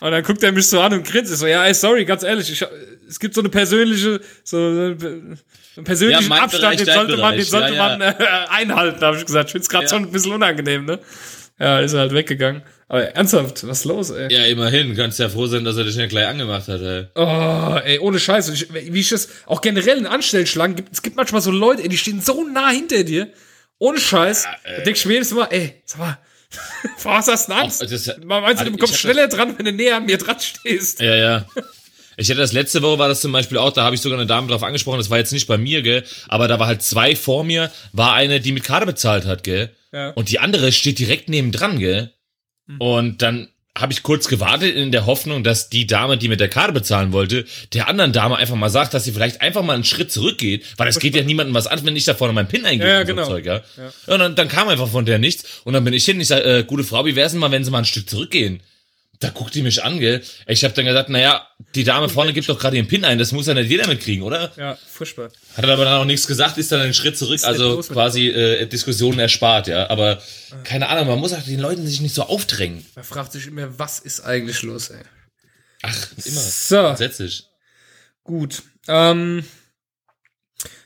Und 0.00 0.10
dann 0.10 0.22
guckt 0.22 0.42
er 0.42 0.52
mich 0.52 0.68
so 0.68 0.80
an 0.80 0.92
und 0.92 1.06
grinst. 1.06 1.32
Ich 1.32 1.38
so, 1.38 1.46
ja, 1.46 1.64
ey, 1.64 1.72
sorry, 1.74 2.04
ganz 2.04 2.22
ehrlich, 2.22 2.50
ich, 2.52 2.64
es 3.08 3.18
gibt 3.18 3.34
so 3.34 3.40
eine 3.40 3.48
persönliche, 3.48 4.20
so 4.42 4.56
einen 4.58 5.38
persönlichen 5.82 6.30
Ja, 6.30 6.42
Abstand, 6.42 6.78
den 6.80 6.86
sollte 6.86 7.16
man, 7.16 7.34
den 7.36 7.44
sollte 7.44 7.74
Ja, 7.74 7.88
man 7.96 8.00
äh, 8.02 8.14
einhalten, 8.50 9.00
habe 9.00 9.16
ich 9.16 9.24
gesagt. 9.24 9.48
Ich 9.48 9.52
find's 9.52 9.68
gerade 9.68 9.88
schon 9.88 10.02
ein 10.04 10.12
bisschen 10.12 10.32
unangenehm, 10.32 10.84
ne? 10.84 10.98
Ja, 11.58 11.80
ist 11.80 11.94
er 11.94 12.00
halt 12.00 12.12
weggegangen. 12.12 12.62
Aber 12.88 13.02
ernsthaft, 13.14 13.66
was 13.66 13.78
ist 13.80 13.84
los, 13.86 14.10
ey? 14.10 14.32
Ja, 14.32 14.44
immerhin. 14.44 14.94
Kannst 14.94 15.18
ja 15.18 15.28
froh 15.28 15.46
sein, 15.46 15.64
dass 15.64 15.76
er 15.76 15.84
dich 15.84 15.96
nicht 15.96 16.10
gleich 16.10 16.26
angemacht 16.26 16.68
hat, 16.68 16.80
ey. 16.82 17.06
Oh, 17.14 17.78
ey, 17.84 17.98
ohne 17.98 18.18
Scheiß. 18.20 18.48
Ich, 18.50 18.72
wie 18.72 19.00
ich 19.00 19.08
das 19.08 19.28
auch 19.46 19.60
generell 19.60 19.96
in 19.98 20.06
Anstellschlangen 20.06 20.76
gibt, 20.76 20.92
es 20.92 21.02
gibt 21.02 21.16
manchmal 21.16 21.40
so 21.40 21.50
Leute, 21.50 21.82
ey, 21.82 21.88
die 21.88 21.96
stehen 21.98 22.20
so 22.20 22.44
nah 22.44 22.70
hinter 22.70 23.02
dir. 23.04 23.30
Ohne 23.78 23.98
Scheiß. 23.98 24.44
da 24.64 24.82
denk 24.84 24.96
ich 24.96 25.04
mir 25.06 25.14
jedes 25.14 25.32
Mal, 25.32 25.48
ey, 25.50 25.82
sag 25.84 25.98
mal, 25.98 26.18
vor 26.98 27.12
was 27.14 27.26
hast 27.28 27.48
du 27.48 27.54
Angst? 27.54 27.82
Ach, 27.84 27.90
das- 27.90 28.16
Man 28.24 28.42
meinst 28.42 28.64
du, 28.64 28.70
du 28.70 28.76
kommst 28.78 28.96
schneller 28.98 29.28
dran, 29.28 29.54
wenn 29.58 29.64
du 29.64 29.72
näher 29.72 29.96
an 29.96 30.06
mir 30.06 30.18
dran 30.18 30.36
stehst. 30.38 31.00
Ja, 31.00 31.14
ja. 31.16 31.46
Ich 32.16 32.28
hatte 32.30 32.38
das 32.38 32.52
letzte 32.52 32.80
Woche 32.82 32.98
war 33.00 33.08
das 33.08 33.20
zum 33.20 33.32
Beispiel 33.32 33.58
auch, 33.58 33.72
da 33.72 33.82
habe 33.82 33.96
ich 33.96 34.00
sogar 34.00 34.16
eine 34.18 34.26
Dame 34.28 34.46
drauf 34.46 34.62
angesprochen, 34.62 34.98
das 34.98 35.10
war 35.10 35.18
jetzt 35.18 35.32
nicht 35.32 35.48
bei 35.48 35.58
mir, 35.58 35.82
gell, 35.82 36.04
aber 36.28 36.46
da 36.46 36.60
war 36.60 36.68
halt 36.68 36.80
zwei 36.82 37.16
vor 37.16 37.42
mir, 37.42 37.72
war 37.92 38.12
eine, 38.14 38.40
die 38.40 38.52
mit 38.52 38.62
Karte 38.62 38.86
bezahlt 38.86 39.24
hat, 39.24 39.42
gell. 39.42 39.70
Ja. 39.92 40.10
Und 40.10 40.30
die 40.30 40.38
andere 40.38 40.70
steht 40.70 41.00
direkt 41.00 41.28
nebendran, 41.28 41.80
gell. 41.80 42.12
Und 42.78 43.22
dann 43.22 43.48
habe 43.76 43.92
ich 43.92 44.04
kurz 44.04 44.28
gewartet 44.28 44.76
in 44.76 44.92
der 44.92 45.04
Hoffnung, 45.04 45.42
dass 45.42 45.68
die 45.68 45.86
Dame, 45.86 46.16
die 46.16 46.28
mit 46.28 46.38
der 46.38 46.48
Karte 46.48 46.72
bezahlen 46.72 47.12
wollte, 47.12 47.44
der 47.72 47.88
anderen 47.88 48.12
Dame 48.12 48.36
einfach 48.36 48.54
mal 48.54 48.68
sagt, 48.68 48.94
dass 48.94 49.02
sie 49.02 49.10
vielleicht 49.10 49.40
einfach 49.40 49.62
mal 49.62 49.72
einen 49.72 49.82
Schritt 49.82 50.12
zurückgeht, 50.12 50.64
weil 50.76 50.86
das 50.86 51.00
geht 51.00 51.16
ja 51.16 51.24
niemandem 51.24 51.54
was 51.54 51.66
an, 51.66 51.84
wenn 51.84 51.96
ich 51.96 52.04
da 52.04 52.14
vorne 52.14 52.32
meinen 52.32 52.46
PIN 52.46 52.64
eingebe 52.64 52.88
Ja, 52.88 52.94
ja, 52.94 53.00
und 53.00 53.06
genau. 53.06 53.24
so 53.24 53.30
Zeug, 53.32 53.46
ja. 53.46 53.62
Und 54.06 54.20
dann, 54.20 54.36
dann 54.36 54.48
kam 54.48 54.68
einfach 54.68 54.88
von 54.88 55.04
der 55.04 55.18
nichts 55.18 55.62
und 55.64 55.72
dann 55.72 55.82
bin 55.82 55.92
ich 55.92 56.04
hin, 56.04 56.20
ich 56.20 56.28
sag, 56.28 56.44
äh, 56.44 56.62
gute 56.64 56.84
Frau, 56.84 57.04
wie 57.04 57.16
wär's 57.16 57.32
denn 57.32 57.40
mal, 57.40 57.50
wenn 57.50 57.64
sie 57.64 57.72
mal 57.72 57.78
ein 57.78 57.84
Stück 57.84 58.08
zurückgehen? 58.08 58.60
Da 59.20 59.30
guckt 59.30 59.54
die 59.54 59.62
mich 59.62 59.82
an, 59.84 60.00
gell? 60.00 60.22
Ich 60.46 60.64
habe 60.64 60.74
dann 60.74 60.84
gesagt, 60.84 61.08
naja, 61.08 61.46
die 61.74 61.84
Dame 61.84 62.08
vorne 62.08 62.32
gibt 62.32 62.48
doch 62.48 62.58
gerade 62.58 62.76
ihren 62.76 62.88
PIN 62.88 63.04
ein, 63.04 63.18
das 63.18 63.32
muss 63.32 63.46
ja 63.46 63.54
nicht 63.54 63.70
jeder 63.70 63.86
mitkriegen, 63.86 64.22
oder? 64.22 64.52
Ja, 64.56 64.76
furchtbar. 64.86 65.30
Hat 65.56 65.64
er 65.64 65.72
aber 65.72 65.84
dann 65.84 66.00
auch 66.00 66.04
nichts 66.04 66.26
gesagt, 66.26 66.58
ist 66.58 66.72
dann 66.72 66.80
einen 66.80 66.94
Schritt 66.94 67.16
zurück, 67.16 67.40
also 67.44 67.78
quasi 67.82 68.28
äh, 68.28 68.66
Diskussionen 68.66 69.18
erspart, 69.20 69.68
ja. 69.68 69.88
Aber 69.88 70.20
keine 70.64 70.88
Ahnung, 70.88 71.06
man 71.08 71.18
muss 71.18 71.32
auch 71.32 71.42
den 71.42 71.60
Leuten 71.60 71.86
sich 71.86 72.00
nicht 72.00 72.14
so 72.14 72.24
aufdrängen. 72.24 72.84
Man 72.96 73.04
fragt 73.04 73.32
sich 73.32 73.46
immer, 73.46 73.78
was 73.78 73.98
ist 74.00 74.20
eigentlich 74.20 74.62
los, 74.62 74.90
ey? 74.90 75.02
Ach, 75.82 76.06
immer. 76.24 76.40
So, 76.40 76.76
Grundsätzlich. 76.82 77.44
gut. 78.24 78.62
Ähm, 78.88 79.44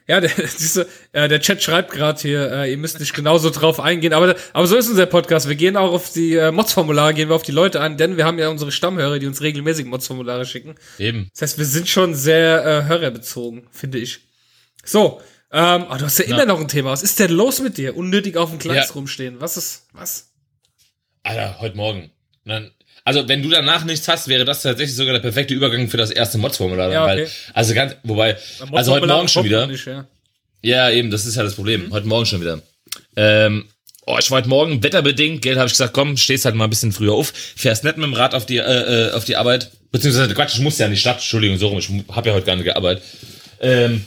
ja, 0.09 0.21
der, 0.21 0.31
diese, 0.59 0.89
äh, 1.13 1.29
der 1.29 1.41
Chat 1.41 1.63
schreibt 1.63 1.93
gerade 1.93 2.21
hier, 2.21 2.51
äh, 2.51 2.71
ihr 2.71 2.79
müsst 2.79 2.99
nicht 2.99 3.15
genauso 3.15 3.51
drauf 3.51 3.79
eingehen, 3.79 4.13
aber, 4.13 4.35
aber 4.53 4.67
so 4.67 4.77
ist 4.77 4.89
unser 4.89 5.07
Podcast. 5.07 5.49
Wir 5.49 5.55
gehen 5.57 5.77
auch 5.77 5.93
auf 5.93 6.13
die 6.13 6.35
äh, 6.35 6.51
Mods-Formulare, 6.51 7.15
gehen 7.15 7.29
wir 7.29 7.37
auf 7.37 7.43
die 7.43 7.53
Leute 7.53 7.81
an, 7.81 7.97
denn 7.97 8.17
wir 8.17 8.25
haben 8.25 8.39
ja 8.39 8.49
unsere 8.49 8.73
Stammhörer, 8.73 9.19
die 9.19 9.27
uns 9.27 9.43
regelmäßig 9.43 9.87
Mods-Formulare 9.87 10.47
schicken. 10.47 10.75
Eben. 10.99 11.29
Das 11.33 11.43
heißt, 11.43 11.59
wir 11.59 11.67
sind 11.67 11.89
schon 11.89 12.15
sehr 12.15 12.65
äh, 12.65 12.85
hörerbezogen, 12.89 13.69
finde 13.71 13.99
ich. 13.99 14.21
So, 14.85 15.21
ähm, 15.53 15.85
ah, 15.89 15.97
du 15.99 16.05
hast 16.05 16.19
ja 16.19 16.25
immer 16.27 16.47
noch 16.47 16.61
ein 16.61 16.69
Thema. 16.69 16.91
Was 16.91 17.03
ist 17.03 17.19
denn 17.21 17.31
los 17.31 17.61
mit 17.61 17.77
dir? 17.79 17.97
Unnötig 17.97 18.37
auf 18.37 18.51
dem 18.51 18.59
Gleis 18.59 18.89
Ja. 18.89 18.95
rumstehen. 18.95 19.41
Was 19.41 19.57
ist, 19.57 19.87
was? 19.93 20.31
Alter, 21.23 21.59
heute 21.61 21.77
Morgen. 21.77 22.03
Und 22.45 22.51
Dann, 22.51 22.71
also 23.09 23.27
wenn 23.27 23.43
du 23.43 23.49
danach 23.49 23.87
nichts 23.87 24.07
hast, 24.07 24.29
wäre 24.29 24.45
das 24.45 24.61
tatsächlich 24.61 24.95
sogar 24.95 25.15
der 25.15 25.21
perfekte 25.21 25.55
Übergang 25.55 25.89
für 25.89 25.97
das 25.97 26.11
erste 26.11 26.37
Mods-Formular. 26.37 26.93
Ja, 26.93 27.07
weil, 27.07 27.23
okay. 27.23 27.31
also 27.55 27.73
ganz, 27.73 27.97
wobei, 28.03 28.37
also 28.71 28.93
heute 28.93 29.07
Morgen 29.07 29.29
schon 29.29 29.45
wieder. 29.45 29.67
Nicht, 29.67 29.87
ja. 29.87 30.07
Ja, 30.61 30.91
eben, 30.91 31.11
das 31.11 31.25
ist 31.25 31.35
ja 31.35 31.43
das 31.43 31.55
Problem. 31.55 31.91
Heute 31.91 32.07
Morgen 32.07 32.27
schon 32.27 32.43
wieder. 32.43 32.61
Ähm, 33.17 33.65
oh, 34.05 34.19
ich 34.21 34.31
war 34.31 34.37
heute 34.37 34.51
Morgen 34.51 34.83
wetterbedingt, 34.83 35.41
Geld 35.41 35.57
habe 35.57 35.69
ich 35.69 35.73
gesagt, 35.73 35.95
komm, 35.95 36.19
stehst 36.19 36.45
halt 36.45 36.55
mal 36.55 36.65
ein 36.65 36.71
bisschen 36.71 36.93
früher 36.93 37.15
auf, 37.15 37.33
fährst 37.35 37.83
nicht 37.83 37.97
mit 37.97 38.05
dem 38.05 38.13
Rad 38.13 38.35
auf 38.35 38.45
die, 38.45 38.59
äh, 38.59 39.09
äh, 39.09 39.13
auf 39.13 39.25
die 39.25 39.37
Arbeit. 39.37 39.71
Beziehungsweise, 39.91 40.35
Quatsch, 40.35 40.57
ich 40.57 40.61
muss 40.61 40.77
ja 40.77 40.85
in 40.85 40.93
die 40.93 40.99
Stadt, 40.99 41.17
Entschuldigung, 41.17 41.57
so 41.57 41.69
rum, 41.69 41.79
ich 41.79 41.89
habe 42.15 42.29
ja 42.29 42.35
heute 42.35 42.45
gar 42.45 42.57
nicht 42.57 42.67
gearbeitet. 42.67 43.03
Ähm, 43.63 44.05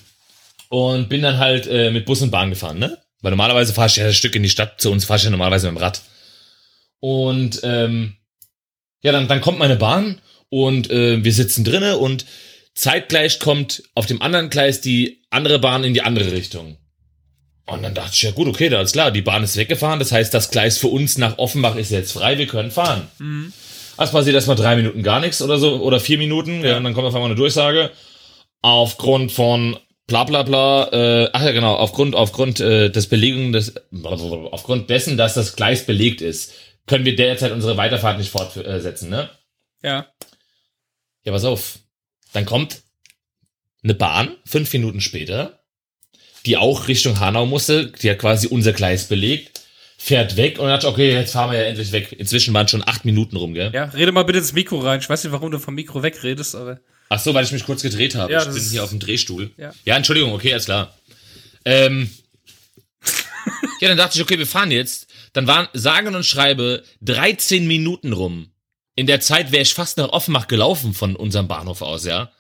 und 0.70 1.10
bin 1.10 1.24
dann 1.24 1.40
halt 1.40 1.66
äh, 1.66 1.90
mit 1.90 2.06
Bus 2.06 2.22
und 2.22 2.30
Bahn 2.30 2.52
gefahren, 2.52 2.78
ne? 2.78 3.00
Weil 3.22 3.32
normalerweise 3.32 3.74
fahre 3.74 3.88
ich 3.88 3.96
ja 3.96 4.06
ein 4.06 4.14
Stück 4.14 4.36
in 4.36 4.44
die 4.44 4.50
Stadt, 4.50 4.80
zu 4.80 4.92
uns 4.92 5.06
fahre 5.06 5.18
ich 5.18 5.24
ja 5.24 5.32
normalerweise 5.32 5.72
mit 5.72 5.80
dem 5.80 5.84
Rad. 5.84 6.02
Und 7.00 7.62
ähm, 7.64 8.18
ja, 9.02 9.12
dann, 9.12 9.28
dann 9.28 9.42
kommt 9.42 9.60
meine 9.60 9.76
Bahn 9.76 10.20
und 10.50 10.90
äh, 10.90 11.24
wir 11.24 11.34
sitzen 11.34 11.64
drinne 11.64 11.98
und 11.98 12.26
zeitgleich 12.74 13.40
kommt 13.40 13.84
auf 13.96 14.06
dem 14.06 14.22
anderen 14.22 14.50
Gleis 14.50 14.82
die 14.82 15.24
andere 15.30 15.60
Bahn 15.60 15.84
in 15.84 15.94
die 15.94 16.02
andere 16.02 16.32
Richtung. 16.32 16.78
Und 17.66 17.84
dann 17.84 17.94
dachte 17.94 18.12
ich, 18.14 18.24
ja 18.24 18.32
gut, 18.32 18.48
okay, 18.48 18.70
da 18.70 18.82
ist 18.82 18.94
klar, 18.94 19.12
die 19.12 19.22
Bahn 19.22 19.44
ist 19.44 19.56
weggefahren, 19.56 20.00
das 20.00 20.12
heißt, 20.12 20.34
das 20.34 20.52
Gleis 20.52 20.78
für 20.78 20.88
uns 20.88 21.18
nach 21.18 21.38
Offenbach 21.38 21.76
ist 21.76 21.92
jetzt 21.92 22.12
frei, 22.12 22.38
wir 22.38 22.48
können 22.48 22.72
fahren. 22.72 23.08
Das 23.98 24.12
passiert 24.12 24.36
erstmal 24.36 24.56
drei 24.56 24.76
Minuten 24.76 25.04
gar 25.04 25.20
nichts 25.20 25.42
oder 25.42 25.58
so, 25.58 25.82
oder 25.82 26.00
vier 26.00 26.18
Minuten, 26.18 26.64
ja. 26.66 26.78
und 26.78 26.84
dann 26.84 26.94
kommt 26.94 27.08
auf 27.08 27.16
einmal 27.16 27.30
eine 27.30 27.40
Durchsage. 27.40 27.92
Aufgrund 28.62 29.32
von 29.32 29.78
bla 30.08 30.24
bla 30.26 30.44
bla, 30.44 30.90
äh, 30.92 31.30
ach 31.32 31.44
ja 31.44 31.52
genau, 31.52 31.76
aufgrund, 31.76 32.16
aufgrund 32.16 32.60
äh, 32.60 32.90
des 32.90 33.08
Belegung 33.08 33.54
des, 33.54 33.76
aufgrund 34.04 34.90
dessen, 34.90 35.18
dass 35.18 35.36
das 35.36 35.56
Gleis 35.56 35.86
belegt 35.86 36.22
ist, 36.22 36.54
können 36.88 37.06
wir 37.06 37.16
derzeit 37.16 37.52
unsere 37.52 37.78
Weiterfahrt 37.78 38.18
nicht 38.18 38.32
fortsetzen, 38.32 39.10
ne? 39.10 39.30
Ja. 39.84 40.08
Ja, 41.24 41.32
pass 41.32 41.46
auf. 41.46 41.80
Dann 42.34 42.46
kommt 42.46 42.82
eine 43.84 43.94
Bahn, 43.94 44.36
fünf 44.46 44.72
Minuten 44.74 45.02
später, 45.02 45.60
die 46.46 46.58
auch 46.58 46.88
Richtung 46.88 47.20
Hanau 47.20 47.46
musste, 47.46 47.88
die 47.92 48.10
hat 48.10 48.20
quasi 48.20 48.48
unser 48.48 48.74
Gleis 48.74 49.08
belegt, 49.08 49.62
fährt 49.98 50.38
weg 50.38 50.60
und 50.60 50.70
ich, 50.74 50.86
okay, 50.86 51.14
jetzt 51.14 51.34
fahren 51.34 51.52
wir 51.52 51.60
ja 51.60 51.66
endlich 51.66 51.92
weg. 51.92 52.12
Inzwischen 52.12 52.54
waren 52.54 52.68
schon 52.68 52.84
acht 52.88 53.06
Minuten 53.06 53.36
rum, 53.36 53.54
gell? 53.54 53.72
Ja, 53.74 53.86
rede 53.86 54.12
mal 54.12 54.24
bitte 54.24 54.40
ins 54.40 54.54
Mikro 54.54 54.80
rein. 54.80 55.00
Ich 55.00 55.10
weiß 55.10 55.24
nicht, 55.24 55.34
warum 55.34 55.52
du 55.52 55.60
vom 55.60 55.76
Mikro 55.76 56.02
wegredest, 56.02 56.56
aber. 56.56 56.80
Ach 57.10 57.20
so, 57.20 57.34
weil 57.34 57.44
ich 57.44 57.52
mich 57.52 57.66
kurz 57.66 57.82
gedreht 57.82 58.16
habe. 58.16 58.32
Ja, 58.32 58.42
ich 58.42 58.54
bin 58.54 58.64
hier 58.64 58.84
auf 58.84 58.90
dem 58.90 59.00
Drehstuhl. 59.00 59.52
Ja. 59.58 59.74
ja, 59.86 59.98
Entschuldigung, 59.98 60.34
okay, 60.34 60.54
alles 60.54 60.66
klar. 60.66 60.96
Ähm, 61.66 62.10
ja, 63.82 63.90
dann 63.90 63.98
dachte 63.98 64.18
ich, 64.18 64.24
okay, 64.24 64.40
wir 64.40 64.48
fahren 64.48 64.72
jetzt. 64.72 65.08
Dann 65.34 65.48
waren 65.48 65.68
sagen 65.74 66.16
und 66.16 66.26
schreibe 66.26 66.84
13 67.02 67.68
Minuten 67.68 68.14
rum. 68.14 68.52
In 68.96 69.08
der 69.08 69.22
Zeit 69.22 69.52
wäre 69.52 69.64
ich 69.64 69.74
fast 69.74 69.98
nach 69.98 70.10
Offenbach 70.10 70.48
gelaufen 70.48 70.94
von 70.94 71.16
unserem 71.16 71.48
Bahnhof 71.48 71.82
aus, 71.82 72.06
ja. 72.06 72.32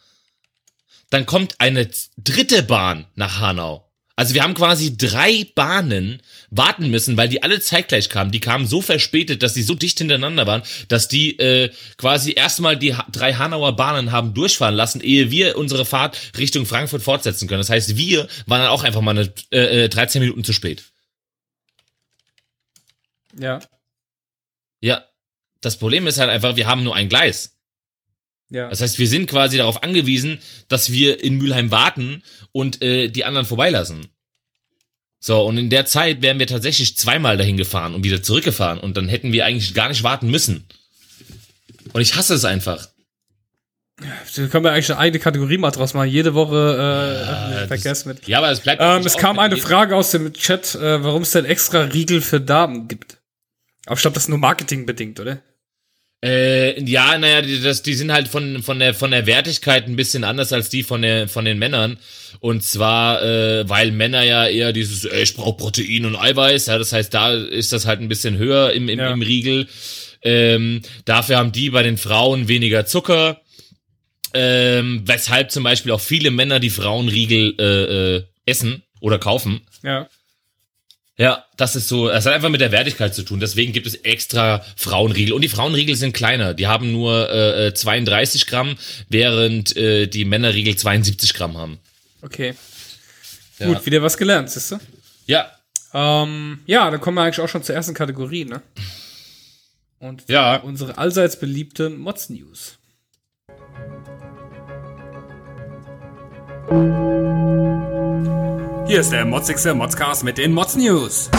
Dann 1.10 1.26
kommt 1.26 1.56
eine 1.60 1.90
dritte 2.18 2.64
Bahn 2.64 3.06
nach 3.16 3.40
Hanau. 3.40 3.92
Also 4.16 4.36
wir 4.36 4.44
haben 4.44 4.54
quasi 4.54 4.98
drei 4.98 5.48
Bahnen 5.56 6.22
warten 6.52 6.92
müssen, 6.92 7.18
weil 7.18 7.30
die 7.30 7.42
alle 7.42 7.60
zeitgleich 7.60 8.10
kamen. 8.10 8.32
Die 8.32 8.40
kamen 8.40 8.68
so 8.68 8.82
verspätet, 8.82 9.42
dass 9.42 9.54
die 9.54 9.64
so 9.64 9.74
dicht 9.74 9.98
hintereinander 9.98 10.46
waren, 10.46 10.62
dass 10.90 11.08
die 11.08 11.40
äh, 11.40 11.72
quasi 11.98 12.34
erstmal 12.34 12.78
die 12.78 12.96
ha 12.96 13.08
drei 13.12 13.34
Hanauer 13.34 13.76
Bahnen 13.76 14.12
haben 14.12 14.34
durchfahren 14.34 14.76
lassen, 14.76 15.02
ehe 15.02 15.32
wir 15.32 15.58
unsere 15.58 15.86
Fahrt 15.86 16.20
Richtung 16.38 16.66
Frankfurt 16.66 17.02
fortsetzen 17.02 17.48
können. 17.48 17.62
Das 17.62 17.70
heißt, 17.70 17.98
wir 17.98 18.28
waren 18.46 18.62
dann 18.62 18.70
auch 18.70 18.84
einfach 18.84 19.02
mal 19.02 19.18
eine, 19.18 19.34
äh, 19.52 19.86
äh, 19.86 19.90
13 19.90 20.22
Minuten 20.22 20.44
zu 20.44 20.54
spät. 20.54 20.91
Ja. 23.38 23.60
Ja, 24.82 25.06
das 25.62 25.78
Problem 25.78 26.08
ist 26.08 26.20
halt 26.20 26.30
einfach, 26.30 26.56
wir 26.56 26.68
haben 26.68 26.84
nur 26.84 26.96
ein 26.96 27.10
Gleis. 27.10 27.58
Ja. 28.50 28.70
Das 28.70 28.82
heißt, 28.82 29.00
wir 29.00 29.08
sind 29.08 29.30
quasi 29.30 29.58
darauf 29.58 29.84
angewiesen, 29.84 30.40
dass 30.68 30.92
wir 30.92 31.24
in 31.24 31.38
Mülheim 31.38 31.72
warten 31.72 32.24
und 32.52 32.82
äh, 32.82 33.08
die 33.08 33.24
anderen 33.26 33.46
vorbeilassen. 33.46 34.08
So, 35.20 35.42
und 35.46 35.58
in 35.58 35.70
der 35.70 35.86
Zeit 35.86 36.22
wären 36.22 36.40
wir 36.40 36.48
tatsächlich 36.48 36.98
zweimal 36.98 37.38
dahin 37.38 37.56
gefahren 37.56 37.94
und 37.94 38.04
wieder 38.04 38.24
zurückgefahren 38.24 38.80
und 38.80 38.98
dann 38.98 39.08
hätten 39.08 39.32
wir 39.32 39.46
eigentlich 39.46 39.74
gar 39.74 39.88
nicht 39.88 40.04
warten 40.04 40.30
müssen. 40.32 40.66
Und 41.94 42.02
ich 42.02 42.16
hasse 42.16 42.34
es 42.34 42.44
einfach. 42.44 42.90
Da 43.98 44.48
können 44.48 44.64
wir 44.66 44.72
eigentlich 44.72 44.90
eine 44.92 45.00
eigene 45.00 45.20
Kategorie 45.20 45.58
mal 45.60 45.70
draus 45.70 45.94
machen. 45.94 46.10
Jede 46.10 46.34
Woche 46.34 46.56
äh, 46.56 47.60
das- 47.60 47.68
vergessen 47.68 48.10
mit. 48.10 48.28
Ja, 48.28 48.40
aber 48.40 48.50
es 48.50 48.62
bleibt. 48.62 48.82
Ähm, 48.84 49.06
es 49.06 49.16
kam 49.16 49.38
eine 49.38 49.58
Frage 49.58 49.96
aus 49.96 50.10
dem 50.12 50.34
Chat, 50.34 50.74
äh, 50.76 51.04
warum 51.04 51.22
es 51.22 51.32
denn 51.32 51.46
extra 51.46 51.82
Riegel 51.84 52.22
für 52.22 52.42
Damen 52.42 52.88
gibt. 52.88 53.21
Aber 53.86 53.96
ich 53.96 54.02
glaube, 54.02 54.14
das 54.16 54.24
ist 54.24 54.30
nur 54.30 54.38
marketingbedingt, 54.38 55.20
oder? 55.20 55.42
Äh, 56.24 56.84
ja, 56.84 57.18
naja, 57.18 57.42
die, 57.42 57.62
das, 57.62 57.82
die 57.82 57.96
sind 57.96 58.12
halt 58.12 58.28
von, 58.28 58.62
von, 58.62 58.78
der, 58.78 58.94
von 58.94 59.10
der 59.10 59.26
Wertigkeit 59.26 59.88
ein 59.88 59.96
bisschen 59.96 60.24
anders 60.24 60.54
als 60.54 60.70
die 60.70 60.84
von, 60.84 61.02
der, 61.02 61.28
von 61.28 61.46
den 61.46 61.58
Männern. 61.58 61.98
Und 62.40 62.64
zwar, 62.64 63.24
äh, 63.24 63.68
weil 63.68 63.92
Männer 63.92 64.22
ja 64.24 64.48
eher 64.48 64.72
dieses, 64.72 65.06
äh, 65.06 65.24
ich 65.24 65.34
brauche 65.34 65.58
Protein 65.58 66.06
und 66.06 66.16
Eiweiß, 66.16 66.68
ja, 66.68 66.78
das 66.78 66.94
heißt, 66.94 67.12
da 67.12 67.34
ist 67.34 67.74
das 67.74 67.88
halt 67.88 68.02
ein 68.02 68.08
bisschen 68.08 68.38
höher 68.38 68.72
im, 68.74 68.88
im, 68.88 69.00
Ja. 69.00 69.12
im 69.12 69.22
Riegel. 69.24 69.68
Ähm, 70.22 70.84
dafür 71.06 71.38
haben 71.38 71.52
die 71.52 71.72
bei 71.72 71.82
den 71.82 71.98
Frauen 71.98 72.48
weniger 72.48 72.86
Zucker. 72.86 73.42
Ähm, 74.34 75.02
weshalb 75.06 75.52
zum 75.52 75.64
Beispiel 75.64 75.92
auch 75.92 76.00
viele 76.02 76.30
Männer 76.32 76.60
die 76.60 76.70
Frauenriegel 76.70 77.56
äh, 77.60 78.16
äh, 78.18 78.24
essen 78.46 78.84
oder 79.02 79.18
kaufen. 79.18 79.62
Ja. 79.84 80.08
Ja, 81.22 81.46
das 81.56 81.76
ist 81.76 81.88
so, 81.88 82.10
es 82.10 82.26
hat 82.26 82.34
einfach 82.34 82.50
mit 82.50 82.62
der 82.62 82.72
Wertigkeit 82.72 83.14
zu 83.14 83.22
tun. 83.22 83.40
Deswegen 83.40 83.74
gibt 83.74 83.86
es 83.86 83.94
extra 83.94 84.66
Frauenriegel. 84.76 85.34
Und 85.34 85.44
die 85.44 85.50
Frauenriegel 85.50 85.96
sind 85.96 86.14
kleiner. 86.14 86.56
Die 86.56 86.66
haben 86.66 86.92
nur 86.92 87.30
äh, 87.32 87.74
32 87.76 88.48
Gramm, 88.48 88.76
während 89.08 89.78
äh, 89.78 90.08
die 90.08 90.26
Männerriegel 90.26 90.76
72 90.76 91.36
Gramm 91.36 91.58
haben. 91.58 91.78
Okay. 92.24 92.56
Ja. 93.60 93.68
Gut, 93.68 93.86
wieder 93.86 94.02
was 94.02 94.18
gelernt, 94.18 94.50
siehst 94.50 94.72
du? 94.72 94.80
Ja, 95.28 95.52
Ähm, 95.94 96.62
ja, 96.66 96.90
dann 96.90 97.00
kommen 97.02 97.18
wir 97.18 97.22
eigentlich 97.24 97.40
auch 97.42 97.50
schon 97.50 97.62
zur 97.62 97.76
ersten 97.76 97.94
Kategorie, 97.94 98.46
ne? 98.46 98.62
Und 100.00 100.24
Ja. 100.28 100.56
unsere 100.56 100.98
allseits 100.98 101.38
beliebte 101.40 101.92
Mods 101.92 102.30
News. 102.30 102.80
Hier 108.92 109.00
ist 109.00 109.14
der 109.14 109.24
Motzigste 109.24 109.74
Modscast 109.74 110.26
mit 110.26 110.38
den 110.38 110.52
Mods 110.52 110.76
News. 110.76 111.30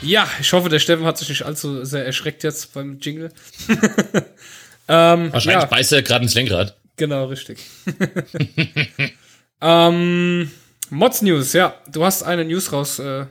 Ja, 0.00 0.28
ich 0.40 0.52
hoffe, 0.52 0.68
der 0.68 0.78
Steffen 0.78 1.04
hat 1.04 1.18
sich 1.18 1.30
nicht 1.30 1.42
allzu 1.42 1.84
sehr 1.84 2.06
erschreckt 2.06 2.44
jetzt 2.44 2.74
beim 2.74 3.00
Jingle. 3.00 3.32
ähm, 4.86 5.32
wahrscheinlich 5.32 5.62
ja, 5.62 5.64
beißt 5.64 5.94
er 5.94 6.02
gerade 6.02 6.22
ins 6.22 6.34
Lenkrad. 6.34 6.76
genau, 6.94 7.24
richtig. 7.24 7.58
ähm, 9.60 10.52
Mods 10.90 11.22
News, 11.22 11.54
ja. 11.54 11.74
Du 11.90 12.04
hast 12.04 12.22
eine 12.22 12.44
News 12.44 12.70
raus, 12.70 13.00
äh, 13.00 13.26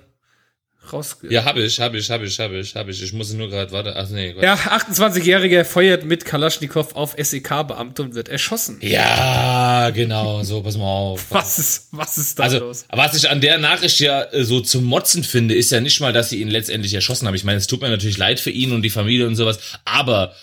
raus. 0.91 1.17
Ja, 1.29 1.45
hab 1.45 1.55
ich, 1.57 1.79
hab 1.79 1.93
ich, 1.93 2.09
hab 2.09 2.21
ich, 2.21 2.39
hab 2.39 2.51
ich, 2.51 2.75
hab 2.75 2.87
ich. 2.87 3.01
Ich 3.01 3.13
muss 3.13 3.31
nur 3.33 3.49
gerade, 3.49 3.71
warte, 3.71 3.95
ach 3.95 4.09
nee. 4.09 4.35
Ja, 4.41 4.55
28-Jähriger 4.55 5.63
feuert 5.63 6.03
mit 6.05 6.25
Kalaschnikow 6.25 6.95
auf 6.95 7.15
SEK-Beamte 7.17 8.01
und 8.01 8.15
wird 8.15 8.27
erschossen. 8.29 8.79
Ja, 8.81 9.91
genau, 9.91 10.43
so, 10.43 10.61
pass 10.61 10.77
mal 10.77 10.83
auf. 10.85 11.25
Was 11.29 11.59
ist, 11.59 11.87
was 11.91 12.17
ist 12.17 12.39
da 12.39 12.43
Also, 12.43 12.59
los? 12.59 12.85
was 12.89 13.15
ich 13.15 13.29
an 13.29 13.39
der 13.41 13.57
Nachricht 13.59 13.99
ja 13.99 14.23
äh, 14.23 14.43
so 14.43 14.59
zum 14.61 14.83
Motzen 14.83 15.23
finde, 15.23 15.55
ist 15.55 15.71
ja 15.71 15.79
nicht 15.79 15.99
mal, 15.99 16.11
dass 16.13 16.29
sie 16.29 16.41
ihn 16.41 16.49
letztendlich 16.49 16.93
erschossen 16.93 17.27
haben. 17.27 17.35
Ich 17.35 17.43
meine, 17.43 17.59
es 17.59 17.67
tut 17.67 17.81
mir 17.81 17.89
natürlich 17.89 18.17
leid 18.17 18.39
für 18.39 18.49
ihn 18.51 18.71
und 18.71 18.81
die 18.81 18.89
Familie 18.89 19.27
und 19.27 19.35
sowas, 19.35 19.59
aber 19.85 20.35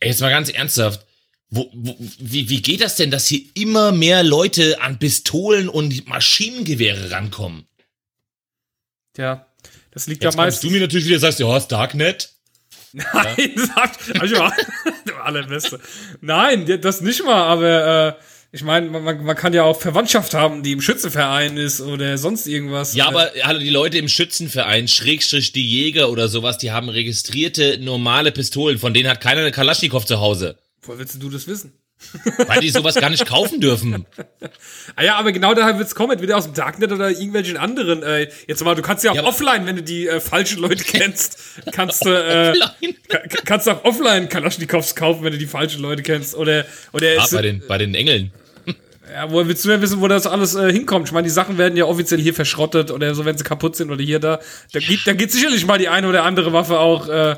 ey, 0.00 0.08
jetzt 0.10 0.20
mal 0.20 0.30
ganz 0.30 0.48
ernsthaft, 0.50 1.06
wo, 1.50 1.70
wo, 1.72 1.96
wie, 2.18 2.48
wie 2.48 2.62
geht 2.62 2.80
das 2.80 2.96
denn, 2.96 3.10
dass 3.12 3.28
hier 3.28 3.42
immer 3.54 3.92
mehr 3.92 4.22
Leute 4.24 4.80
an 4.80 4.98
Pistolen 4.98 5.68
und 5.68 6.08
Maschinengewehre 6.08 7.10
rankommen? 7.12 7.66
Ja, 9.16 9.46
das 9.94 10.06
liegt 10.06 10.22
Jetzt 10.22 10.34
ja 10.34 10.42
meistens. 10.42 10.62
du 10.62 10.70
mir 10.70 10.80
natürlich 10.80 11.06
wieder 11.06 11.18
sagst, 11.18 11.38
ja, 11.38 11.46
hast 11.48 11.68
Darknet? 11.68 12.30
Nein, 12.92 13.52
sagt, 13.74 14.20
also, 14.20 14.36
allerbeste. 15.24 15.80
Nein, 16.20 16.80
das 16.80 17.00
nicht 17.00 17.24
mal, 17.24 17.42
aber 17.42 18.08
äh, 18.08 18.12
ich 18.52 18.62
meine, 18.62 18.88
man, 18.88 19.24
man 19.24 19.36
kann 19.36 19.52
ja 19.52 19.64
auch 19.64 19.80
Verwandtschaft 19.80 20.32
haben, 20.32 20.62
die 20.62 20.70
im 20.70 20.80
Schützenverein 20.80 21.56
ist 21.56 21.80
oder 21.80 22.18
sonst 22.18 22.46
irgendwas. 22.46 22.94
Ja, 22.94 23.06
Äh, 23.06 23.08
aber 23.08 23.30
hallo, 23.42 23.58
die 23.58 23.70
Leute 23.70 23.98
im 23.98 24.08
Schützenverein, 24.08 24.86
Schrägstrich 24.86 25.50
die 25.50 25.68
Jäger 25.68 26.08
oder 26.08 26.28
sowas, 26.28 26.58
die 26.58 26.70
haben 26.70 26.88
registrierte 26.88 27.78
normale 27.78 28.30
Pistolen, 28.30 28.78
von 28.78 28.94
denen 28.94 29.08
hat 29.08 29.20
keiner 29.20 29.40
eine 29.40 29.50
Kalaschnikow 29.50 30.06
zu 30.06 30.20
Hause. 30.20 30.56
Woher 30.82 31.00
willst 31.00 31.20
du 31.20 31.30
das 31.30 31.48
wissen? 31.48 31.72
Weil 32.46 32.60
die 32.60 32.70
sowas 32.70 32.94
gar 32.94 33.10
nicht 33.10 33.26
kaufen 33.26 33.60
dürfen. 33.60 34.06
Ah 34.96 35.02
ja, 35.04 35.16
aber 35.16 35.32
genau 35.32 35.54
daher 35.54 35.78
wird's 35.78 35.94
kommen, 35.94 36.12
entweder 36.12 36.36
aus 36.36 36.44
dem 36.44 36.54
Darknet 36.54 36.92
oder 36.92 37.10
irgendwelchen 37.10 37.56
anderen. 37.56 38.02
Äh, 38.02 38.28
jetzt 38.46 38.62
mal, 38.64 38.74
du 38.74 38.82
kannst 38.82 39.04
ja 39.04 39.10
auch 39.12 39.16
Ja, 39.16 39.24
offline, 39.24 39.66
wenn 39.66 39.76
du 39.76 39.82
die 39.82 40.06
äh, 40.06 40.20
falschen 40.20 40.60
Leute 40.60 40.84
kennst, 40.86 41.38
kannst 41.72 42.04
du 42.04 42.10
äh, 42.10 42.54
kannst 43.44 43.68
auch 43.68 43.84
offline 43.84 44.28
Kalaschnikows 44.28 44.94
kaufen, 44.94 45.24
wenn 45.24 45.32
du 45.32 45.38
die 45.38 45.46
falschen 45.46 45.82
Leute 45.82 46.02
kennst. 46.02 46.34
Oder 46.34 46.64
oder 46.92 47.08
Ah, 47.18 47.26
bei 47.32 47.42
den, 47.42 47.62
bei 47.66 47.78
den 47.78 47.94
Engeln. 47.94 48.30
ja, 49.12 49.30
woher 49.30 49.48
willst 49.48 49.64
du 49.64 49.68
denn 49.68 49.80
wissen, 49.82 50.00
wo 50.00 50.08
das 50.08 50.26
alles 50.26 50.54
äh, 50.54 50.72
hinkommt? 50.72 51.08
Ich 51.08 51.12
meine, 51.12 51.24
die 51.24 51.30
Sachen 51.32 51.58
werden 51.58 51.76
ja 51.76 51.84
offiziell 51.84 52.20
hier 52.20 52.34
verschrottet 52.34 52.90
oder 52.90 53.14
so, 53.14 53.24
wenn 53.24 53.36
sie 53.36 53.44
kaputt 53.44 53.76
sind 53.76 53.90
oder 53.90 54.02
hier 54.02 54.18
da. 54.20 54.40
Da 54.72 54.78
geht, 54.80 55.00
da 55.06 55.12
geht 55.12 55.32
sicherlich 55.32 55.66
mal 55.66 55.78
die 55.78 55.88
eine 55.88 56.08
oder 56.08 56.24
andere 56.24 56.52
Waffe 56.52 56.78
auch 56.78 57.08
äh, 57.08 57.36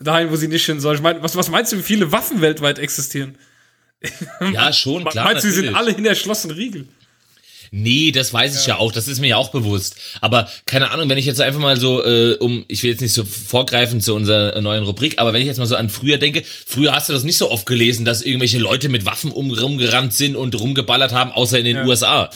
dahin, 0.00 0.30
wo 0.30 0.36
sie 0.36 0.48
nicht 0.48 0.64
hin 0.64 0.80
soll. 0.80 0.94
Ich 0.94 1.02
meine, 1.02 1.22
was, 1.22 1.34
was 1.36 1.50
meinst 1.50 1.72
du, 1.72 1.78
wie 1.78 1.82
viele 1.82 2.12
Waffen 2.12 2.40
weltweit 2.40 2.78
existieren? 2.78 3.36
Ja, 4.52 4.72
schon, 4.72 5.04
klar. 5.04 5.24
meinst 5.24 5.44
du, 5.44 5.48
sie 5.50 5.54
sind 5.56 5.74
alle 5.74 5.92
hinter 5.92 6.14
schlossenen 6.14 6.56
Riegeln? 6.56 6.88
Nee, 7.70 8.12
das 8.12 8.32
weiß 8.32 8.58
ich 8.60 8.66
ja. 8.68 8.76
auch, 8.78 8.92
das 8.92 9.08
ist 9.08 9.20
mir 9.20 9.28
ja 9.28 9.36
auch 9.36 9.50
bewusst. 9.50 9.96
Aber 10.22 10.48
keine 10.64 10.90
Ahnung, 10.90 11.08
wenn 11.10 11.18
ich 11.18 11.26
jetzt 11.26 11.40
einfach 11.40 11.60
mal 11.60 11.78
so, 11.78 12.02
äh, 12.02 12.36
um, 12.38 12.64
ich 12.68 12.82
will 12.82 12.90
jetzt 12.90 13.00
nicht 13.02 13.12
so 13.12 13.24
vorgreifen 13.24 14.00
zu 14.00 14.14
unserer 14.14 14.58
neuen 14.62 14.84
Rubrik, 14.84 15.18
aber 15.18 15.32
wenn 15.34 15.42
ich 15.42 15.46
jetzt 15.48 15.58
mal 15.58 15.66
so 15.66 15.76
an 15.76 15.90
früher 15.90 16.16
denke, 16.16 16.44
früher 16.66 16.92
hast 16.94 17.08
du 17.10 17.12
das 17.12 17.24
nicht 17.24 17.36
so 17.36 17.50
oft 17.50 17.66
gelesen, 17.66 18.06
dass 18.06 18.22
irgendwelche 18.22 18.58
Leute 18.58 18.88
mit 18.88 19.04
Waffen 19.04 19.30
um, 19.30 19.50
rumgerannt 19.50 20.14
sind 20.14 20.34
und 20.34 20.58
rumgeballert 20.58 21.12
haben, 21.12 21.30
außer 21.30 21.58
in 21.58 21.66
den 21.66 21.76
Ja. 21.76 21.84
USA. 21.84 22.30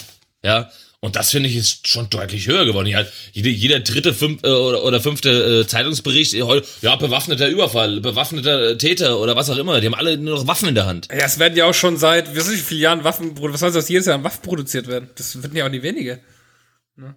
Ja. 0.44 0.70
Und 1.04 1.16
das 1.16 1.32
finde 1.32 1.48
ich 1.48 1.56
ist 1.56 1.88
schon 1.88 2.08
deutlich 2.10 2.46
höher 2.46 2.64
geworden. 2.64 2.86
Ja, 2.86 3.04
jeder, 3.32 3.48
jeder 3.48 3.80
dritte 3.80 4.14
fünf, 4.14 4.44
äh, 4.44 4.48
oder, 4.48 4.84
oder 4.84 5.00
fünfte 5.00 5.62
äh, 5.62 5.66
Zeitungsbericht, 5.66 6.32
ja, 6.32 6.94
bewaffneter 6.94 7.48
Überfall, 7.48 8.00
bewaffneter 8.00 8.78
Täter 8.78 9.18
oder 9.18 9.34
was 9.34 9.50
auch 9.50 9.56
immer, 9.56 9.80
die 9.80 9.88
haben 9.88 9.96
alle 9.96 10.16
nur 10.16 10.36
noch 10.38 10.46
Waffen 10.46 10.68
in 10.68 10.76
der 10.76 10.86
Hand. 10.86 11.08
Ja, 11.10 11.24
es 11.24 11.40
werden 11.40 11.56
ja 11.56 11.64
auch 11.64 11.74
schon 11.74 11.96
seit, 11.96 12.28
ich, 12.28 12.36
wie 12.48 12.56
viele 12.56 12.80
Jahren 12.82 13.02
Waffen, 13.02 13.32
was 13.36 13.62
heißt 13.62 13.74
das, 13.74 13.88
jedes 13.88 14.06
Jahr 14.06 14.22
Waffen 14.22 14.42
produziert 14.42 14.86
werden. 14.86 15.10
Das 15.16 15.42
werden 15.42 15.56
ja 15.56 15.66
auch 15.66 15.70
nie 15.70 15.82
wenige. 15.82 16.20
Ne? 16.94 17.16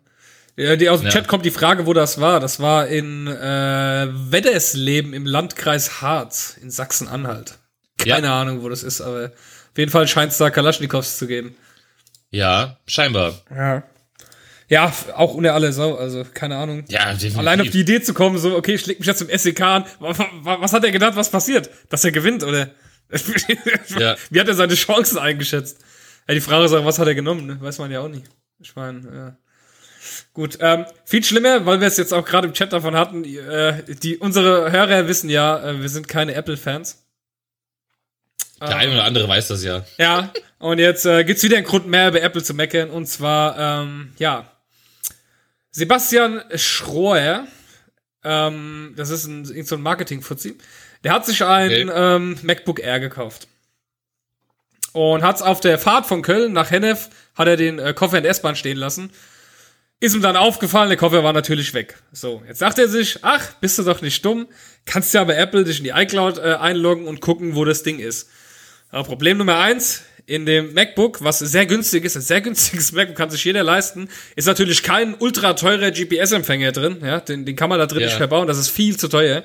Ja, 0.57 0.75
die, 0.77 0.89
aus 0.89 1.01
dem 1.01 1.05
Ja. 1.07 1.11
Chat 1.11 1.27
kommt 1.27 1.45
die 1.45 1.51
Frage, 1.51 1.85
wo 1.85 1.93
das 1.93 2.19
war. 2.19 2.39
Das 2.39 2.59
war 2.59 2.87
in 2.87 3.27
äh, 3.27 4.07
Weddersleben 4.31 5.13
im 5.13 5.27
Landkreis 5.27 6.01
Harz 6.01 6.57
in 6.59 6.71
Sachsen-Anhalt. 6.71 7.59
Keine 7.99 8.27
Ja. 8.27 8.41
Ahnung, 8.41 8.63
wo 8.63 8.69
das 8.69 8.81
ist, 8.81 8.99
aber 9.01 9.25
auf 9.25 9.77
jeden 9.77 9.91
Fall 9.91 10.07
scheint 10.07 10.31
es 10.31 10.39
da 10.39 10.49
Kalaschnikows 10.49 11.19
zu 11.19 11.27
geben. 11.27 11.55
Ja, 12.31 12.77
scheinbar. 12.87 13.33
Ja. 13.49 13.83
Ja, 14.67 14.91
auch 15.13 15.35
unter 15.35 15.53
aller 15.53 15.71
Sau, 15.71 15.93
also 15.95 16.25
keine 16.33 16.57
Ahnung. 16.57 16.85
Ja, 16.89 17.11
definitiv. 17.13 17.37
Allein 17.37 17.61
auf 17.61 17.69
die 17.69 17.81
Idee 17.81 18.01
zu 18.01 18.15
kommen, 18.15 18.39
so, 18.39 18.55
okay, 18.57 18.73
ich 18.73 18.85
leg 18.87 18.97
mich 18.97 19.07
jetzt 19.07 19.21
im 19.21 19.29
SEK 19.37 19.61
an. 19.61 19.85
Wa- 19.99 20.17
wa- 20.17 20.29
wa- 20.41 20.57
Was 20.61 20.73
hat 20.73 20.83
er 20.83 20.91
gedacht, 20.91 21.15
was 21.15 21.29
passiert? 21.29 21.69
Dass 21.89 22.03
er 22.03 22.11
gewinnt, 22.11 22.43
oder? 22.43 22.71
Ja. 23.99 24.15
Wie 24.31 24.39
hat 24.39 24.47
er 24.47 24.55
seine 24.55 24.73
Chancen 24.73 25.19
eingeschätzt? 25.19 25.77
Ja, 26.27 26.33
die 26.33 26.41
Frage 26.41 26.65
ist 26.65 26.73
auch, 26.73 26.83
was 26.83 26.97
hat 26.97 27.07
er 27.07 27.13
genommen, 27.13 27.45
ne? 27.45 27.57
Weiß 27.61 27.77
man 27.77 27.91
ja 27.91 27.99
auch 28.01 28.07
nicht. 28.07 28.25
Ich 28.59 28.75
meine, 28.75 29.01
ja. 29.15 29.37
Gut, 30.33 30.57
ähm, 30.61 30.85
viel 31.05 31.23
schlimmer, 31.23 31.65
weil 31.67 31.79
wir 31.79 31.87
es 31.87 31.97
jetzt 31.97 32.13
auch 32.13 32.25
gerade 32.25 32.47
im 32.47 32.53
Chat 32.55 32.73
davon 32.73 32.95
hatten, 32.95 33.23
äh, 33.23 33.83
die, 34.01 34.17
unsere 34.17 34.71
Hörer 34.71 35.07
wissen 35.07 35.29
ja, 35.29 35.63
äh, 35.63 35.81
wir 35.81 35.89
sind 35.89 36.07
keine 36.07 36.33
Apple-Fans. 36.33 37.04
Der 38.61 38.77
eine 38.77 38.93
oder 38.93 39.03
andere 39.03 39.27
weiß 39.27 39.49
das 39.49 39.63
ja. 39.63 39.85
Ja, 39.97 40.31
und 40.59 40.79
jetzt 40.79 41.05
äh, 41.05 41.23
gibt's 41.23 41.43
wieder 41.43 41.57
einen 41.57 41.65
Grund 41.65 41.87
mehr 41.87 42.07
über 42.09 42.21
Apple 42.21 42.41
zu 42.43 42.53
meckern. 42.53 42.89
Und 42.89 43.05
zwar, 43.07 43.57
ähm, 43.83 44.13
ja, 44.17 44.49
Sebastian 45.71 46.41
Schroer, 46.55 47.47
ähm, 48.23 48.93
das 48.95 49.09
ist 49.09 49.25
ein, 49.25 49.43
so 49.65 49.75
ein 49.75 49.81
Marketing-Fuzzi, 49.81 50.57
der 51.03 51.11
hat 51.13 51.25
sich 51.25 51.43
ein 51.43 51.89
Okay. 51.89 51.91
ähm, 51.93 52.37
MacBook 52.43 52.79
Air 52.79 52.99
gekauft. 52.99 53.47
Und 54.93 55.23
hat's 55.23 55.41
auf 55.41 55.59
der 55.59 55.77
Fahrt 55.77 56.05
von 56.05 56.21
Köln 56.21 56.53
nach 56.53 56.71
Hennef, 56.71 57.09
hat 57.35 57.49
er 57.49 57.57
den 57.57 57.79
äh, 57.79 57.93
Koffer 57.93 58.15
in 58.17 58.23
der 58.23 58.31
S-Bahn 58.31 58.55
stehen 58.55 58.77
lassen. 58.77 59.11
Ist 59.99 60.15
ihm 60.15 60.21
dann 60.21 60.37
aufgefallen, 60.37 60.87
der 60.89 60.97
Koffer 60.97 61.23
war 61.23 61.33
natürlich 61.33 61.73
weg. 61.73 61.97
So, 62.13 62.41
jetzt 62.47 62.59
sagt 62.59 62.79
er 62.79 62.87
sich, 62.87 63.19
ach, 63.21 63.53
bist 63.59 63.77
du 63.77 63.83
doch 63.83 64.01
nicht 64.01 64.23
dumm, 64.23 64.47
kannst 64.85 65.13
ja 65.13 65.23
bei 65.25 65.35
Apple 65.35 65.65
dich 65.65 65.79
in 65.79 65.83
die 65.83 65.89
iCloud 65.89 66.37
äh, 66.37 66.55
einloggen 66.59 67.07
und 67.07 67.19
gucken, 67.19 67.55
wo 67.55 67.65
das 67.65 67.83
Ding 67.83 67.99
ist. 67.99 68.29
Aber 68.95 69.03
Problem 69.03 69.37
Nummer 69.37 69.59
eins, 69.59 70.03
in 70.25 70.45
dem 70.45 70.73
MacBook, 70.73 71.21
was 71.21 71.39
sehr 71.39 71.65
günstig 71.65 72.05
ist, 72.05 72.15
ein 72.15 72.21
sehr 72.21 72.39
günstiges 72.47 72.93
MacBook 72.93 73.17
kann 73.17 73.29
sich 73.29 73.43
jeder 73.43 73.61
leisten, 73.61 74.07
ist 74.37 74.45
natürlich 74.45 74.83
kein 74.83 75.15
ultra 75.15 75.51
teurer 75.51 75.91
GPS-Empfänger 75.91 76.71
drin, 76.71 76.99
ja, 77.03 77.19
den, 77.19 77.45
den 77.45 77.57
kann 77.57 77.69
man 77.69 77.77
da 77.77 77.87
drin 77.87 77.99
Ja. 77.99 78.07
nicht 78.07 78.15
verbauen, 78.15 78.47
das 78.47 78.57
ist 78.57 78.69
viel 78.69 78.95
zu 78.95 79.09
teuer. 79.09 79.43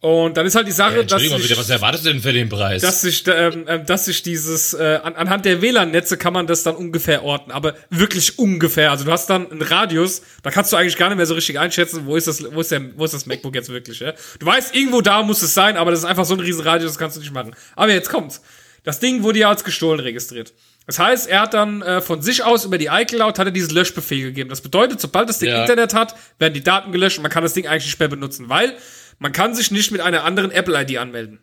Und 0.00 0.36
dann 0.36 0.46
ist 0.46 0.54
halt 0.54 0.68
die 0.68 0.72
Sache, 0.72 0.92
dass 0.92 1.00
Entschuldigung 1.02 1.32
mal 1.34 1.40
sich, 1.40 1.48
bitte, 1.48 1.60
was 1.60 1.70
erwartest 1.70 2.06
du 2.06 2.10
denn 2.12 2.22
für 2.22 2.32
den 2.32 2.48
Preis? 2.48 2.82
dass 2.82 3.00
sich, 3.00 3.24
ähm, 3.26 3.64
ähm, 3.66 3.84
dass 3.84 4.04
sich 4.04 4.22
dieses, 4.22 4.72
äh, 4.74 5.00
an, 5.02 5.16
anhand 5.16 5.44
der 5.44 5.60
WLAN-Netze 5.60 6.16
kann 6.16 6.32
man 6.32 6.46
das 6.46 6.62
dann 6.62 6.76
ungefähr 6.76 7.24
orten, 7.24 7.50
aber 7.50 7.74
wirklich 7.90 8.38
ungefähr. 8.38 8.92
Also 8.92 9.04
du 9.04 9.10
hast 9.10 9.28
dann 9.28 9.50
einen 9.50 9.60
Radius, 9.62 10.22
da 10.44 10.52
kannst 10.52 10.72
du 10.72 10.76
eigentlich 10.76 10.96
gar 10.96 11.08
nicht 11.08 11.16
mehr 11.16 11.26
so 11.26 11.34
richtig 11.34 11.58
einschätzen, 11.58 12.06
wo 12.06 12.14
ist 12.14 12.28
das, 12.28 12.44
wo 12.54 12.60
ist 12.60 12.70
der, 12.70 12.96
wo 12.96 13.04
ist 13.04 13.12
das 13.14 13.26
MacBook 13.26 13.56
jetzt 13.56 13.70
wirklich, 13.70 13.98
ja. 13.98 14.12
Du 14.38 14.46
weißt, 14.46 14.72
irgendwo 14.72 15.00
da 15.00 15.24
muss 15.24 15.42
es 15.42 15.52
sein, 15.52 15.76
aber 15.76 15.90
das 15.90 16.00
ist 16.00 16.06
einfach 16.06 16.24
so 16.26 16.34
ein 16.34 16.40
riesen 16.40 16.60
Radius, 16.60 16.92
das 16.92 16.98
kannst 16.98 17.16
du 17.16 17.20
nicht 17.20 17.32
machen. 17.32 17.56
Aber 17.74 17.92
jetzt 17.92 18.08
kommt's. 18.08 18.40
Das 18.84 19.00
Ding 19.00 19.24
wurde 19.24 19.40
ja 19.40 19.48
als 19.48 19.64
gestohlen 19.64 19.98
registriert. 19.98 20.54
Das 20.86 20.98
heißt, 21.00 21.28
er 21.28 21.40
hat 21.40 21.54
dann 21.54 21.82
äh, 21.82 22.00
von 22.00 22.22
sich 22.22 22.44
aus 22.44 22.64
über 22.64 22.78
die 22.78 22.86
iCloud 22.86 23.38
hat 23.38 23.46
er 23.46 23.50
diesen 23.50 23.74
Löschbefehl 23.74 24.22
gegeben. 24.22 24.48
Das 24.48 24.60
bedeutet, 24.60 25.00
sobald 25.00 25.28
das 25.28 25.40
Ding 25.40 25.50
Ja. 25.50 25.60
Internet 25.60 25.92
hat, 25.92 26.14
werden 26.38 26.54
die 26.54 26.62
Daten 26.62 26.92
gelöscht 26.92 27.18
und 27.18 27.22
man 27.22 27.32
kann 27.32 27.42
das 27.42 27.52
Ding 27.52 27.66
eigentlich 27.66 27.86
nicht 27.86 27.98
mehr 27.98 28.08
benutzen, 28.08 28.48
weil 28.48 28.74
man 29.18 29.32
kann 29.32 29.54
sich 29.54 29.70
nicht 29.70 29.90
mit 29.90 30.00
einer 30.00 30.24
anderen 30.24 30.50
Apple-ID 30.50 30.98
anmelden. 30.98 31.40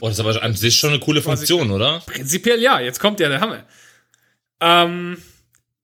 oh, 0.00 0.08
das 0.08 0.18
ist 0.18 0.20
aber 0.20 0.42
an 0.42 0.54
sich 0.54 0.76
schon 0.76 0.90
eine 0.90 1.00
coole 1.00 1.22
Funktion, 1.22 1.70
oder? 1.70 2.02
Prinzipiell 2.06 2.60
ja, 2.60 2.80
jetzt 2.80 3.00
kommt 3.00 3.20
ja 3.20 3.28
der 3.28 3.40
Hammer. 3.40 3.64
Ähm, 4.60 5.18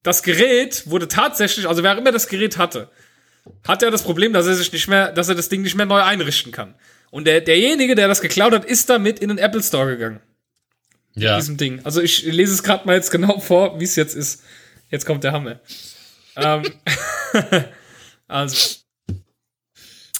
das 0.02 0.22
Gerät 0.22 0.84
wurde 0.86 1.08
tatsächlich, 1.08 1.68
also 1.68 1.82
wer 1.82 1.96
immer 1.96 2.12
das 2.12 2.28
Gerät 2.28 2.58
hatte, 2.58 2.90
hat 3.66 3.82
ja 3.82 3.90
das 3.90 4.02
Problem, 4.02 4.32
dass 4.32 4.46
er 4.46 4.54
sich 4.54 4.72
nicht 4.72 4.88
mehr, 4.88 5.12
dass 5.12 5.28
er 5.28 5.34
das 5.34 5.48
Ding 5.48 5.62
nicht 5.62 5.74
mehr 5.74 5.86
neu 5.86 6.02
einrichten 6.02 6.52
kann. 6.52 6.74
Und 7.10 7.26
der, 7.26 7.40
derjenige, 7.40 7.94
der 7.94 8.08
das 8.08 8.20
geklaut 8.20 8.52
hat, 8.52 8.64
ist 8.64 8.90
damit 8.90 9.20
in 9.20 9.28
den 9.28 9.38
Apple 9.38 9.62
Store 9.62 9.86
gegangen. 9.86 10.20
Ja. 11.14 11.36
diesem 11.36 11.56
Ding. 11.56 11.80
Also 11.82 12.02
ich 12.02 12.24
lese 12.24 12.52
es 12.52 12.62
gerade 12.62 12.86
mal 12.86 12.94
jetzt 12.94 13.10
genau 13.10 13.40
vor, 13.40 13.80
wie 13.80 13.84
es 13.84 13.96
jetzt 13.96 14.14
ist. 14.14 14.42
Jetzt 14.90 15.06
kommt 15.06 15.24
der 15.24 15.32
Hammer. 15.32 15.60
ähm, 16.36 16.62
also. 18.28 18.80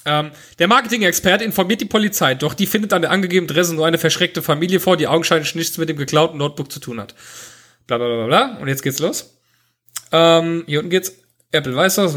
Ähm, 0.07 0.31
der 0.57 0.69
Marketing-Experte 0.69 1.43
informiert 1.43 1.81
die 1.81 1.85
Polizei, 1.85 2.33
doch 2.33 2.53
die 2.53 2.65
findet 2.65 2.93
an 2.93 3.01
der 3.01 3.11
angegebenen 3.11 3.51
Adresse 3.51 3.75
nur 3.75 3.85
eine 3.85 3.97
verschreckte 3.97 4.41
Familie 4.41 4.79
vor, 4.79 4.95
die 4.95 5.05
augenscheinlich 5.05 5.53
nichts 5.53 5.77
mit 5.77 5.89
dem 5.89 5.97
geklauten 5.97 6.37
Notebook 6.37 6.71
zu 6.71 6.79
tun 6.79 7.01
hat. 7.01 7.13
Bla 7.87 7.97
bla 7.97 8.07
bla 8.07 8.25
bla. 8.25 8.57
Und 8.61 8.69
jetzt 8.69 8.83
geht's 8.83 8.99
los. 8.99 9.37
Ähm, 10.13 10.63
hier 10.65 10.79
unten 10.79 10.89
geht's. 10.89 11.13
Apple 11.51 11.75
weiß 11.75 11.95
das. 11.95 12.13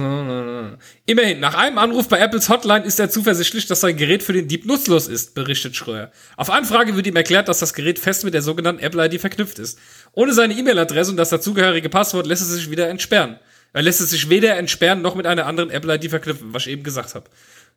Immerhin, 1.07 1.39
nach 1.39 1.55
einem 1.55 1.79
Anruf 1.79 2.09
bei 2.09 2.19
Apples 2.19 2.49
Hotline 2.49 2.85
ist 2.85 2.99
er 2.99 3.11
zuversichtlich, 3.11 3.67
dass 3.67 3.81
sein 3.81 3.97
Gerät 3.97 4.25
für 4.25 4.33
den 4.33 4.49
Dieb 4.49 4.67
nutzlos 4.67 5.07
ist, 5.07 5.35
berichtet 5.35 5.77
Schröer. 5.77 6.11
Auf 6.37 6.51
Anfrage 6.51 6.97
wird 6.97 7.07
ihm 7.07 7.15
erklärt, 7.15 7.47
dass 7.47 7.61
das 7.61 7.73
Gerät 7.73 8.01
fest 8.01 8.25
mit 8.25 8.35
der 8.35 8.43
sogenannten 8.43 8.83
Apple-ID 8.83 9.21
verknüpft 9.21 9.61
ist. 9.61 9.79
Ohne 10.13 10.33
seine 10.33 10.55
E-Mail-Adresse 10.55 11.13
und 11.13 11.17
das 11.17 11.31
dazugehörige 11.31 11.89
Passwort 11.89 12.27
lässt 12.27 12.43
es 12.43 12.49
sich 12.49 12.73
wieder 12.73 12.89
entsperren. 12.89 13.39
Er 13.73 13.83
lässt 13.83 14.01
es 14.01 14.11
sich 14.11 14.29
weder 14.31 14.57
entsperren 14.57 15.01
noch 15.01 15.15
mit 15.15 15.27
einer 15.27 15.47
anderen 15.47 15.71
Apple-ID 15.71 16.11
verknüpfen, 16.11 16.53
was 16.53 16.67
ich 16.67 16.73
eben 16.73 16.83
gesagt 16.83 17.15
habe. 17.15 17.31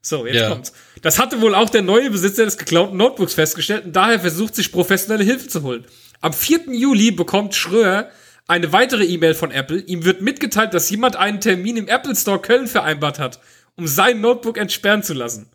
So, 0.05 0.25
jetzt 0.27 0.35
Ja. 0.35 0.49
kommt's. 0.49 0.73
Das 1.01 1.17
hatte 1.17 1.41
wohl 1.41 1.55
auch 1.55 1.69
der 1.69 1.81
neue 1.81 2.11
Besitzer 2.11 2.43
des 2.45 2.57
geklauten 2.57 2.97
Notebooks 2.97 3.33
festgestellt 3.33 3.85
und 3.85 3.95
daher 3.95 4.19
versucht 4.19 4.53
sich 4.53 4.71
professionelle 4.71 5.23
Hilfe 5.23 5.47
zu 5.47 5.63
holen. 5.63 5.85
Am 6.19 6.33
4. 6.33 6.73
Juli 6.73 7.11
bekommt 7.11 7.55
Schröer 7.55 8.09
eine 8.47 8.73
weitere 8.73 9.05
E-Mail 9.05 9.33
von 9.33 9.51
Apple. 9.51 9.79
Ihm 9.79 10.03
wird 10.03 10.21
mitgeteilt, 10.21 10.73
dass 10.73 10.89
jemand 10.89 11.15
einen 11.15 11.39
Termin 11.39 11.77
im 11.77 11.87
Apple 11.87 12.15
Store 12.15 12.39
Köln 12.39 12.67
vereinbart 12.67 13.17
hat, 13.17 13.39
um 13.77 13.87
sein 13.87 14.19
Notebook 14.19 14.57
entsperren 14.57 15.03
zu 15.03 15.13
lassen. 15.13 15.49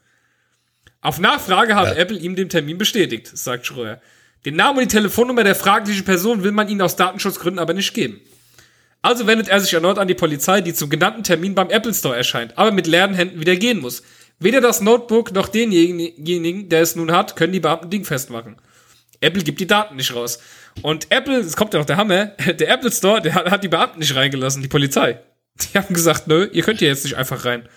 Auf 1.02 1.20
Nachfrage 1.20 1.74
habe 1.74 1.90
Ja. 1.90 1.96
Apple 1.96 2.18
ihm 2.18 2.34
den 2.34 2.48
Termin 2.48 2.78
bestätigt, 2.78 3.30
sagt 3.32 3.66
Schröer. 3.66 4.00
Den 4.46 4.56
Namen 4.56 4.78
und 4.78 4.84
die 4.90 4.96
Telefonnummer 4.96 5.44
der 5.44 5.54
fraglichen 5.54 6.04
Person 6.06 6.42
will 6.42 6.52
man 6.52 6.68
ihnen 6.68 6.80
aus 6.80 6.96
Datenschutzgründen 6.96 7.58
aber 7.58 7.74
nicht 7.74 7.92
geben. 7.92 8.20
Also 9.02 9.26
wendet 9.26 9.48
er 9.48 9.60
sich 9.60 9.74
erneut 9.74 9.98
an 9.98 10.08
die 10.08 10.14
Polizei, 10.14 10.60
die 10.62 10.74
zum 10.74 10.90
genannten 10.90 11.22
Termin 11.22 11.54
beim 11.54 11.70
Apple 11.70 11.94
Store 11.94 12.16
erscheint, 12.16 12.56
aber 12.56 12.72
mit 12.72 12.86
leeren 12.86 13.14
Händen 13.14 13.40
wieder 13.40 13.56
gehen 13.56 13.78
muss. 13.80 14.02
Weder 14.40 14.60
das 14.60 14.80
Notebook 14.80 15.32
noch 15.32 15.48
denjenigen, 15.48 16.68
der 16.68 16.82
es 16.82 16.94
nun 16.96 17.10
hat, 17.12 17.34
können 17.36 17.52
die 17.52 17.60
Beamten 17.60 17.90
dingfest 17.90 18.30
machen. 18.30 18.56
Apple 19.20 19.42
gibt 19.42 19.58
die 19.60 19.66
Daten 19.66 19.96
nicht 19.96 20.14
raus. 20.14 20.38
Und 20.82 21.10
Apple, 21.10 21.38
es 21.38 21.56
kommt 21.56 21.74
ja 21.74 21.80
noch 21.80 21.86
der 21.86 21.96
Hammer, 21.96 22.26
der 22.58 22.68
Apple 22.70 22.92
Store, 22.92 23.20
der 23.20 23.34
hat, 23.34 23.64
die 23.64 23.68
Beamten 23.68 23.98
nicht 23.98 24.14
reingelassen, 24.14 24.62
die 24.62 24.68
Polizei. 24.68 25.18
Die 25.60 25.76
haben 25.78 25.92
gesagt, 25.92 26.28
nö, 26.28 26.48
ihr 26.52 26.62
könnt 26.62 26.78
hier 26.78 26.86
jetzt 26.88 27.02
nicht 27.02 27.16
einfach 27.16 27.44
rein. 27.44 27.68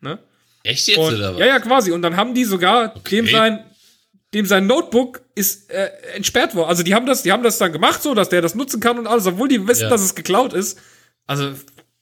Ne? 0.00 0.18
Echt 0.62 0.88
jetzt 0.88 0.96
Und, 0.96 1.14
oder 1.16 1.34
was? 1.34 1.40
ja, 1.40 1.46
ja, 1.46 1.58
quasi. 1.60 1.92
Und 1.92 2.00
dann 2.00 2.16
haben 2.16 2.32
die 2.32 2.44
sogar 2.46 2.94
dem 3.10 3.26
sein, 3.26 3.62
dem 4.32 4.46
sein 4.46 4.66
Notebook 4.66 5.20
ist 5.34 5.70
äh, 5.70 5.90
entsperrt 6.14 6.54
worden. 6.54 6.70
Also 6.70 6.82
die 6.82 6.94
haben 6.94 7.04
das, 7.04 7.22
die 7.22 7.32
haben 7.32 7.42
das 7.42 7.58
dann 7.58 7.72
gemacht, 7.72 8.02
so, 8.02 8.14
dass 8.14 8.30
der 8.30 8.40
das 8.40 8.54
nutzen 8.54 8.80
kann 8.80 8.98
und 8.98 9.06
alles, 9.06 9.26
obwohl 9.26 9.48
die 9.48 9.68
wissen, 9.68 9.82
Ja. 9.82 9.90
dass 9.90 10.00
es 10.00 10.14
geklaut 10.14 10.54
ist. 10.54 10.78
Also 11.26 11.52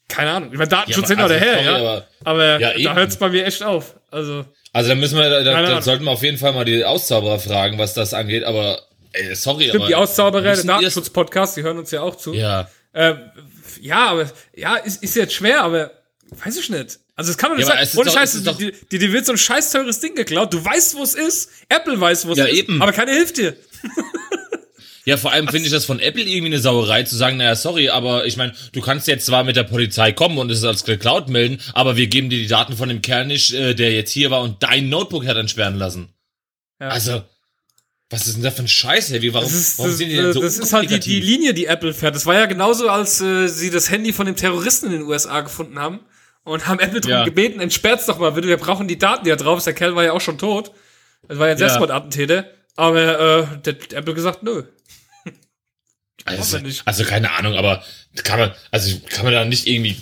keine 0.09 0.31
Ahnung. 0.31 0.51
Ich 0.53 0.59
meine, 0.59 0.69
Datenschutz 0.69 1.09
Ja, 1.09 1.17
hin 1.17 1.19
aber- 1.25 1.35
oder 1.35 1.41
her, 1.41 1.57
also, 1.59 1.71
ja. 1.71 1.77
Aber, 1.77 2.07
aber- 2.25 2.61
Ja, 2.61 2.73
da 2.79 2.95
hört 2.95 3.11
es 3.11 3.17
bei 3.17 3.29
mir 3.29 3.45
echt 3.47 3.63
auf. 3.63 3.95
Also 4.11 4.45
Also 4.73 4.89
da 4.91 4.95
müssen 4.95 5.19
wir, 5.19 5.29
da, 5.31 5.43
da, 5.43 5.63
da 5.63 5.83
sollten 5.83 6.05
wir 6.05 6.11
auf 6.11 6.23
jeden 6.23 6.39
Fall 6.39 6.53
mal 6.53 6.65
die 6.65 6.85
Auszauberer 6.85 7.39
fragen, 7.39 7.79
was 7.79 7.95
das 7.95 8.13
angeht, 8.15 8.45
aber 8.45 8.81
ey, 9.13 9.35
sorry, 9.35 9.65
stimmt, 9.65 9.77
aber 9.77 9.87
die 9.87 9.95
Auszauberer, 9.95 10.55
der 10.55 10.65
Datenschutz-Podcast, 10.65 11.57
die 11.57 11.63
hören 11.63 11.79
uns 11.79 11.91
ja 11.91 12.01
auch 12.03 12.17
zu. 12.17 12.35
Ja. 12.35 12.69
Ähm, 12.93 13.19
ja, 13.81 14.07
aber 14.11 14.31
ja, 14.55 14.77
ist, 14.77 15.03
ist 15.03 15.17
jetzt 15.17 15.33
schwer, 15.35 15.63
aber 15.63 15.91
weiß 16.45 16.57
ich 16.59 16.71
nicht. 16.71 16.99
Also 17.17 17.31
es 17.31 17.39
kann 17.39 17.51
doch 17.51 17.57
nicht 17.57 17.69
Ja, 17.69 17.75
ist 17.77 17.97
Ohne 17.97 18.07
doch- 18.07 18.15
Scheiß, 18.15 18.35
es 18.35 18.45
ist 18.47 18.61
die, 18.91 18.99
die 18.99 19.13
wird 19.13 19.25
so 19.27 19.33
ein 19.33 19.39
scheiß 19.39 19.71
teures 19.71 20.01
Ding 20.01 20.15
geklaut. 20.17 20.53
Du 20.53 20.65
weißt, 20.65 20.97
wo 20.97 21.03
es 21.05 21.15
ist. 21.15 21.49
Apple 21.69 22.01
weiß, 22.01 22.27
wo 22.27 22.33
es 22.33 22.39
Ja, 22.39 22.47
ist. 22.47 22.55
eben. 22.59 22.83
Aber 22.83 22.93
keiner 22.93 23.13
hilft 23.13 23.37
dir. 23.37 23.55
Ja, 25.07 25.17
vor 25.19 25.33
allem 25.33 25.49
finde 25.49 25.67
ich 25.67 25.73
das 25.73 25.85
von 25.85 26.01
Apple 26.01 26.23
irgendwie 26.23 26.47
eine 26.47 26.59
Sauerei 26.61 27.03
zu 27.03 27.15
sagen, 27.17 27.37
naja, 27.37 27.55
sorry, 27.57 27.91
aber 27.91 28.25
ich 28.27 28.37
meine, 28.39 28.55
du 28.73 28.81
kannst 28.81 29.07
jetzt 29.07 29.27
zwar 29.27 29.45
mit 29.45 29.55
der 29.57 29.65
Polizei 29.65 30.13
kommen 30.13 30.39
und 30.39 30.51
es 30.51 30.65
als 30.65 30.85
geklaut 30.85 31.29
melden, 31.29 31.59
aber 31.75 31.97
wir 31.97 32.07
geben 32.07 32.31
dir 32.31 32.39
die 32.39 32.47
Daten 32.47 32.75
von 32.77 32.89
dem 32.89 33.03
Kerl 33.03 33.27
nicht, 33.27 33.53
äh, 33.53 33.75
der 33.75 33.93
jetzt 33.93 34.13
hier 34.13 34.31
war 34.31 34.41
und 34.41 34.63
dein 34.63 34.89
Notebook 34.89 35.27
hat 35.27 35.37
entsperren 35.37 35.77
lassen. 35.77 36.09
Ja. 36.81 36.89
Also, 36.89 37.23
was 38.11 38.27
ist 38.27 38.37
denn 38.37 38.43
da 38.45 38.51
für 38.51 38.63
ein 38.63 38.69
Scheiß, 38.69 39.11
ey? 39.13 39.21
Wie, 39.23 39.35
warum, 39.35 39.47
Das 39.47 39.55
ist, 39.55 39.79
warum 39.79 39.93
sind 39.93 40.09
die 40.09 40.17
denn 40.17 40.33
so 40.33 40.41
das 40.41 40.59
ist 40.59 40.73
halt 40.73 40.91
die, 40.91 41.01
die? 41.01 41.21
Linie, 41.21 41.53
die 41.53 41.67
Apple 41.67 41.93
fährt. 41.93 42.15
Das 42.15 42.25
war 42.27 42.35
ja 42.35 42.47
genauso, 42.47 42.89
als 42.89 43.21
äh, 43.21 43.49
sie 43.49 43.71
das 43.71 43.91
Handy 43.91 44.13
von 44.13 44.25
dem 44.27 44.37
Terroristen 44.37 44.87
in 44.87 44.93
den 44.93 45.03
USA 45.03 45.41
gefunden 45.43 45.79
haben 45.79 46.01
und 46.45 46.67
haben 46.67 46.79
Apple 46.81 47.01
drum 47.01 47.11
Ja. 47.11 47.25
gebeten, 47.25 47.61
entsperrt's 47.61 48.07
doch 48.07 48.19
mal, 48.19 48.31
bitte, 48.33 48.49
wir 48.49 48.57
brauchen 48.57 48.89
die 48.89 48.99
Daten, 48.99 49.25
die 49.25 49.31
da 49.31 49.37
drauf 49.37 49.59
ist. 49.59 49.67
Der 49.67 49.75
Kerl 49.75 49.95
war 49.97 50.05
ja 50.05 50.13
auch 50.13 50.21
schon 50.21 50.39
tot. 50.39 50.71
Das 51.29 51.39
war 51.39 51.47
ja 51.49 51.53
ein 51.55 51.59
Ja. 51.59 51.67
Selbstmordattentäter. 51.69 52.47
Aber 52.77 53.49
äh, 53.53 53.59
der, 53.65 53.73
der 53.75 53.99
Apple 53.99 54.15
gesagt, 54.15 54.43
nö. 54.43 54.63
Also, 56.27 56.59
also 56.87 57.05
keine 57.05 57.33
Ahnung, 57.33 57.55
aber 57.55 57.85
kann 58.23 58.39
man, 58.39 58.55
also 58.71 58.99
kann 59.11 59.25
man 59.25 59.35
da 59.35 59.45
nicht 59.45 59.67
irgendwie 59.67 59.97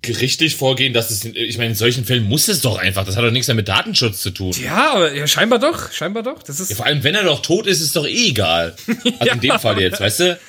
gerichtlich 0.00 0.56
vorgehen, 0.56 0.94
dass 0.94 1.10
es, 1.10 1.24
ich 1.24 1.58
meine, 1.58 1.70
in 1.70 1.74
solchen 1.76 2.04
Fällen 2.06 2.24
muss 2.24 2.48
es 2.48 2.62
doch 2.62 2.78
einfach, 2.78 3.04
das 3.04 3.16
hat 3.16 3.24
doch 3.24 3.30
nichts 3.30 3.48
mehr 3.48 3.56
mit 3.56 3.68
Datenschutz 3.68 4.22
zu 4.22 4.30
tun. 4.30 4.52
Ja, 4.62 4.92
aber 4.94 5.12
ja, 5.12 5.26
scheinbar 5.26 5.58
doch, 5.58 5.92
scheinbar 5.92 6.22
doch. 6.22 6.42
Das 6.42 6.60
ist, 6.60 6.70
Ja, 6.70 6.76
vor 6.76 6.86
allem, 6.86 7.02
wenn 7.02 7.14
er 7.14 7.24
doch 7.24 7.42
tot 7.42 7.66
ist, 7.66 7.80
ist 7.82 7.94
doch 7.96 8.06
eh 8.06 8.28
egal. 8.28 8.74
Also 9.18 9.32
in 9.34 9.40
dem 9.40 9.58
Fall 9.58 9.78
jetzt, 9.80 10.00
weißt 10.00 10.20
du? 10.20 10.40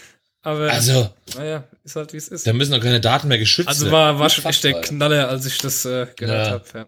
aber, 0.43 0.71
Also, 0.71 1.09
naja, 1.35 1.67
ist 1.83 1.95
halt 1.97 2.13
wie 2.13 2.17
es 2.17 2.27
ist. 2.29 2.47
da 2.47 2.53
müssen 2.53 2.71
doch 2.71 2.79
keine 2.81 3.01
Daten 3.01 3.27
mehr 3.27 3.39
geschützt 3.39 3.67
Also 3.67 3.85
werden. 3.85 3.93
war, 3.93 4.19
war 4.19 4.29
schon 4.29 4.45
echt 4.45 4.63
der. 4.63 4.79
Knaller, 4.81 5.27
als 5.27 5.45
ich 5.45 5.57
das 5.57 5.83
äh, 5.85 6.07
gehört 6.15 6.47
Ja. 6.47 6.51
habe. 6.53 6.63
Ja. 6.73 6.87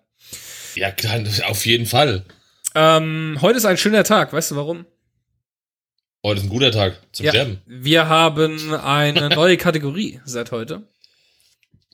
Ja, 0.75 0.91
klar, 0.91 1.19
auf 1.47 1.65
jeden 1.65 1.87
Fall. 1.87 2.23
Ähm, 2.81 3.37
heute 3.41 3.57
ist 3.57 3.65
ein 3.65 3.77
schöner 3.77 4.05
Tag, 4.05 4.31
weißt 4.31 4.51
du 4.51 4.55
warum? 4.55 4.85
Das 6.23 6.37
ist 6.37 6.43
ein 6.43 6.49
guter 6.49 6.71
Tag 6.71 6.97
zum 7.11 7.25
Ja, 7.25 7.31
Sterben. 7.33 7.61
wir 7.65 8.07
haben 8.07 8.73
eine 8.75 9.27
neue 9.35 9.57
Kategorie 9.57 10.21
seit 10.23 10.51
heute. 10.51 10.87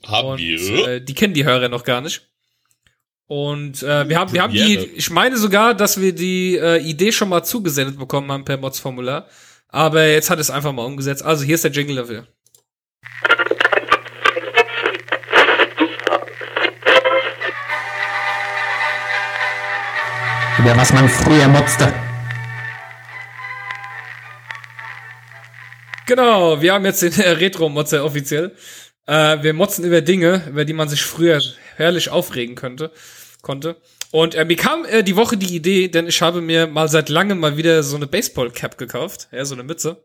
Haben 0.05 0.27
Und 0.27 0.37
wir? 0.39 0.87
äh, 0.87 1.01
die 1.01 1.15
kennen 1.15 1.33
die 1.33 1.43
Hörer 1.45 1.69
noch 1.69 1.83
gar 1.85 2.01
nicht. 2.01 2.29
Und 3.27 3.81
äh, 3.81 4.07
wir 4.07 4.19
haben, 4.19 4.31
wir 4.33 4.43
haben 4.43 4.53
die, 4.53 4.77
ich 4.77 5.09
meine 5.09 5.37
sogar, 5.37 5.73
dass 5.73 5.99
wir 5.99 6.13
die 6.13 6.55
äh, 6.57 6.77
Idee 6.83 7.11
schon 7.11 7.29
mal 7.29 7.43
zugesendet 7.43 7.97
bekommen 7.97 8.31
haben 8.31 8.45
per 8.45 8.57
Mods-Formular. 8.57 9.27
Aber 9.69 10.05
jetzt 10.05 10.29
hat 10.29 10.37
es 10.37 10.51
einfach 10.51 10.71
mal 10.71 10.85
umgesetzt. 10.85 11.23
Also 11.23 11.43
hier 11.43 11.55
ist 11.55 11.63
der 11.63 11.71
Jingle 11.71 11.95
dafür. 11.95 12.27
Über 20.65 20.77
was 20.77 20.91
man 20.93 21.07
früher 21.07 21.47
motzte. 21.47 21.93
Genau, 26.07 26.59
wir 26.59 26.73
haben 26.73 26.85
jetzt 26.85 27.03
den 27.03 27.13
Retro-Motzer 27.13 28.03
offiziell. 28.03 28.55
Äh, 29.05 29.43
wir 29.43 29.53
motzen 29.53 29.85
über 29.85 30.01
Dinge, 30.01 30.41
über 30.49 30.65
die 30.65 30.73
man 30.73 30.89
sich 30.89 31.03
früher 31.03 31.39
herrlich 31.75 32.09
aufregen 32.09 32.55
könnte, 32.55 32.91
konnte. 33.43 33.75
Und 34.09 34.33
äh, 34.33 34.43
mir 34.43 34.55
kam 34.55 34.85
äh, 34.85 35.03
die 35.03 35.15
Woche 35.15 35.37
die 35.37 35.55
Idee, 35.55 35.87
denn 35.87 36.07
ich 36.07 36.19
habe 36.23 36.41
mir 36.41 36.65
mal 36.65 36.89
seit 36.89 37.09
langem 37.09 37.39
mal 37.39 37.57
wieder 37.57 37.83
so 37.83 37.95
eine 37.95 38.07
Baseball-Cap 38.07 38.79
gekauft, 38.79 39.27
ja, 39.31 39.45
so 39.45 39.53
eine 39.53 39.63
Mütze. 39.63 40.01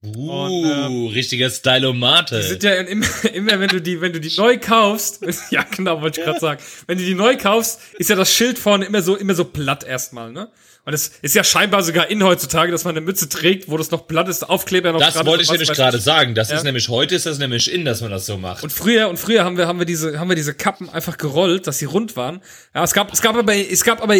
Uh, 0.00 0.30
und, 0.30 1.12
richtiger 1.12 1.50
Stylomate. 1.50 2.36
Die 2.40 2.46
sind 2.46 2.62
ja 2.62 2.74
immer, 2.74 3.06
immer, 3.34 3.58
wenn 3.58 3.68
du 3.68 3.80
die, 3.80 4.00
wenn 4.00 4.12
du 4.12 4.20
die 4.20 4.32
neu 4.36 4.56
kaufst, 4.58 5.20
ja 5.50 5.64
genau, 5.64 6.00
wollte 6.00 6.20
ich 6.20 6.24
gerade 6.26 6.38
sagen, 6.38 6.60
wenn 6.86 6.98
du 6.98 7.04
die 7.04 7.14
neu 7.14 7.36
kaufst, 7.36 7.80
ist 7.98 8.08
ja 8.08 8.14
das 8.14 8.32
Schild 8.32 8.60
vorne 8.60 8.84
immer 8.84 9.02
so, 9.02 9.16
immer 9.16 9.34
so 9.34 9.44
platt 9.44 9.82
erstmal, 9.82 10.30
ne? 10.30 10.48
Und 10.84 10.94
es 10.94 11.08
ist 11.20 11.34
ja 11.34 11.44
scheinbar 11.44 11.82
sogar 11.82 12.10
in 12.10 12.22
heutzutage, 12.22 12.72
dass 12.72 12.84
man 12.84 12.96
eine 12.96 13.04
Mütze 13.04 13.28
trägt, 13.28 13.68
wo 13.68 13.76
das 13.76 13.90
noch 13.90 14.06
platt 14.06 14.28
ist, 14.28 14.48
Aufkleber 14.48 14.92
noch 14.92 15.00
das 15.00 15.22
wollte 15.26 15.42
ich 15.42 15.50
nämlich 15.50 15.70
gerade 15.70 15.98
sagen. 15.98 16.34
Das 16.34 16.48
Ja. 16.48 16.56
ist 16.56 16.62
nämlich 16.62 16.88
heute 16.88 17.14
ist 17.14 17.26
das 17.26 17.38
nämlich 17.38 17.70
in, 17.70 17.84
dass 17.84 18.00
man 18.00 18.10
das 18.10 18.24
so 18.24 18.38
macht. 18.38 18.62
Und 18.62 18.72
früher 18.72 19.08
und 19.10 19.18
früher 19.18 19.44
haben 19.44 19.58
wir 19.58 19.66
haben 19.66 19.80
wir 19.80 19.84
diese 19.84 20.18
haben 20.18 20.30
wir 20.30 20.36
diese 20.36 20.54
Kappen 20.54 20.88
einfach 20.88 21.18
gerollt, 21.18 21.66
dass 21.66 21.78
sie 21.78 21.84
rund 21.84 22.16
waren. 22.16 22.40
Ja, 22.74 22.84
es 22.84 22.94
gab 22.94 23.12
es 23.12 23.20
gab 23.20 23.36
aber 23.36 23.54
es 23.54 23.84
gab 23.84 24.00
aber 24.00 24.16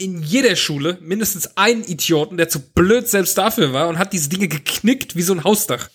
in 0.00 0.22
jeder 0.22 0.56
Schule 0.56 0.98
mindestens 1.00 1.56
einen 1.56 1.84
Idioten, 1.84 2.36
der 2.36 2.48
zu 2.48 2.60
blöd 2.60 3.08
selbst 3.08 3.36
dafür 3.36 3.72
war 3.72 3.88
und 3.88 3.98
hat 3.98 4.12
diese 4.12 4.28
Dinge 4.28 4.48
geknickt 4.48 5.14
wie 5.14 5.22
so 5.22 5.34
ein 5.34 5.44
Hausdach. 5.44 5.90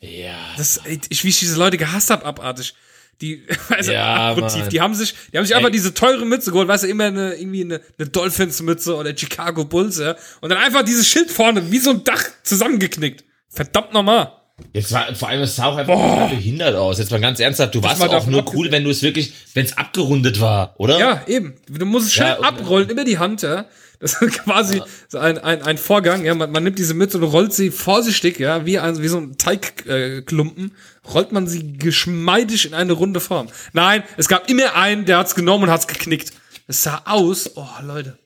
ja. 0.00 0.36
Das 0.56 0.78
ey, 0.78 1.00
ich 1.08 1.24
wie 1.24 1.28
ich 1.28 1.38
diese 1.38 1.58
Leute 1.58 1.76
gehasst 1.76 2.10
hab 2.10 2.26
abartig. 2.26 2.74
Die 3.20 3.46
also 3.68 3.92
Ja, 3.92 4.30
abgrundtief, 4.30 4.68
die 4.68 4.80
haben 4.80 4.94
sich 4.94 5.14
die 5.32 5.38
haben 5.38 5.44
sich 5.44 5.54
einfach 5.54 5.70
diese 5.70 5.94
teure 5.94 6.24
Mütze 6.24 6.50
geholt, 6.50 6.68
weißt 6.68 6.84
du, 6.84 6.88
immer 6.88 7.04
eine 7.04 7.34
irgendwie 7.34 7.62
eine, 7.62 7.80
eine 7.98 8.08
Dolphins 8.08 8.62
Mütze 8.62 8.96
oder 8.96 9.16
Chicago 9.16 9.64
Bulls, 9.64 9.98
ja, 9.98 10.16
und 10.40 10.50
dann 10.50 10.58
einfach 10.58 10.82
dieses 10.82 11.06
Schild 11.06 11.30
vorne 11.30 11.70
wie 11.70 11.78
so 11.78 11.90
ein 11.90 12.04
Dach 12.04 12.24
zusammengeknickt. 12.42 13.24
Verdammt 13.48 13.92
nochmal. 13.92 14.32
Jetzt 14.72 14.92
war, 14.92 15.12
vor 15.14 15.28
allem, 15.28 15.42
es 15.42 15.56
sah 15.56 15.66
auch 15.66 15.76
einfach 15.76 15.94
total 15.94 16.28
behindert 16.28 16.76
aus. 16.76 16.98
Jetzt 16.98 17.10
mal 17.10 17.20
ganz 17.20 17.40
ernsthaft, 17.40 17.74
du 17.74 17.82
warst 17.82 17.98
mal 17.98 18.08
auch 18.08 18.26
nur 18.26 18.40
abgesehen. 18.40 18.58
cool, 18.58 18.72
wenn 18.72 18.84
du 18.84 18.90
es 18.90 19.02
wirklich, 19.02 19.32
wenn 19.52 19.64
es 19.64 19.76
abgerundet 19.76 20.40
war, 20.40 20.74
oder? 20.78 20.98
Ja, 20.98 21.22
eben. 21.26 21.54
Du 21.68 21.84
musst 21.86 22.06
es 22.06 22.14
schön 22.14 22.26
Ja, 22.26 22.40
abrollen 22.40 22.88
über 22.88 23.04
die 23.04 23.18
Hand, 23.18 23.42
ja. 23.42 23.66
Das 23.98 24.20
ist 24.20 24.32
quasi 24.44 24.80
so 25.08 25.18
ein, 25.18 25.38
ein, 25.38 25.62
ein 25.62 25.76
Vorgang, 25.76 26.24
ja. 26.24 26.34
Man, 26.34 26.52
man 26.52 26.62
nimmt 26.62 26.78
diese 26.78 26.94
Mütze 26.94 27.18
und 27.18 27.24
rollt 27.24 27.52
sie 27.52 27.72
vorsichtig, 27.72 28.38
ja, 28.38 28.64
wie, 28.64 28.78
ein, 28.78 29.02
wie 29.02 29.08
so 29.08 29.18
ein 29.18 29.36
Teigklumpen, 29.38 30.70
äh, 30.70 31.08
rollt 31.08 31.32
man 31.32 31.48
sie 31.48 31.76
geschmeidig 31.76 32.66
in 32.66 32.74
eine 32.74 32.92
runde 32.92 33.18
Form. 33.18 33.48
Nein, 33.72 34.04
es 34.16 34.28
gab 34.28 34.48
immer 34.48 34.76
einen, 34.76 35.04
der 35.04 35.18
hat's 35.18 35.34
genommen 35.34 35.64
und 35.64 35.70
hat's 35.70 35.88
geknickt. 35.88 36.32
Es 36.68 36.84
sah 36.84 37.02
aus, 37.06 37.50
oh, 37.56 37.66
Leute. 37.82 38.18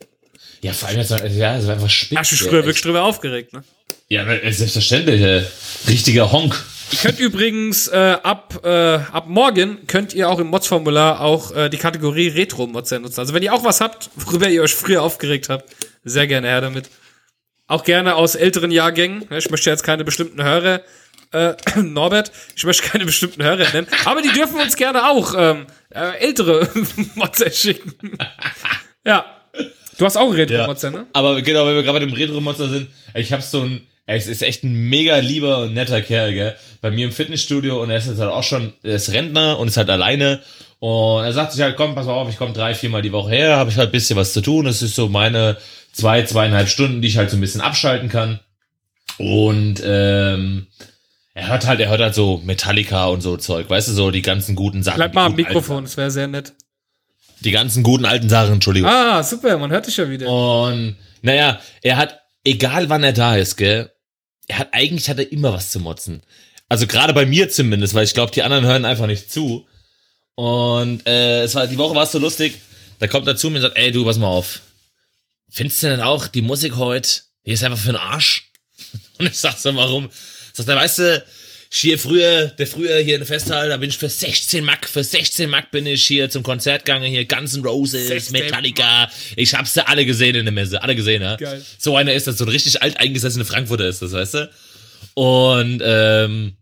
Ja, 0.60 0.72
vor 0.72 0.88
allem, 0.88 0.98
das 0.98 1.10
war, 1.10 1.24
ja, 1.26 1.56
das 1.56 1.66
war 1.66 1.74
einfach 1.74 1.90
spitz. 1.90 2.16
Ja, 2.16 2.36
ich 2.36 2.42
bin 2.44 2.52
wirklich 2.52 2.82
drüber 2.82 3.04
aufgeregt, 3.04 3.52
ne? 3.54 3.62
Ja, 4.08 4.22
aber 4.22 4.38
selbstverständlich, 4.50 5.20
äh, 5.20 5.44
richtiger 5.86 6.32
Honk. 6.32 6.54
Ihr 6.90 6.98
könnt 6.98 7.20
übrigens 7.20 7.88
äh, 7.88 8.16
ab, 8.22 8.60
äh, 8.64 8.68
ab 8.68 9.24
morgen 9.28 9.86
könnt 9.86 10.14
ihr 10.14 10.30
auch 10.30 10.38
im 10.38 10.46
Mods-Formular 10.46 11.20
auch 11.20 11.54
äh, 11.54 11.68
die 11.68 11.76
Kategorie 11.76 12.28
Retro-Mods 12.28 12.90
nutzen. 12.92 13.20
Also 13.20 13.34
wenn 13.34 13.42
ihr 13.42 13.52
auch 13.52 13.64
was 13.64 13.82
habt, 13.82 14.08
worüber 14.16 14.48
ihr 14.48 14.62
euch 14.62 14.74
früher 14.74 15.02
aufgeregt 15.02 15.50
habt, 15.50 15.68
sehr 16.04 16.26
gerne 16.26 16.48
her 16.48 16.62
damit. 16.62 16.88
Auch 17.66 17.84
gerne 17.84 18.14
aus 18.14 18.34
älteren 18.34 18.70
Jahrgängen. 18.70 19.26
Ne, 19.28 19.36
Ich 19.36 19.50
möchte 19.50 19.68
jetzt 19.68 19.82
keine 19.82 20.04
bestimmten 20.04 20.42
Hörer, 20.42 20.80
äh, 21.32 21.52
Norbert, 21.82 22.32
ich 22.56 22.64
möchte 22.64 22.88
keine 22.88 23.04
bestimmten 23.04 23.42
Hörer 23.42 23.70
nennen, 23.74 23.88
aber 24.06 24.22
die 24.22 24.30
dürfen 24.32 24.58
uns 24.58 24.74
gerne 24.76 25.10
auch 25.10 25.34
ähm, 25.36 25.66
äh, 25.90 26.16
ältere 26.20 26.66
Mods 27.14 27.44
schicken. 27.60 28.16
ja. 29.04 29.26
Du 29.98 30.06
hast 30.06 30.16
auch 30.16 30.32
Retro-Mods, 30.32 30.84
ne? 30.84 31.06
Aber 31.12 31.42
genau, 31.42 31.66
wenn 31.66 31.74
wir 31.74 31.82
gerade 31.82 31.98
bei 31.98 32.06
dem 32.06 32.14
Retro-Monster 32.14 32.68
sind, 32.68 32.88
ich 33.14 33.32
hab 33.32 33.42
so 33.42 33.62
ein, 33.62 33.86
es 34.16 34.26
ist 34.26 34.42
echt 34.42 34.64
ein 34.64 34.72
mega 34.88 35.18
lieber 35.18 35.58
und 35.58 35.74
netter 35.74 36.00
Kerl, 36.00 36.32
gell? 36.32 36.56
Bei 36.80 36.90
mir 36.90 37.04
im 37.04 37.12
Fitnessstudio 37.12 37.82
und 37.82 37.90
er 37.90 37.98
ist 37.98 38.06
jetzt 38.06 38.20
halt 38.20 38.30
auch 38.30 38.42
schon, 38.42 38.72
er 38.82 38.94
ist 38.94 39.12
Rentner 39.12 39.58
und 39.58 39.68
ist 39.68 39.76
halt 39.76 39.90
alleine. 39.90 40.40
Und 40.78 41.24
er 41.24 41.32
sagt 41.34 41.52
sich 41.52 41.60
halt, 41.60 41.76
komm, 41.76 41.94
pass 41.94 42.06
mal 42.06 42.14
auf, 42.14 42.30
ich 42.30 42.38
komme 42.38 42.54
drei, 42.54 42.74
viermal 42.74 43.02
die 43.02 43.12
Woche 43.12 43.30
her, 43.30 43.56
habe 43.56 43.68
ich 43.68 43.76
halt 43.76 43.90
ein 43.90 43.92
bisschen 43.92 44.16
was 44.16 44.32
zu 44.32 44.40
tun. 44.40 44.64
Das 44.64 44.80
ist 44.80 44.94
so 44.94 45.08
meine 45.08 45.58
zwei, 45.92 46.22
zweieinhalb 46.22 46.68
Stunden, 46.68 47.02
die 47.02 47.08
ich 47.08 47.18
halt 47.18 47.28
so 47.28 47.36
ein 47.36 47.40
bisschen 47.42 47.60
abschalten 47.60 48.08
kann. 48.08 48.40
Und 49.18 49.82
ähm, 49.84 50.68
er 51.34 51.48
hört 51.48 51.66
halt, 51.66 51.80
er 51.80 51.90
hört 51.90 52.00
halt 52.00 52.14
so 52.14 52.40
Metallica 52.44 53.06
und 53.06 53.20
so 53.20 53.36
Zeug, 53.36 53.68
weißt 53.68 53.88
du, 53.88 53.92
so 53.92 54.10
die 54.10 54.22
ganzen 54.22 54.54
guten 54.54 54.82
Sachen. 54.82 54.96
Bleib 54.96 55.14
mal 55.14 55.26
am 55.26 55.34
Mikrofon, 55.34 55.84
das 55.84 55.98
wäre 55.98 56.10
sehr 56.10 56.28
nett. 56.28 56.54
Die 57.40 57.50
ganzen 57.50 57.82
guten 57.82 58.06
alten 58.06 58.30
Sachen, 58.30 58.54
Entschuldigung. 58.54 58.90
Ah, 58.90 59.22
super, 59.22 59.58
man 59.58 59.70
hört 59.70 59.86
dich 59.86 59.98
ja 59.98 60.08
wieder. 60.08 60.30
Und 60.30 60.96
naja, 61.20 61.60
er 61.82 61.96
hat, 61.98 62.20
egal 62.42 62.88
wann 62.88 63.04
er 63.04 63.12
da 63.12 63.36
ist, 63.36 63.56
gell, 63.56 63.90
er 64.48 64.58
hat 64.58 64.68
eigentlich 64.72 65.08
hat 65.08 65.18
er 65.18 65.30
immer 65.30 65.52
was 65.52 65.70
zu 65.70 65.80
motzen. 65.80 66.22
Also 66.68 66.86
gerade 66.86 67.14
bei 67.14 67.26
mir 67.26 67.48
zumindest, 67.48 67.94
weil 67.94 68.04
ich 68.04 68.14
glaube, 68.14 68.32
die 68.32 68.42
anderen 68.42 68.66
hören 68.66 68.84
einfach 68.84 69.06
nicht 69.06 69.30
zu. 69.30 69.66
Und 70.34 71.06
äh, 71.06 71.42
es 71.42 71.54
war 71.54 71.66
die 71.66 71.78
Woche 71.78 71.94
war 71.94 72.04
es 72.04 72.12
so 72.12 72.18
lustig. 72.18 72.58
Da 72.98 73.06
kommt 73.06 73.26
er 73.26 73.36
zu 73.36 73.50
mir 73.50 73.56
und 73.56 73.62
sagt, 73.62 73.78
ey 73.78 73.92
du, 73.92 74.04
pass 74.04 74.18
mal 74.18 74.26
auf. 74.26 74.60
Findest 75.48 75.82
du 75.82 75.88
denn 75.88 76.00
auch 76.00 76.26
die 76.26 76.42
Musik 76.42 76.76
heute? 76.76 77.20
Die 77.46 77.52
ist 77.52 77.64
einfach 77.64 77.78
für 77.78 77.92
den 77.92 77.96
Arsch. 77.96 78.50
Und 79.18 79.26
ich 79.26 79.38
sag 79.38 79.56
so, 79.56 79.74
warum? 79.74 80.10
Sagt 80.52 80.68
er, 80.68 80.76
weißt 80.76 80.98
du, 80.98 81.24
hier 81.70 81.98
früher, 81.98 82.46
der 82.46 82.66
früher 82.66 82.96
hier 82.98 83.14
in 83.16 83.20
der 83.20 83.26
Festhalle, 83.26 83.68
da 83.68 83.76
bin 83.76 83.90
ich 83.90 83.98
für 83.98 84.08
16 84.08 84.64
Mack, 84.64 84.88
für 84.88 85.04
16 85.04 85.50
Mack 85.50 85.70
bin 85.70 85.86
ich 85.86 86.06
hier 86.06 86.30
zum 86.30 86.42
Konzert 86.42 86.84
gegangen, 86.84 87.10
hier 87.10 87.26
Guns 87.26 87.54
N' 87.54 87.64
Roses, 87.64 88.08
16 88.08 88.32
Metallica. 88.32 89.10
Ich 89.36 89.54
hab's 89.54 89.74
ja 89.74 89.84
alle 89.84 90.06
gesehen 90.06 90.34
in 90.34 90.46
der 90.46 90.52
Messe, 90.52 90.82
alle 90.82 90.96
gesehen, 90.96 91.22
ja. 91.22 91.36
Geil. 91.36 91.62
So 91.78 91.96
einer 91.96 92.14
ist 92.14 92.26
das, 92.26 92.38
so 92.38 92.44
ein 92.44 92.50
richtig 92.50 92.82
alteingesessene 92.82 93.44
Frankfurter 93.44 93.86
ist 93.86 94.00
das, 94.00 94.12
weißt 94.12 94.34
du? 94.34 94.50
Und, 95.14 95.82
ähm, 95.84 96.56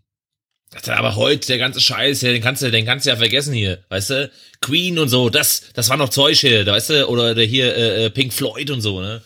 er, 0.85 0.99
aber 0.99 1.15
heute, 1.15 1.47
der 1.47 1.59
ganze 1.59 1.81
Scheiß, 1.81 2.21
den 2.21 2.43
kannst 2.43 2.63
du, 2.63 2.71
den 2.71 2.85
kannst 2.85 3.07
du 3.07 3.11
ja 3.11 3.17
vergessen 3.17 3.55
hier, 3.55 3.79
weißt 3.89 4.11
du? 4.11 4.31
Queen 4.61 4.99
und 4.99 5.09
so, 5.09 5.31
das, 5.31 5.63
das 5.75 5.89
war 5.89 5.97
noch 5.97 6.09
Zeug 6.09 6.39
hier, 6.39 6.67
weißt 6.67 6.91
du? 6.91 7.09
Oder 7.09 7.35
der 7.35 7.45
hier, 7.45 7.75
äh, 7.77 8.07
äh, 8.07 8.11
Pink 8.11 8.33
Floyd 8.33 8.71
und 8.71 8.81
so, 8.81 9.01
ne? 9.01 9.23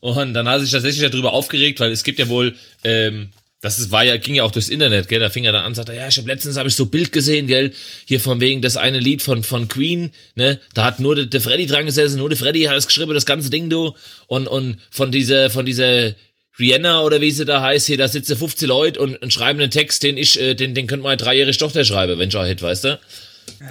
Und 0.00 0.32
dann 0.32 0.48
hat 0.48 0.56
er 0.56 0.60
sich 0.60 0.70
tatsächlich 0.70 1.08
darüber 1.10 1.34
aufgeregt, 1.34 1.78
weil 1.78 1.92
es 1.92 2.04
gibt 2.04 2.18
ja 2.18 2.28
wohl, 2.28 2.56
ähm, 2.84 3.30
das 3.62 3.78
ist, 3.78 3.90
war 3.90 4.04
ja, 4.04 4.16
ging 4.16 4.34
ja 4.34 4.44
auch 4.44 4.52
durchs 4.52 4.70
Internet, 4.70 5.08
gell? 5.08 5.20
Da 5.20 5.28
fing 5.28 5.44
er 5.44 5.52
dann 5.52 5.64
an, 5.64 5.74
sagte, 5.74 5.94
ja, 5.94 6.08
ich 6.08 6.16
hab 6.16 6.26
letztens 6.26 6.56
habe 6.56 6.68
ich 6.68 6.74
so 6.74 6.86
Bild 6.86 7.12
gesehen, 7.12 7.46
gell? 7.46 7.72
Hier 8.06 8.18
von 8.18 8.40
wegen 8.40 8.62
das 8.62 8.78
eine 8.78 8.98
Lied 8.98 9.20
von 9.20 9.42
von 9.42 9.68
Queen, 9.68 10.12
ne? 10.34 10.58
Da 10.72 10.84
hat 10.84 10.98
nur 10.98 11.14
der, 11.14 11.26
der 11.26 11.40
Freddy 11.42 11.66
dran 11.66 11.84
gesessen, 11.84 12.18
nur 12.18 12.30
der 12.30 12.38
Freddy 12.38 12.62
hat 12.62 12.76
es 12.76 12.86
geschrieben, 12.86 13.12
das 13.12 13.26
ganze 13.26 13.50
Ding, 13.50 13.68
du. 13.68 13.94
Und 14.28 14.48
und 14.48 14.78
von 14.90 15.12
dieser 15.12 15.50
von 15.50 15.66
dieser 15.66 16.14
Rihanna 16.58 17.02
oder 17.02 17.20
wie 17.20 17.30
sie 17.30 17.44
da 17.44 17.60
heißt, 17.60 17.86
hier, 17.86 17.98
da 17.98 18.08
sitzen 18.08 18.36
50 18.36 18.68
Leute 18.68 19.00
und, 19.00 19.16
und 19.16 19.32
schreiben 19.32 19.60
einen 19.60 19.70
Text, 19.70 20.02
den 20.02 20.16
ich, 20.16 20.40
äh, 20.40 20.54
den, 20.54 20.74
den 20.74 20.86
könnte 20.86 21.04
meine 21.04 21.16
dreijährige 21.16 21.56
Tochter 21.56 21.84
schreiben, 21.84 22.18
wenn 22.18 22.30
schon 22.30 22.46
Hit, 22.46 22.62
weißt 22.62 22.84
du? 22.84 23.00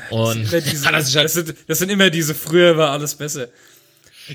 Und 0.10 0.52
diese, 0.52 0.86
hat 0.86 0.94
er 0.94 1.02
sich 1.02 1.16
halt 1.16 1.26
das, 1.26 1.34
sind, 1.34 1.56
das 1.68 1.80
sind 1.80 1.90
immer 1.90 2.10
diese, 2.10 2.36
früher 2.36 2.78
war 2.78 2.92
alles 2.92 3.16
besser. 3.16 3.48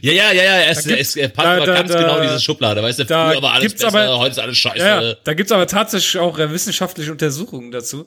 Ja, 0.02 0.12
ja, 0.12 0.32
ja, 0.32 0.42
ja, 0.42 0.60
es, 0.70 0.86
es, 0.86 1.16
er 1.16 1.28
passt 1.28 1.46
da- 1.46 1.56
aber 1.56 1.66
da- 1.66 1.74
ganz 1.74 1.92
da- 1.92 1.98
genau 2.00 2.16
in 2.18 2.22
diese 2.24 2.40
Schublade, 2.40 2.82
weißt 2.82 2.98
du, 3.00 3.06
früher 3.06 3.42
war 3.42 3.52
alles 3.54 3.72
besser, 3.74 3.88
aber- 3.88 4.18
heute 4.18 4.30
ist 4.32 4.38
alles 4.38 4.58
scheiße. 4.58 4.78
Ja, 4.78 5.14
da 5.24 5.34
gibt's 5.34 5.52
aber 5.52 5.66
tatsächlich 5.66 6.18
auch 6.18 6.38
äh, 6.38 6.50
wissenschaftliche 6.50 7.10
Untersuchungen 7.12 7.70
dazu. 7.70 8.06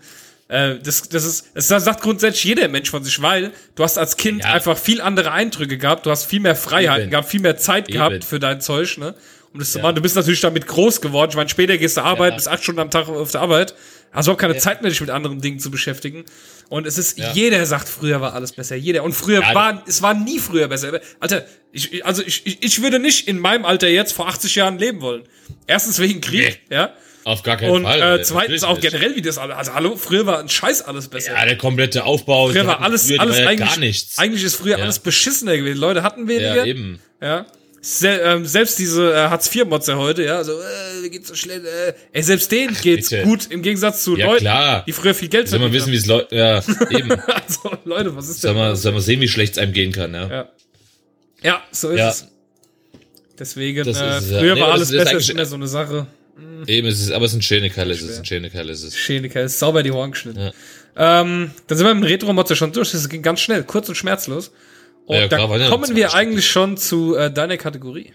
Äh, 0.50 0.76
das, 0.82 1.02
das 1.10 1.26
ist, 1.26 1.46
es 1.56 1.68
sagt 1.68 2.02
grundsätzlich 2.02 2.46
jeder 2.46 2.68
Mensch 2.70 2.90
von 2.90 3.04
sich, 3.04 3.22
weil 3.22 3.52
du 3.76 3.84
hast 3.84 3.98
als 3.98 4.16
Kind 4.18 4.44
Ja. 4.44 4.54
einfach 4.54 4.78
viel 4.78 5.02
andere 5.02 5.32
Eindrücke 5.32 5.78
gehabt, 5.78 6.06
du 6.06 6.10
hast 6.12 6.26
viel 6.26 6.40
mehr 6.40 6.56
Freiheiten 6.56 7.04
Eben. 7.04 7.12
gehabt, 7.12 7.28
viel 7.30 7.42
mehr 7.42 7.58
Zeit 7.58 7.88
gehabt 7.90 8.16
Eben. 8.16 8.24
für 8.24 8.40
dein 8.40 8.62
Zeug, 8.62 8.98
ne? 8.98 9.14
Um 9.54 9.60
das 9.60 9.72
zu 9.72 9.80
machen. 9.80 9.96
Du 9.96 10.02
bist 10.02 10.16
natürlich 10.16 10.42
damit 10.42 10.68
groß 10.68 11.02
geworden. 11.02 11.30
Ich 11.32 11.36
meine, 11.38 11.50
später 11.50 11.78
gehst 11.78 11.98
du 11.98 12.02
arbeiten, 12.02 12.32
Ja. 12.34 12.36
bist 12.36 12.48
acht 12.48 12.62
Stunden 12.64 12.80
am 12.82 12.92
Tag 12.92 13.08
auf 13.08 13.32
der 13.32 13.42
Arbeit. 13.42 13.76
Hast 14.12 14.26
überhaupt 14.28 14.42
keine 14.42 14.58
Zeit 14.58 14.82
mehr, 14.82 14.90
dich 14.90 15.02
mit 15.02 15.10
anderen 15.10 15.42
Dingen 15.42 15.60
zu 15.60 15.70
beschäftigen. 15.72 16.24
Und 16.70 16.86
es 16.88 16.98
ist, 16.98 17.18
Ja. 17.18 17.32
jeder 17.34 17.66
sagt, 17.66 17.88
früher 17.90 18.22
war 18.22 18.34
alles 18.34 18.52
besser. 18.54 18.76
Jeder. 18.76 19.04
Und 19.04 19.14
früher 19.14 19.42
Ja, 19.42 19.54
war, 19.56 19.84
es 19.88 20.02
war 20.02 20.14
nie 20.14 20.40
früher 20.40 20.68
besser. 20.68 21.00
Alter, 21.20 21.46
ich, 21.72 22.06
also 22.06 22.24
ich, 22.24 22.46
ich, 22.46 22.64
ich 22.64 22.82
würde 22.82 23.00
nicht 23.00 23.28
in 23.28 23.40
meinem 23.40 23.66
Alter 23.66 23.88
jetzt 23.88 24.14
vor 24.14 24.28
80 24.28 24.56
Jahren 24.56 24.78
leben 24.80 25.02
wollen. 25.02 25.24
Erstens 25.66 26.00
wegen 26.00 26.22
Krieg, 26.22 26.62
ja. 26.70 26.94
Auf 27.26 27.44
gar 27.44 27.58
keinen 27.58 27.72
Und 27.72 27.84
Fall. 27.84 28.00
äh, 28.00 28.04
Alter, 28.04 28.24
zweitens 28.24 28.64
auch 28.64 28.78
nicht. 28.78 28.90
generell, 28.90 29.16
wie 29.18 29.22
das 29.22 29.38
alles. 29.38 29.58
Also 29.58 29.74
hallo, 29.74 29.98
früher 29.98 30.26
war 30.26 30.40
ein 30.40 30.48
Scheiß 30.48 30.82
alles 30.84 31.10
besser. 31.10 31.34
Ja, 31.34 31.44
der 31.46 31.58
komplette 31.58 32.06
Aufbau. 32.06 32.48
früher 32.50 32.66
war 32.66 32.82
alles, 32.82 33.08
früher, 33.08 33.20
alles 33.20 33.36
war 33.36 33.44
ja 33.44 33.50
eigentlich. 33.50 33.70
gar 33.70 33.78
nichts. 33.80 34.18
Eigentlich 34.18 34.44
ist 34.44 34.56
früher 34.56 34.78
Ja. 34.78 34.84
alles 34.86 35.00
beschissener 35.00 35.58
gewesen. 35.58 35.80
Leute 35.80 36.04
hatten 36.04 36.28
weniger. 36.30 36.56
ja, 36.56 36.66
eben. 36.66 37.00
Ja. 37.22 37.46
Se 37.90 38.10
ähm, 38.10 38.46
selbst 38.46 38.78
diese 38.80 39.14
äh, 39.14 39.30
Hartz-IV-Motzer 39.30 39.98
heute, 39.98 40.22
ja, 40.26 40.44
so, 40.44 40.52
äh, 40.60 41.04
wie 41.04 41.10
geht's 41.10 41.30
so 41.30 41.36
schlecht, 41.36 41.64
äh, 41.64 41.94
ey, 42.12 42.22
selbst 42.22 42.52
denen 42.52 42.76
geht's 42.82 43.10
bitte. 43.12 43.24
gut, 43.24 43.48
im 43.50 43.62
Gegensatz 43.62 44.04
zu 44.04 44.18
Ja, 44.18 44.26
Leuten, 44.26 44.42
klar. 44.42 44.84
die 44.86 44.92
früher 44.92 45.14
viel 45.14 45.30
Geld 45.30 45.48
Soll 45.48 45.60
man 45.60 45.72
wissen, 45.72 45.94
wie 45.94 45.96
es 45.96 46.06
Leute, 46.06 46.36
ja, 46.36 46.58
eben. 46.90 47.10
Also, 47.28 47.78
Leute, 47.86 48.14
was 48.14 48.28
ist 48.28 48.42
Soll 48.42 48.54
denn? 48.56 48.62
man, 48.62 48.76
soll 48.76 48.92
man 48.92 49.02
sehen, 49.02 49.22
wie 49.22 49.30
schlecht 49.30 49.54
es 49.54 49.58
einem 49.60 49.72
gehen 49.72 49.94
kann, 49.94 50.14
ja. 50.14 50.30
Ja. 50.30 50.50
Ja, 51.44 51.62
so 51.72 51.90
ist 51.92 52.00
Ja. 52.00 52.10
es. 52.10 52.28
Deswegen, 53.40 53.86
Das 53.86 54.02
äh, 54.02 54.18
ist 54.18 54.24
es, 54.26 54.32
ja. 54.32 54.40
früher 54.40 54.56
Nee, 54.56 54.62
war 54.62 54.74
alles 54.74 54.92
ist 54.92 54.98
besser, 54.98 55.18
ist 55.18 55.30
immer 55.30 55.46
so 55.46 55.56
eine 55.56 55.68
Sache. 55.68 56.08
Eben, 56.66 56.88
es 56.90 57.00
ist, 57.00 57.12
aber 57.12 57.24
es 57.26 57.32
ist 57.32 57.38
ein 57.38 57.42
schöne 57.42 57.70
Kerl, 57.70 57.90
es 57.92 58.02
ist 58.02 58.18
ein 58.20 58.26
schöner 58.26 58.50
Kerl, 58.50 58.70
es 58.70 58.84
ist. 58.84 58.98
Schäniker 58.98 59.44
ist 59.44 59.60
sauber 59.60 59.82
die 59.82 59.92
Ohren 59.92 60.12
geschnitten. 60.12 60.52
Ähm, 60.98 61.52
dann 61.68 61.78
sind 61.78 61.88
wir 61.88 61.94
mit 61.96 62.04
dem 62.04 62.08
Retro-Motzer 62.08 62.56
schon 62.58 62.74
durch. 62.74 62.92
Das 62.92 63.08
ging 63.08 63.22
ganz 63.22 63.40
schnell, 63.40 63.64
kurz 63.64 63.88
und 63.88 63.96
schmerzlos. 63.96 64.52
Und 65.08 65.16
Ja, 65.16 65.28
klar, 65.30 65.58
da 65.58 65.70
kommen 65.70 65.96
wir 65.96 66.10
Stück. 66.10 66.20
eigentlich 66.20 66.48
schon 66.48 66.76
zu 66.76 67.16
äh, 67.16 67.32
deiner 67.32 67.56
Kategorie. 67.58 68.14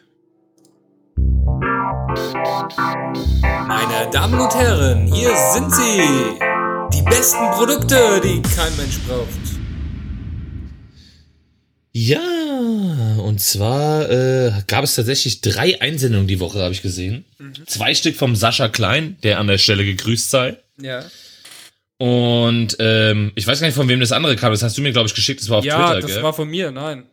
Meine 3.66 4.10
Damen 4.12 4.38
und 4.38 4.54
Herren, 4.54 5.06
hier 5.12 5.30
sind 5.54 5.74
sie. 5.74 6.02
Die 6.92 7.02
besten 7.02 7.50
Produkte, 7.52 8.20
die 8.22 8.42
kein 8.42 8.76
Mensch 8.76 8.98
braucht. 9.08 9.28
Ja, 11.92 12.20
und 13.24 13.40
zwar 13.40 14.10
äh, 14.10 14.52
gab 14.66 14.84
es 14.84 14.94
tatsächlich 14.94 15.40
drei 15.40 15.80
Einsendungen 15.80 16.26
die 16.26 16.40
Woche, 16.40 16.60
habe 16.60 16.72
ich 16.74 16.82
gesehen. 16.82 17.24
Zwei 17.66 17.94
Stück 17.94 18.16
vom 18.16 18.36
Sascha 18.36 18.68
Klein, 18.68 19.16
der 19.22 19.38
an 19.38 19.46
der 19.46 19.58
Stelle 19.58 19.84
gegrüßt 19.86 20.30
sei. 20.30 20.58
Ja. 20.78 21.04
Und 22.02 22.76
ähm, 22.80 23.30
ich 23.36 23.46
weiß 23.46 23.60
gar 23.60 23.68
nicht, 23.68 23.76
von 23.76 23.88
wem 23.88 24.00
das 24.00 24.10
andere 24.10 24.34
kam. 24.34 24.50
Das 24.50 24.64
hast 24.64 24.76
du 24.76 24.82
mir, 24.82 24.90
glaube 24.90 25.06
ich, 25.06 25.14
geschickt. 25.14 25.40
Das 25.40 25.48
war 25.50 25.58
auf 25.58 25.64
Ja, 25.64 25.86
Twitter, 25.86 26.00
das 26.00 26.14
gell? 26.14 26.22
war 26.24 26.32
von 26.34 26.48
mir, 26.50 26.72
nein. 26.72 27.04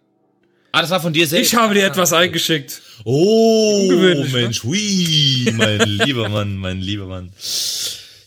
ah, 0.71 0.82
das 0.82 0.89
war 0.89 0.99
von 0.99 1.13
dir 1.13 1.28
selbst. 1.28 1.54
Ich 1.54 1.60
habe 1.60 1.75
dir 1.75 1.86
etwas 1.86 2.12
eingeschickt. 2.12 2.82
Oh, 3.04 3.88
ne? 3.88 4.28
Mensch, 4.34 4.63
hui, 4.63 5.54
mein 5.56 5.80
lieber 6.06 6.28
Mann, 6.30 6.58
mein 6.58 6.82
lieber 6.82 7.06
Mann. 7.06 7.32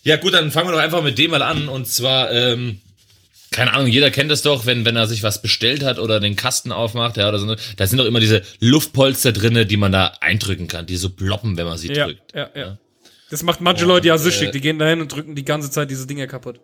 Ja 0.03 0.15
gut, 0.15 0.33
dann 0.33 0.51
fangen 0.51 0.69
wir 0.69 0.71
doch 0.71 0.79
einfach 0.79 1.03
mit 1.03 1.17
dem 1.17 1.31
mal 1.31 1.41
an. 1.41 1.67
Und 1.67 1.85
zwar, 1.89 2.31
ähm, 2.31 2.79
keine 3.51 3.73
Ahnung, 3.73 3.87
jeder 3.87 4.09
kennt 4.09 4.31
das 4.31 4.41
doch, 4.41 4.65
wenn, 4.65 4.85
wenn 4.85 4.95
er 4.95 5.07
sich 5.07 5.21
was 5.21 5.41
bestellt 5.41 5.83
hat 5.83 5.99
oder 5.99 6.21
den 6.21 6.37
Kasten 6.37 6.71
aufmacht, 6.71 7.17
ja, 7.17 7.27
oder 7.27 7.39
so. 7.39 7.55
Da 7.75 7.87
sind 7.87 7.97
doch 7.97 8.05
immer 8.05 8.21
diese 8.21 8.41
Luftpolster 8.61 9.33
drinne, 9.33 9.65
die 9.65 9.75
man 9.77 9.91
da 9.91 10.13
eindrücken 10.21 10.69
kann, 10.69 10.85
die 10.85 10.95
so 10.95 11.09
ploppen, 11.09 11.57
wenn 11.57 11.65
man 11.65 11.77
sie 11.77 11.91
Ja, 11.91 12.05
drückt. 12.05 12.33
ja, 12.33 12.49
ja. 12.55 12.77
Das 13.33 13.41
macht 13.41 13.61
manche 13.61 13.85
Leute 13.85 14.05
äh, 14.05 14.09
ja 14.09 14.19
süchtig. 14.19 14.51
Die 14.51 14.61
gehen 14.61 14.77
dahin 14.77 15.01
und 15.01 15.11
drücken 15.11 15.33
die 15.33 15.43
ganze 15.43 15.71
Zeit 15.71 15.89
diese 15.89 16.05
Dinger 16.05 16.27
kaputt. 16.27 16.59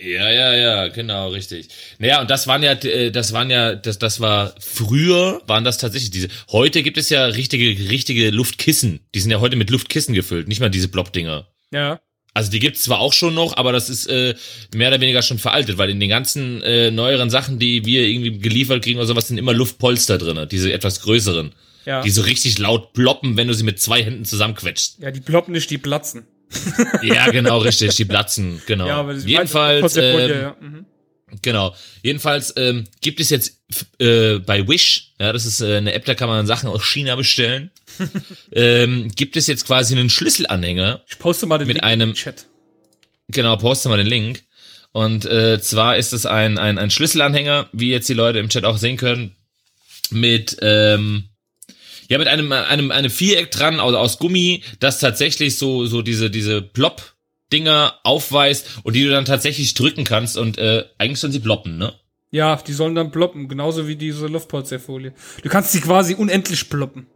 Ja, 0.00 0.30
ja, 0.30 0.54
ja, 0.54 0.88
genau, 0.88 1.28
richtig. 1.28 1.68
Naja, 1.98 2.22
und 2.22 2.30
das 2.30 2.46
waren 2.46 2.62
ja, 2.62 2.72
äh, 2.72 3.10
das 3.10 3.34
waren 3.34 3.50
ja, 3.50 3.74
das, 3.74 3.98
das 3.98 4.18
war 4.18 4.54
früher, 4.58 5.42
waren 5.46 5.62
das 5.62 5.76
tatsächlich 5.76 6.10
diese. 6.10 6.28
Heute 6.50 6.82
gibt 6.82 6.96
es 6.96 7.10
ja 7.10 7.26
richtige, 7.26 7.66
richtige 7.90 8.30
Luftkissen. 8.30 9.00
Die 9.14 9.20
sind 9.20 9.30
ja 9.30 9.40
heute 9.40 9.56
mit 9.56 9.68
Luftkissen 9.68 10.14
gefüllt, 10.14 10.48
nicht 10.48 10.60
mal 10.60 10.70
diese 10.70 10.88
Blob-Dinger. 10.88 11.48
Ja. 11.70 12.00
Also 12.32 12.50
die 12.50 12.60
gibt's 12.60 12.82
zwar 12.82 13.00
auch 13.00 13.12
schon 13.12 13.34
noch, 13.34 13.58
aber 13.58 13.70
das 13.72 13.90
ist 13.90 14.06
äh, 14.06 14.36
mehr 14.74 14.88
oder 14.88 15.02
weniger 15.02 15.20
schon 15.20 15.38
veraltet, 15.38 15.76
weil 15.76 15.90
in 15.90 16.00
den 16.00 16.08
ganzen 16.08 16.62
äh, 16.62 16.92
neueren 16.92 17.28
Sachen, 17.28 17.58
die 17.58 17.84
wir 17.84 18.08
irgendwie 18.08 18.38
geliefert 18.38 18.82
kriegen 18.82 18.98
oder 18.98 19.06
sowas, 19.06 19.28
sind 19.28 19.36
immer 19.36 19.52
Luftpolster 19.52 20.16
drinne, 20.16 20.46
diese 20.46 20.72
etwas 20.72 21.02
größeren, 21.02 21.52
Ja. 21.84 22.02
die 22.02 22.10
so 22.10 22.22
richtig 22.22 22.58
laut 22.58 22.92
ploppen, 22.92 23.36
wenn 23.36 23.48
du 23.48 23.54
sie 23.54 23.64
mit 23.64 23.80
zwei 23.80 24.02
Händen 24.02 24.24
zusammenquetscht. 24.24 24.98
Ja, 25.00 25.10
die 25.10 25.20
ploppen 25.20 25.52
nicht, 25.52 25.70
die 25.70 25.78
platzen. 25.78 26.26
Ja, 27.02 27.30
genau, 27.30 27.58
richtig, 27.58 27.96
die 27.96 28.04
platzen, 28.04 28.62
genau. 28.66 28.86
Ja, 28.86 28.96
aber 28.96 29.14
Jedenfalls, 29.14 29.94
Folie, 29.94 30.32
ähm, 30.32 30.40
ja. 30.40 30.56
Mhm. 30.60 30.86
Genau. 31.42 31.74
Jedenfalls 32.02 32.52
ähm, 32.56 32.84
gibt 33.00 33.18
es 33.20 33.30
jetzt 33.30 33.58
äh, 33.98 34.38
bei 34.38 34.66
Wish, 34.68 35.12
ja, 35.18 35.32
das 35.32 35.46
ist 35.46 35.60
äh, 35.60 35.76
eine 35.78 35.92
App, 35.94 36.04
da 36.04 36.14
kann 36.14 36.28
man 36.28 36.46
Sachen 36.46 36.68
aus 36.68 36.84
China 36.84 37.16
bestellen. 37.16 37.70
ähm, 38.52 39.10
gibt 39.14 39.36
es 39.36 39.46
jetzt 39.46 39.66
quasi 39.66 39.94
einen 39.94 40.10
Schlüsselanhänger. 40.10 41.02
Ich 41.08 41.18
poste 41.18 41.46
mal 41.46 41.58
den 41.58 41.66
Mit 41.66 41.76
Link 41.76 41.84
einem- 41.84 42.14
Chat. 42.14 42.46
Genau, 43.28 43.56
poste 43.56 43.88
mal 43.88 43.96
den 43.96 44.06
Link. 44.06 44.42
Und 44.92 45.24
äh, 45.26 45.60
zwar 45.60 45.96
ist 45.96 46.12
es 46.12 46.24
ein, 46.24 46.56
ein, 46.58 46.78
ein 46.78 46.90
Schlüsselanhänger, 46.90 47.68
wie 47.72 47.90
jetzt 47.90 48.08
die 48.08 48.14
Leute 48.14 48.38
im 48.38 48.48
Chat 48.48 48.64
auch 48.64 48.76
sehen 48.76 48.96
können, 48.96 49.34
mit 50.10 50.56
ähm, 50.62 51.24
ja 52.14 52.18
mit 52.18 52.28
einem 52.28 52.52
einem 52.52 52.90
einem 52.90 53.10
Viereck 53.10 53.50
dran 53.50 53.80
aus, 53.80 53.94
aus 53.94 54.18
Gummi, 54.18 54.62
das 54.80 55.00
tatsächlich 55.00 55.58
so 55.58 55.86
so 55.86 56.00
diese 56.00 56.30
diese 56.30 56.62
Plop 56.62 57.14
Dinger 57.52 57.94
aufweist 58.04 58.66
und 58.84 58.94
die 58.96 59.04
du 59.04 59.10
dann 59.10 59.24
tatsächlich 59.24 59.74
drücken 59.74 60.04
kannst 60.04 60.36
und 60.38 60.58
äh, 60.58 60.84
eigentlich 60.98 61.20
sollen 61.20 61.32
sie 61.32 61.40
ploppen, 61.40 61.76
ne? 61.76 61.92
Ja, 62.30 62.56
die 62.56 62.72
sollen 62.72 62.94
dann 62.94 63.12
ploppen, 63.12 63.48
genauso 63.48 63.86
wie 63.86 63.96
diese 63.96 64.26
Luftpolsterfolie. 64.26 65.12
Du 65.42 65.48
kannst 65.48 65.72
sie 65.72 65.80
quasi 65.80 66.14
unendlich 66.14 66.68
ploppen. 66.68 67.06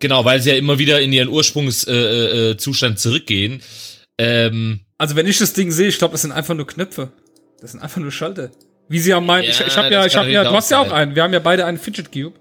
Genau, 0.00 0.24
weil 0.26 0.42
sie 0.42 0.50
ja 0.50 0.56
immer 0.56 0.78
wieder 0.78 1.00
in 1.00 1.12
ihren 1.12 1.28
Ursprungszustand 1.28 1.96
äh, 1.96 2.50
äh, 2.50 2.56
Zustand 2.58 2.98
zurückgehen. 2.98 3.62
Ähm, 4.18 4.80
Also 4.98 5.16
wenn 5.16 5.26
ich 5.26 5.38
das 5.38 5.54
Ding 5.54 5.70
sehe, 5.70 5.88
ich 5.88 5.96
glaube, 5.98 6.12
das 6.12 6.22
sind 6.22 6.32
einfach 6.32 6.54
nur 6.54 6.66
Knöpfe. 6.66 7.12
Das 7.60 7.72
sind 7.72 7.80
einfach 7.80 8.02
nur 8.02 8.12
Schalter. 8.12 8.50
Wie 8.88 8.98
sie 8.98 9.10
ja 9.10 9.20
meinen, 9.20 9.48
ich, 9.48 9.58
Ja, 9.58 9.66
ich 9.66 9.76
habe 9.76 9.92
ja, 9.92 10.04
ich 10.04 10.14
habe 10.14 10.26
kann 10.26 10.32
ja, 10.32 10.44
du 10.44 10.50
hast 10.50 10.70
ja 10.70 10.80
auch 10.80 10.92
einen. 10.92 11.14
Wir 11.14 11.22
haben 11.22 11.32
ja 11.32 11.38
beide 11.40 11.64
einen 11.64 11.78
Fidget 11.78 12.12
Cube. 12.12 12.34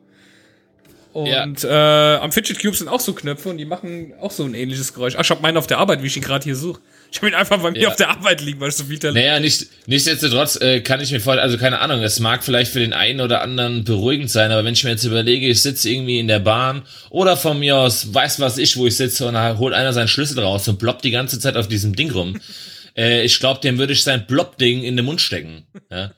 Ja. 1.16 1.44
Und 1.44 1.64
äh, 1.64 1.70
am 1.70 2.32
Fidget 2.32 2.60
Cube 2.62 2.76
sind 2.76 2.90
auch 2.90 3.00
so 3.00 3.14
Knöpfe 3.14 3.48
und 3.50 3.58
die 3.58 3.64
machen 3.66 4.14
auch 4.20 4.32
so 4.32 4.44
ein 4.44 4.54
ähnliches 4.54 4.94
Geräusch. 4.94 5.16
Ach, 5.18 5.24
ich 5.24 5.30
habe 5.30 5.42
meinen 5.42 5.56
auf 5.58 5.68
der 5.68 5.78
Arbeit, 5.78 6.04
wie 6.04 6.08
ich 6.08 6.18
ihn 6.18 6.24
gerade 6.24 6.44
hier 6.44 6.56
suche. 6.58 6.82
Ich 7.12 7.20
habe 7.20 7.30
ihn 7.30 7.36
einfach 7.36 7.62
bei 7.62 7.72
mir 7.72 7.80
Ja. 7.82 7.88
auf 7.88 7.96
der 7.96 8.10
Arbeit 8.10 8.42
liegen, 8.42 8.60
weil 8.60 8.68
ich 8.70 8.76
so 8.76 8.84
viel 8.84 9.00
da 9.00 9.14
Naja, 9.14 9.40
nicht, 9.40 9.68
nichtsdestotrotz 9.86 10.58
äh, 10.60 10.82
kann 10.82 11.00
ich 11.00 11.12
mir 11.12 11.22
vorstellen, 11.22 11.46
also 11.46 11.58
keine 11.58 11.80
Ahnung, 11.80 12.02
es 12.04 12.20
mag 12.20 12.44
vielleicht 12.44 12.72
für 12.74 12.80
den 12.82 12.92
einen 12.92 13.22
oder 13.22 13.42
anderen 13.42 13.86
beruhigend 13.86 14.30
sein, 14.30 14.52
aber 14.52 14.66
wenn 14.66 14.74
ich 14.74 14.84
mir 14.84 14.90
jetzt 14.90 15.06
überlege, 15.06 15.48
ich 15.48 15.62
sitze 15.62 15.90
irgendwie 15.90 16.20
in 16.20 16.28
der 16.28 16.40
Bahn 16.40 16.82
oder 17.10 17.38
von 17.38 17.58
mir 17.60 17.78
aus, 17.78 18.14
weiß 18.14 18.42
was 18.42 18.58
ich, 18.58 18.76
wo 18.76 18.86
ich 18.86 18.98
sitze 18.98 19.26
und 19.28 19.36
da 19.36 19.58
holt 19.58 19.74
einer 19.74 19.94
seinen 19.94 20.10
Schlüssel 20.10 20.40
raus 20.40 20.68
und 20.68 20.80
bloppt 20.80 21.06
die 21.06 21.12
ganze 21.12 21.40
Zeit 21.40 21.56
auf 21.56 21.70
diesem 21.70 21.96
Ding 21.96 22.12
rum. 22.12 22.38
äh, 22.98 23.24
ich 23.24 23.40
glaube, 23.40 23.62
dem 23.62 23.78
würde 23.78 23.94
ich 23.94 24.04
sein 24.04 24.26
Blopp-Ding 24.28 24.84
in 24.84 24.98
den 24.98 25.06
Mund 25.06 25.22
stecken. 25.22 25.64
Ja? 25.90 26.12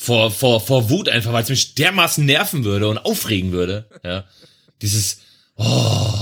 Vor, 0.00 0.30
vor, 0.30 0.60
vor 0.60 0.88
Wut 0.90 1.08
einfach, 1.08 1.32
weil 1.32 1.42
es 1.42 1.48
mich 1.48 1.74
dermaßen 1.74 2.24
nerven 2.24 2.64
würde 2.64 2.88
und 2.88 2.98
aufregen 2.98 3.50
würde. 3.52 3.86
Ja? 4.04 4.24
Dieses, 4.80 5.18
oh, 5.56 6.14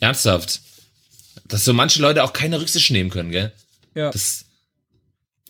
ernsthaft. 0.00 0.60
Dass 1.46 1.64
so 1.66 1.74
manche 1.74 2.00
Leute 2.00 2.24
auch 2.24 2.32
keine 2.32 2.60
Rücksicht 2.60 2.90
nehmen 2.90 3.10
können, 3.10 3.30
gell? 3.30 3.52
Ja. 3.94 4.10
Das, 4.10 4.46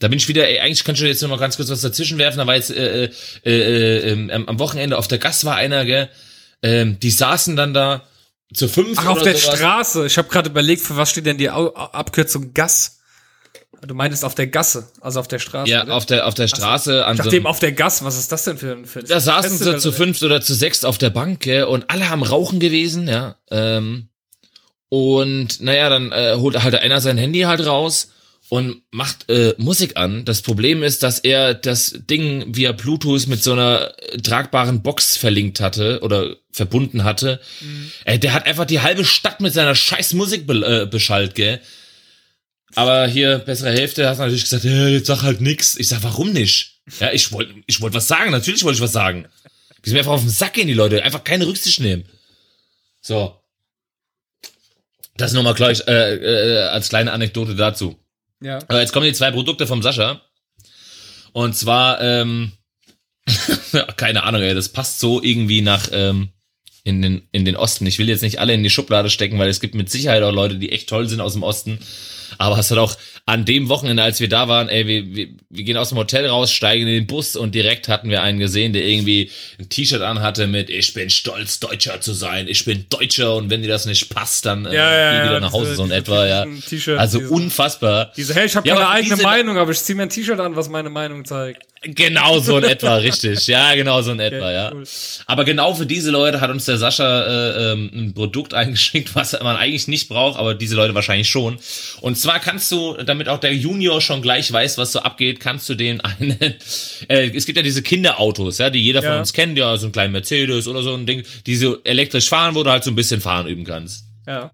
da 0.00 0.08
bin 0.08 0.18
ich 0.18 0.26
wieder, 0.26 0.48
ey, 0.48 0.58
eigentlich 0.58 0.82
kann 0.82 0.96
ich 0.96 1.00
jetzt 1.02 1.22
noch 1.22 1.28
mal 1.30 1.38
ganz 1.38 1.56
kurz 1.56 1.70
was 1.70 1.80
dazwischen 1.80 2.18
werfen, 2.18 2.38
da 2.38 2.46
war 2.48 2.56
jetzt 2.56 2.70
äh, 2.70 3.04
äh, 3.04 3.10
äh, 3.44 4.10
ähm, 4.10 4.30
am- 4.30 4.58
Wochenende 4.58 4.98
auf 4.98 5.06
der 5.06 5.18
Gas 5.18 5.44
war 5.44 5.54
einer, 5.54 5.84
gell, 5.84 6.10
ähm, 6.62 6.98
die 6.98 7.12
saßen 7.12 7.54
dann 7.54 7.72
da 7.72 8.02
zu 8.52 8.68
fünf 8.68 8.98
Ach, 8.98 9.06
auf 9.06 9.22
der 9.22 9.36
sowas. 9.36 9.56
Straße. 9.56 10.06
Ich 10.06 10.18
habe 10.18 10.28
gerade 10.28 10.50
überlegt, 10.50 10.82
für 10.82 10.96
was 10.96 11.10
steht 11.10 11.26
denn 11.26 11.38
die 11.38 11.50
Abkürzung 11.50 12.52
Gas? 12.52 12.98
Du 13.86 13.94
meintest 13.94 14.24
auf 14.24 14.34
der 14.34 14.46
Gasse, 14.46 14.88
also 15.00 15.20
auf 15.20 15.28
der 15.28 15.38
Straße. 15.38 15.70
Ja, 15.70 15.84
oder? 15.84 15.94
auf 15.94 16.06
der, 16.06 16.26
auf 16.26 16.34
der 16.34 16.48
Straße 16.48 17.04
an 17.04 17.16
Ich 17.16 17.30
so 17.30 17.48
auf 17.48 17.58
der 17.58 17.72
Gas, 17.72 18.04
was 18.04 18.18
ist 18.18 18.32
das 18.32 18.44
denn 18.44 18.58
für 18.58 18.72
ein 18.72 18.84
für 18.84 19.00
ein 19.00 19.06
da 19.06 19.20
saßen 19.20 19.50
sie 19.50 19.56
Festival, 19.58 19.80
zu 19.80 19.88
oder? 19.88 19.96
fünft 19.96 20.22
oder 20.22 20.40
zu 20.40 20.54
sechst 20.54 20.86
auf 20.86 20.98
der 20.98 21.10
Bank, 21.10 21.40
gell, 21.40 21.64
und 21.64 21.90
alle 21.90 22.08
haben 22.10 22.22
Rauchen 22.22 22.60
gewesen, 22.60 23.08
ja, 23.08 23.36
ähm, 23.50 24.08
und 24.88 25.60
naja, 25.60 25.88
dann 25.88 26.12
äh, 26.12 26.36
holt 26.38 26.62
halt 26.62 26.76
einer 26.76 27.00
sein 27.00 27.18
Handy 27.18 27.40
halt 27.40 27.66
raus 27.66 28.12
und 28.48 28.82
macht 28.90 29.28
äh, 29.30 29.54
Musik 29.58 29.96
an. 29.96 30.24
Das 30.24 30.42
Problem 30.42 30.82
ist, 30.82 31.02
dass 31.02 31.18
er 31.18 31.54
das 31.54 31.98
Ding 32.08 32.54
via 32.54 32.72
Bluetooth 32.72 33.26
mit 33.26 33.42
so 33.42 33.52
einer 33.52 33.92
äh, 33.98 34.18
tragbaren 34.18 34.82
Box 34.82 35.16
verlinkt 35.16 35.60
hatte 35.60 36.00
oder 36.02 36.36
verbunden 36.52 37.02
hatte. 37.02 37.40
Ey, 38.04 38.20
der 38.20 38.34
hat 38.34 38.46
einfach 38.46 38.66
die 38.66 38.80
halbe 38.80 39.04
Stadt 39.04 39.40
mit 39.40 39.52
seiner 39.52 39.74
scheiß 39.74 40.12
Musik 40.14 40.46
be 40.46 40.54
äh, 40.82 40.86
beschallt, 40.86 41.34
gell? 41.34 41.60
Aber 42.74 43.06
hier, 43.06 43.38
bessere 43.38 43.72
Hälfte, 43.72 44.08
hast 44.08 44.18
natürlich 44.18 44.42
gesagt, 44.42 44.64
ja, 44.64 44.88
jetzt 44.88 45.06
sag 45.06 45.22
halt 45.22 45.40
nix. 45.40 45.76
Ich 45.76 45.88
sag, 45.88 46.02
warum 46.02 46.32
nicht? 46.32 46.80
Ja, 47.00 47.12
ich 47.12 47.32
wollte 47.32 47.54
ich 47.66 47.80
wollte 47.80 47.96
was 47.96 48.08
sagen, 48.08 48.30
natürlich 48.30 48.62
wollte 48.64 48.76
ich 48.76 48.82
was 48.82 48.92
sagen. 48.92 49.26
Die 49.84 49.90
sind 49.90 49.94
mir 49.94 50.00
einfach 50.00 50.12
auf 50.12 50.22
den 50.22 50.30
Sack 50.30 50.54
gehen, 50.54 50.66
die 50.66 50.74
Leute. 50.74 51.02
Einfach 51.02 51.24
keine 51.24 51.46
Rücksicht 51.46 51.80
nehmen. 51.80 52.04
So. 53.00 53.38
Das 55.16 55.32
nochmal 55.32 55.54
gleich 55.54 55.86
äh, 55.86 56.14
äh, 56.14 56.62
als 56.68 56.88
kleine 56.88 57.12
Anekdote 57.12 57.54
dazu. 57.54 57.98
Ja. 58.40 58.58
Aber 58.68 58.80
jetzt 58.80 58.92
kommen 58.92 59.06
die 59.06 59.12
zwei 59.12 59.30
Produkte 59.30 59.66
vom 59.66 59.82
Sascha. 59.82 60.20
Und 61.32 61.54
zwar, 61.54 62.00
ähm, 62.00 62.52
keine 63.96 64.24
Ahnung, 64.24 64.42
ey, 64.42 64.54
das 64.54 64.70
passt 64.70 65.00
so 65.00 65.22
irgendwie 65.22 65.62
nach 65.62 65.88
ähm, 65.92 66.30
in, 66.82 67.02
den, 67.02 67.28
in 67.32 67.44
den 67.44 67.56
Osten. 67.56 67.86
Ich 67.86 67.98
will 67.98 68.08
jetzt 68.08 68.22
nicht 68.22 68.38
alle 68.38 68.54
in 68.54 68.62
die 68.62 68.70
Schublade 68.70 69.10
stecken, 69.10 69.38
weil 69.38 69.48
es 69.48 69.60
gibt 69.60 69.74
mit 69.74 69.90
Sicherheit 69.90 70.22
auch 70.22 70.32
Leute, 70.32 70.56
die 70.56 70.72
echt 70.72 70.88
toll 70.88 71.08
sind 71.08 71.20
aus 71.20 71.32
dem 71.32 71.42
Osten. 71.42 71.78
Aber 72.38 72.58
es 72.58 72.70
hat 72.70 72.78
auch 72.78 72.96
an 73.26 73.46
dem 73.46 73.70
Wochenende, 73.70 74.02
als 74.02 74.20
wir 74.20 74.28
da 74.28 74.48
waren, 74.48 74.68
ey, 74.68 74.86
wir, 74.86 75.16
wir, 75.16 75.28
wir 75.48 75.64
gehen 75.64 75.78
aus 75.78 75.88
dem 75.88 75.96
Hotel 75.96 76.26
raus, 76.26 76.52
steigen 76.52 76.86
in 76.86 76.92
den 76.92 77.06
Bus 77.06 77.36
und 77.36 77.54
direkt 77.54 77.88
hatten 77.88 78.10
wir 78.10 78.22
einen 78.22 78.38
gesehen, 78.38 78.74
der 78.74 78.84
irgendwie 78.84 79.30
ein 79.58 79.70
T-Shirt 79.70 80.02
anhatte 80.02 80.46
mit 80.46 80.68
Ich 80.68 80.92
bin 80.92 81.08
stolz, 81.08 81.58
Deutscher 81.58 82.02
zu 82.02 82.12
sein, 82.12 82.48
ich 82.48 82.66
bin 82.66 82.84
Deutscher 82.90 83.34
und 83.36 83.48
wenn 83.48 83.62
dir 83.62 83.68
das 83.68 83.86
nicht 83.86 84.10
passt, 84.10 84.44
dann 84.44 84.66
äh, 84.66 84.74
Ja, 84.74 84.94
ja, 84.94 85.10
geh 85.12 85.16
ja, 85.18 85.24
wieder 85.24 85.40
nach 85.40 85.52
Hause, 85.52 85.64
diese- 85.70 85.76
so 85.76 85.84
in 85.84 85.90
etwa, 85.90 86.26
ja. 86.26 86.46
Also 86.98 87.18
diese- 87.20 87.30
unfassbar. 87.30 88.12
Diese, 88.14 88.34
hey, 88.34 88.44
ich 88.44 88.56
habe 88.56 88.68
Ja, 88.68 88.74
keine 88.74 88.88
eigene 88.90 89.14
diese- 89.14 89.26
Meinung, 89.26 89.56
aber 89.56 89.70
ich 89.70 89.78
ziehe 89.80 89.96
mir 89.96 90.02
ein 90.02 90.10
T-Shirt 90.10 90.38
an, 90.40 90.54
was 90.54 90.68
meine 90.68 90.90
Meinung 90.90 91.24
zeigt. 91.24 91.62
Genau 91.86 92.38
so 92.40 92.56
in 92.58 92.64
etwa, 92.64 92.94
richtig. 92.96 93.46
Ja, 93.46 93.74
genau 93.74 94.00
so 94.02 94.12
in 94.12 94.20
etwa, 94.20 94.50
ja. 94.52 94.70
cool. 94.72 94.84
Aber 95.26 95.44
genau 95.44 95.74
für 95.74 95.84
diese 95.84 96.10
Leute 96.10 96.40
hat 96.40 96.48
uns 96.50 96.64
der 96.64 96.78
Sascha 96.78 97.24
äh, 97.26 97.72
ähm, 97.72 97.90
ein 97.94 98.14
Produkt 98.14 98.52
eingeschickt, 98.54 99.14
was 99.14 99.32
man 99.32 99.56
eigentlich 99.56 99.86
nicht 99.88 100.08
braucht, 100.08 100.38
aber 100.38 100.54
diese 100.54 100.76
Leute 100.76 100.94
wahrscheinlich 100.94 101.28
schon. 101.28 101.58
Und 102.00 102.16
zwar 102.18 102.40
kannst 102.40 102.70
du, 102.72 102.94
damit 103.14 103.28
auch 103.28 103.38
der 103.40 103.54
Junior 103.54 104.00
schon 104.00 104.22
gleich 104.22 104.52
weiß, 104.52 104.78
was 104.78 104.92
so 104.92 105.00
abgeht, 105.00 105.40
kannst 105.40 105.68
du 105.68 105.74
den 105.74 106.00
einen, 106.00 106.36
äh, 107.08 107.30
es 107.34 107.46
gibt 107.46 107.56
ja 107.56 107.62
diese 107.62 107.82
Kinderautos, 107.82 108.58
ja, 108.58 108.70
die 108.70 108.82
jeder 108.82 109.02
von 109.02 109.12
Ja. 109.12 109.18
uns 109.20 109.32
kennt, 109.32 109.56
ja, 109.56 109.76
so 109.76 109.86
ein 109.86 109.92
kleinen 109.92 110.12
Mercedes 110.12 110.66
oder 110.68 110.82
so 110.82 110.94
ein 110.94 111.06
Ding, 111.06 111.22
die 111.46 111.56
so 111.56 111.82
elektrisch 111.84 112.28
fahren, 112.28 112.54
wo 112.54 112.62
du 112.62 112.70
halt 112.70 112.84
so 112.84 112.90
ein 112.90 112.96
bisschen 112.96 113.20
fahren 113.20 113.46
üben 113.46 113.64
kannst. 113.64 114.04
Ja. 114.26 114.50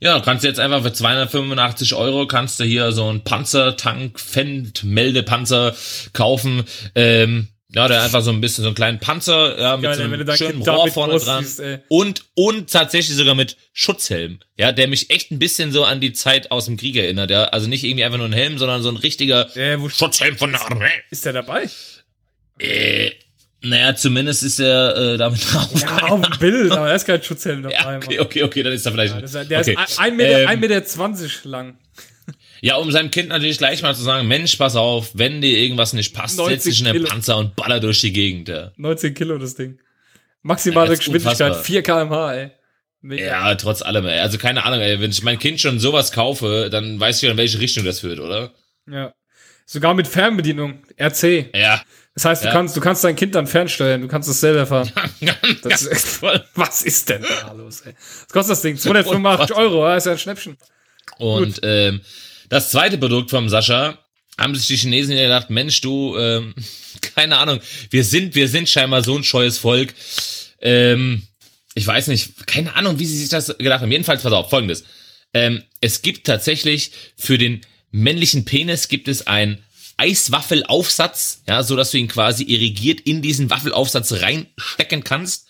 Ja, 0.00 0.20
kannst 0.20 0.44
du 0.44 0.48
jetzt 0.48 0.60
einfach 0.60 0.82
für 0.82 0.92
285 0.92 1.94
Euro 1.94 2.26
kannst 2.26 2.60
du 2.60 2.64
hier 2.64 2.92
so 2.92 3.08
einen 3.08 3.24
Panzertank, 3.24 4.20
Fendt, 4.20 4.84
Meldepanzer 4.84 5.74
kaufen. 6.12 6.64
Ähm, 6.94 7.48
ja, 7.74 7.88
der 7.88 8.02
einfach 8.02 8.22
so 8.22 8.30
ein 8.30 8.40
bisschen 8.40 8.62
so 8.62 8.68
einen 8.68 8.74
kleinen 8.74 9.00
Panzer, 9.00 9.58
ja, 9.60 9.76
mit 9.76 9.84
Geil, 9.84 9.96
so 9.96 10.02
einem 10.02 10.36
schönen 10.36 10.62
Rohr 10.62 10.88
vorne 10.88 11.18
dran. 11.18 11.46
ey. 11.58 11.78
und, 11.88 12.24
und 12.34 12.70
tatsächlich 12.70 13.16
sogar 13.16 13.34
mit 13.34 13.56
Schutzhelm. 13.72 14.38
Ja, 14.56 14.72
der 14.72 14.88
mich 14.88 15.10
echt 15.10 15.30
ein 15.30 15.38
bisschen 15.38 15.72
so 15.72 15.84
an 15.84 16.00
die 16.00 16.12
Zeit 16.12 16.50
aus 16.50 16.66
dem 16.66 16.76
Krieg 16.76 16.96
erinnert, 16.96 17.30
ja. 17.30 17.44
Also 17.44 17.68
nicht 17.68 17.84
irgendwie 17.84 18.04
einfach 18.04 18.18
nur 18.18 18.28
ein 18.28 18.32
Helm, 18.32 18.58
sondern 18.58 18.82
so 18.82 18.88
ein 18.90 18.96
richtiger 18.96 19.48
Ja, 19.56 19.80
wo 19.80 19.88
Schutzhelm 19.88 20.36
von 20.38 20.52
der 20.52 20.62
Armee. 20.62 20.86
ist 21.10 21.24
der 21.24 21.32
dabei? 21.32 21.68
Äh, 22.58 23.10
naja, 23.62 23.96
zumindest 23.96 24.42
ist 24.42 24.60
er 24.60 24.96
äh, 24.96 25.16
damit 25.16 25.40
drauf. 25.52 25.70
Ja, 25.80 25.96
auf 26.08 26.20
dem 26.20 26.38
Bild, 26.38 26.70
aber 26.70 26.88
er 26.90 26.96
ist 26.96 27.06
kein 27.06 27.22
Schutzhelm 27.22 27.62
dabei. 27.62 27.74
Ja, 27.74 27.96
okay, 27.96 28.20
okay, 28.20 28.42
okay, 28.42 28.62
dann 28.62 28.72
ist 28.72 28.84
er 28.86 28.92
vielleicht. 28.92 29.14
Ja, 29.14 29.20
das 29.22 29.34
ist, 29.34 29.50
der 29.50 29.60
okay. 29.60 29.76
ist 29.84 29.98
ein, 29.98 30.10
ein 30.12 30.16
Meter, 30.16 30.40
Ähm, 30.42 30.48
ein 30.48 30.60
Meter 30.60 30.84
zwanzig 30.84 31.44
lang. 31.44 31.78
Ja, 32.60 32.76
um 32.76 32.90
seinem 32.90 33.10
Kind 33.10 33.28
natürlich 33.28 33.58
gleich 33.58 33.82
mal 33.82 33.94
zu 33.94 34.02
sagen, 34.02 34.26
Mensch, 34.28 34.56
pass 34.56 34.76
auf, 34.76 35.10
wenn 35.14 35.40
dir 35.40 35.58
irgendwas 35.58 35.92
nicht 35.92 36.14
passt, 36.14 36.38
90 36.38 36.54
setz 36.54 36.64
dich 36.64 36.78
in 36.80 36.84
den 36.86 36.92
Kilo. 36.94 37.08
Panzer 37.08 37.36
und 37.38 37.56
baller 37.56 37.80
durch 37.80 38.00
die 38.00 38.12
Gegend. 38.12 38.48
Ja, 38.48 38.72
19 38.76 39.14
Kilo 39.14 39.38
das 39.38 39.54
Ding. 39.54 39.78
Maximale 40.42 40.90
Ja, 40.90 40.96
Geschwindigkeit, 40.96 41.32
unfassbar. 41.40 41.64
4 41.64 41.82
kmh, 41.82 42.34
ey. 42.34 42.50
Mega. 43.00 43.24
ja 43.24 43.54
trotz 43.56 43.82
allem, 43.82 44.06
ey. 44.06 44.18
Also 44.20 44.38
keine 44.38 44.64
Ahnung, 44.64 44.80
ey, 44.80 44.98
wenn 45.00 45.10
ich 45.10 45.22
mein 45.22 45.38
Kind 45.38 45.60
schon 45.60 45.78
sowas 45.78 46.10
kaufe, 46.12 46.68
dann 46.70 46.98
weiß 46.98 47.16
ich 47.16 47.22
ja, 47.22 47.30
in 47.32 47.36
welche 47.36 47.60
Richtung 47.60 47.84
das 47.84 48.00
führt, 48.00 48.20
oder? 48.20 48.52
ja. 48.90 49.12
Sogar 49.66 49.94
mit 49.94 50.06
Fernbedienung, 50.06 50.82
RC. 51.00 51.48
Ja. 51.54 51.80
Das 52.14 52.26
heißt, 52.26 52.42
du 52.44 52.48
Ja. 52.48 52.52
kannst, 52.52 52.76
du 52.76 52.82
kannst 52.82 53.02
dein 53.02 53.16
Kind 53.16 53.34
dann 53.34 53.46
fernsteuern, 53.46 54.02
du 54.02 54.08
kannst 54.08 54.28
es 54.28 54.38
selber 54.38 54.66
fahren. 54.66 54.92
das 55.62 55.62
Das 55.62 55.82
ist. 55.82 56.22
Was 56.54 56.82
ist 56.82 57.08
denn 57.08 57.22
da 57.22 57.52
los, 57.52 57.80
ey? 57.80 57.94
Was 57.94 58.28
kostet 58.28 58.52
das 58.52 58.60
Ding? 58.62 58.76
285 58.76 59.56
Euro, 59.56 59.86
ja, 59.88 59.96
ist 59.96 60.04
ja 60.04 60.12
ein 60.12 60.18
Schnäppchen. 60.18 60.58
Und 61.16 61.60
ähm, 61.62 62.02
das 62.48 62.70
zweite 62.70 62.98
Produkt 62.98 63.30
vom 63.30 63.48
Sascha 63.48 63.98
haben 64.38 64.54
sich 64.54 64.66
die 64.66 64.76
Chinesen 64.76 65.16
ja 65.16 65.22
gedacht, 65.22 65.50
Mensch, 65.50 65.80
du, 65.80 66.16
ähm, 66.16 66.54
keine 67.14 67.38
Ahnung, 67.38 67.60
wir 67.90 68.04
sind, 68.04 68.34
wir 68.34 68.48
sind 68.48 68.68
scheinbar 68.68 69.02
so 69.02 69.16
ein 69.16 69.24
scheues 69.24 69.58
Volk. 69.58 69.94
Ähm, 70.60 71.22
ich 71.74 71.86
weiß 71.86 72.08
nicht, 72.08 72.46
keine 72.46 72.74
Ahnung, 72.76 72.98
wie 72.98 73.06
sie 73.06 73.18
sich 73.18 73.28
das 73.28 73.56
gedacht 73.58 73.82
haben. 73.82 73.90
Jedenfalls, 73.90 74.22
pass 74.22 74.32
auf, 74.32 74.50
folgendes. 74.50 74.84
Ähm, 75.32 75.62
es 75.80 76.02
gibt 76.02 76.26
tatsächlich 76.26 76.92
für 77.16 77.38
den 77.38 77.62
männlichen 77.90 78.44
Penis 78.44 78.88
gibt 78.88 79.08
es 79.08 79.26
ein 79.26 79.62
Eiswaffelaufsatz, 79.96 81.42
ja, 81.46 81.62
so 81.62 81.76
dass 81.76 81.90
du 81.90 81.98
ihn 81.98 82.08
quasi 82.08 82.44
irrigiert 82.44 83.00
in 83.00 83.22
diesen 83.22 83.50
Waffelaufsatz 83.50 84.12
reinstecken 84.12 85.04
kannst 85.04 85.46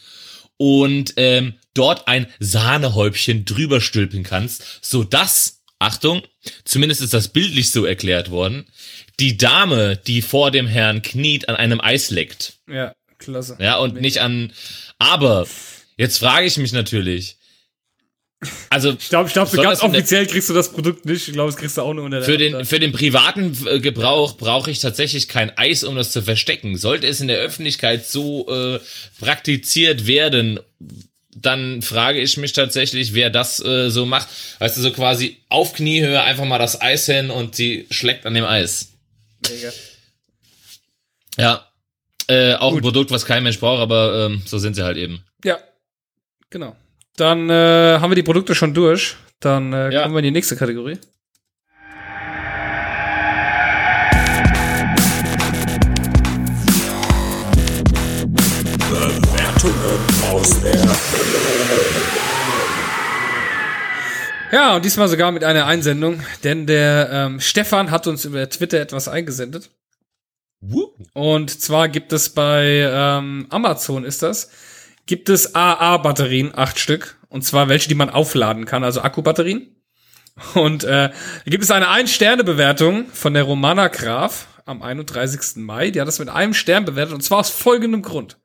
und 0.57 1.15
ähm, 1.17 1.55
dort 1.73 2.09
ein 2.09 2.27
Sahnehäubchen 2.41 3.45
drüber 3.45 3.81
stülpen 3.81 4.23
kannst, 4.23 4.81
so 4.83 5.03
dass 5.05 5.54
Achtung, 5.85 6.23
zumindest 6.65 7.01
ist 7.03 7.15
das 7.15 7.29
bildlich 7.29 7.71
so 7.71 7.85
erklärt 7.85 8.31
worden, 8.31 8.67
die 9.21 9.37
Dame, 9.37 9.97
die 9.97 10.23
vor 10.23 10.51
dem 10.51 10.67
Herrn 10.67 11.03
kniet, 11.03 11.49
an 11.49 11.57
einem 11.57 11.81
Eis 11.81 12.11
leckt. 12.11 12.55
Ja, 12.69 12.95
klasse. 13.19 13.57
Ja, 13.61 13.77
und 13.77 14.01
nicht 14.01 14.19
an, 14.21 14.53
aber, 14.99 15.47
jetzt 15.97 16.19
frage 16.19 16.47
ich 16.47 16.57
mich 16.57 16.73
natürlich, 16.73 17.37
also, 18.71 18.97
Ich 18.99 19.09
glaube, 19.09 19.29
ich 19.29 19.33
glaub, 19.33 19.49
so 19.49 19.61
ganz 19.61 19.83
offiziell 19.83 20.27
kriegst 20.27 20.51
du 20.51 20.55
das 20.55 20.73
Produkt 20.73 21.05
nicht. 21.07 21.29
Ich 21.29 21.35
glaube, 21.35 21.51
das 21.51 21.59
kriegst 21.59 21.77
du 21.77 21.83
auch 21.83 21.95
nur 21.95 22.05
unter 22.05 22.19
der 22.19 22.27
Für 22.27 22.39
den, 22.39 22.65
für 22.65 22.79
den 22.79 22.93
privaten 22.93 23.57
äh, 23.67 23.81
Gebrauch 23.81 24.37
brauche 24.37 24.71
ich 24.71 24.81
tatsächlich 24.81 25.29
kein 25.29 25.57
Eis, 25.57 25.85
um 25.85 25.97
das 25.97 26.13
zu 26.13 26.23
verstecken. 26.23 26.77
Sollte 26.77 27.07
es 27.07 27.21
in 27.21 27.29
der 27.29 27.39
Öffentlichkeit 27.39 28.07
so 28.07 28.49
äh, 28.49 28.81
praktiziert 29.19 30.07
werden, 30.07 30.61
dann 31.35 31.83
frage 31.83 32.21
ich 32.21 32.37
mich 32.37 32.53
tatsächlich, 32.53 33.15
wer 33.15 33.31
das 33.31 33.65
äh, 33.65 33.91
so 33.91 34.07
macht. 34.07 34.29
Weißt 34.59 34.77
du, 34.77 34.81
so 34.81 34.91
quasi 34.93 35.39
auf 35.49 35.73
Kniehöhe 35.75 36.23
einfach 36.23 36.45
mal 36.45 36.59
das 36.59 36.81
Eis 36.81 37.07
hin 37.07 37.31
und 37.31 37.55
sie 37.55 37.87
schlägt 37.91 38.27
an 38.27 38.35
dem 38.35 38.45
Eis. 38.45 38.93
Mega. 39.49 39.71
Ja. 41.39 41.69
Äh, 42.29 42.55
auch 42.55 42.71
Gut. 42.71 42.79
ein 42.81 42.83
Produkt, 42.83 43.11
was 43.11 43.27
kein 43.27 43.43
Mensch 43.43 43.59
braucht, 43.61 43.81
aber 43.81 44.27
ähm, 44.27 44.43
so 44.47 44.59
sind 44.59 44.75
sie 44.75 44.83
halt 44.83 44.97
eben. 44.97 45.25
Ja, 45.45 45.59
genau. 46.51 46.75
Dann 47.17 47.51
äh, 47.51 47.99
haben 48.01 48.11
wir 48.11 48.17
die 48.17 48.23
Produkte 48.23 48.55
schon 48.55 48.73
durch. 48.75 49.17
Dann 49.41 49.73
äh, 49.73 49.93
Ja. 49.93 50.03
kommen 50.03 50.15
wir 50.15 50.21
in 50.21 50.25
die 50.25 50.31
nächste 50.31 50.57
Kategorie. 50.57 50.99
Ja, 64.53 64.77
und 64.77 64.85
diesmal 64.85 65.09
sogar 65.09 65.33
mit 65.33 65.43
einer 65.43 65.67
Einsendung, 65.67 66.21
denn 66.45 66.67
der 66.67 67.09
ähm, 67.13 67.41
Stefan 67.41 67.91
hat 67.91 68.07
uns 68.07 68.25
über 68.25 68.49
Twitter 68.49 68.81
etwas 68.81 69.09
eingesendet. 69.09 69.71
Und 71.13 71.61
zwar 71.61 71.89
gibt 71.89 72.13
es 72.13 72.31
bei 72.31 72.89
ähm, 72.89 73.47
Amazon 73.51 74.05
ist 74.05 74.23
das, 74.23 74.51
gibt 75.07 75.29
es 75.29 75.55
AA-Batterien, 75.55 76.53
acht 76.57 76.79
Stück. 76.79 77.19
Und 77.29 77.43
zwar 77.43 77.69
welche, 77.69 77.89
die 77.89 77.97
man 77.97 78.11
aufladen 78.11 78.65
kann, 78.65 78.85
also 78.85 79.03
Akkubatterien. 79.03 79.75
Und 80.55 80.85
äh, 80.85 81.11
da 81.11 81.13
gibt 81.47 81.65
es 81.65 81.71
eine 81.71 81.89
Ein-Sterne-Bewertung 81.89 83.07
von 83.13 83.35
der 83.35 83.43
Romana 83.43 83.89
Graf 83.89 84.47
am 84.65 84.83
31. 84.83 85.57
Mai. 85.57 85.91
Die 85.91 86.01
hat 86.01 86.09
das 86.09 86.19
mit 86.19 86.29
einem 86.29 86.55
Stern 86.55 86.85
bewertet 86.85 87.15
und 87.15 87.23
zwar 87.23 87.39
aus 87.39 87.51
folgendem 87.51 88.03
Grund. 88.03 88.39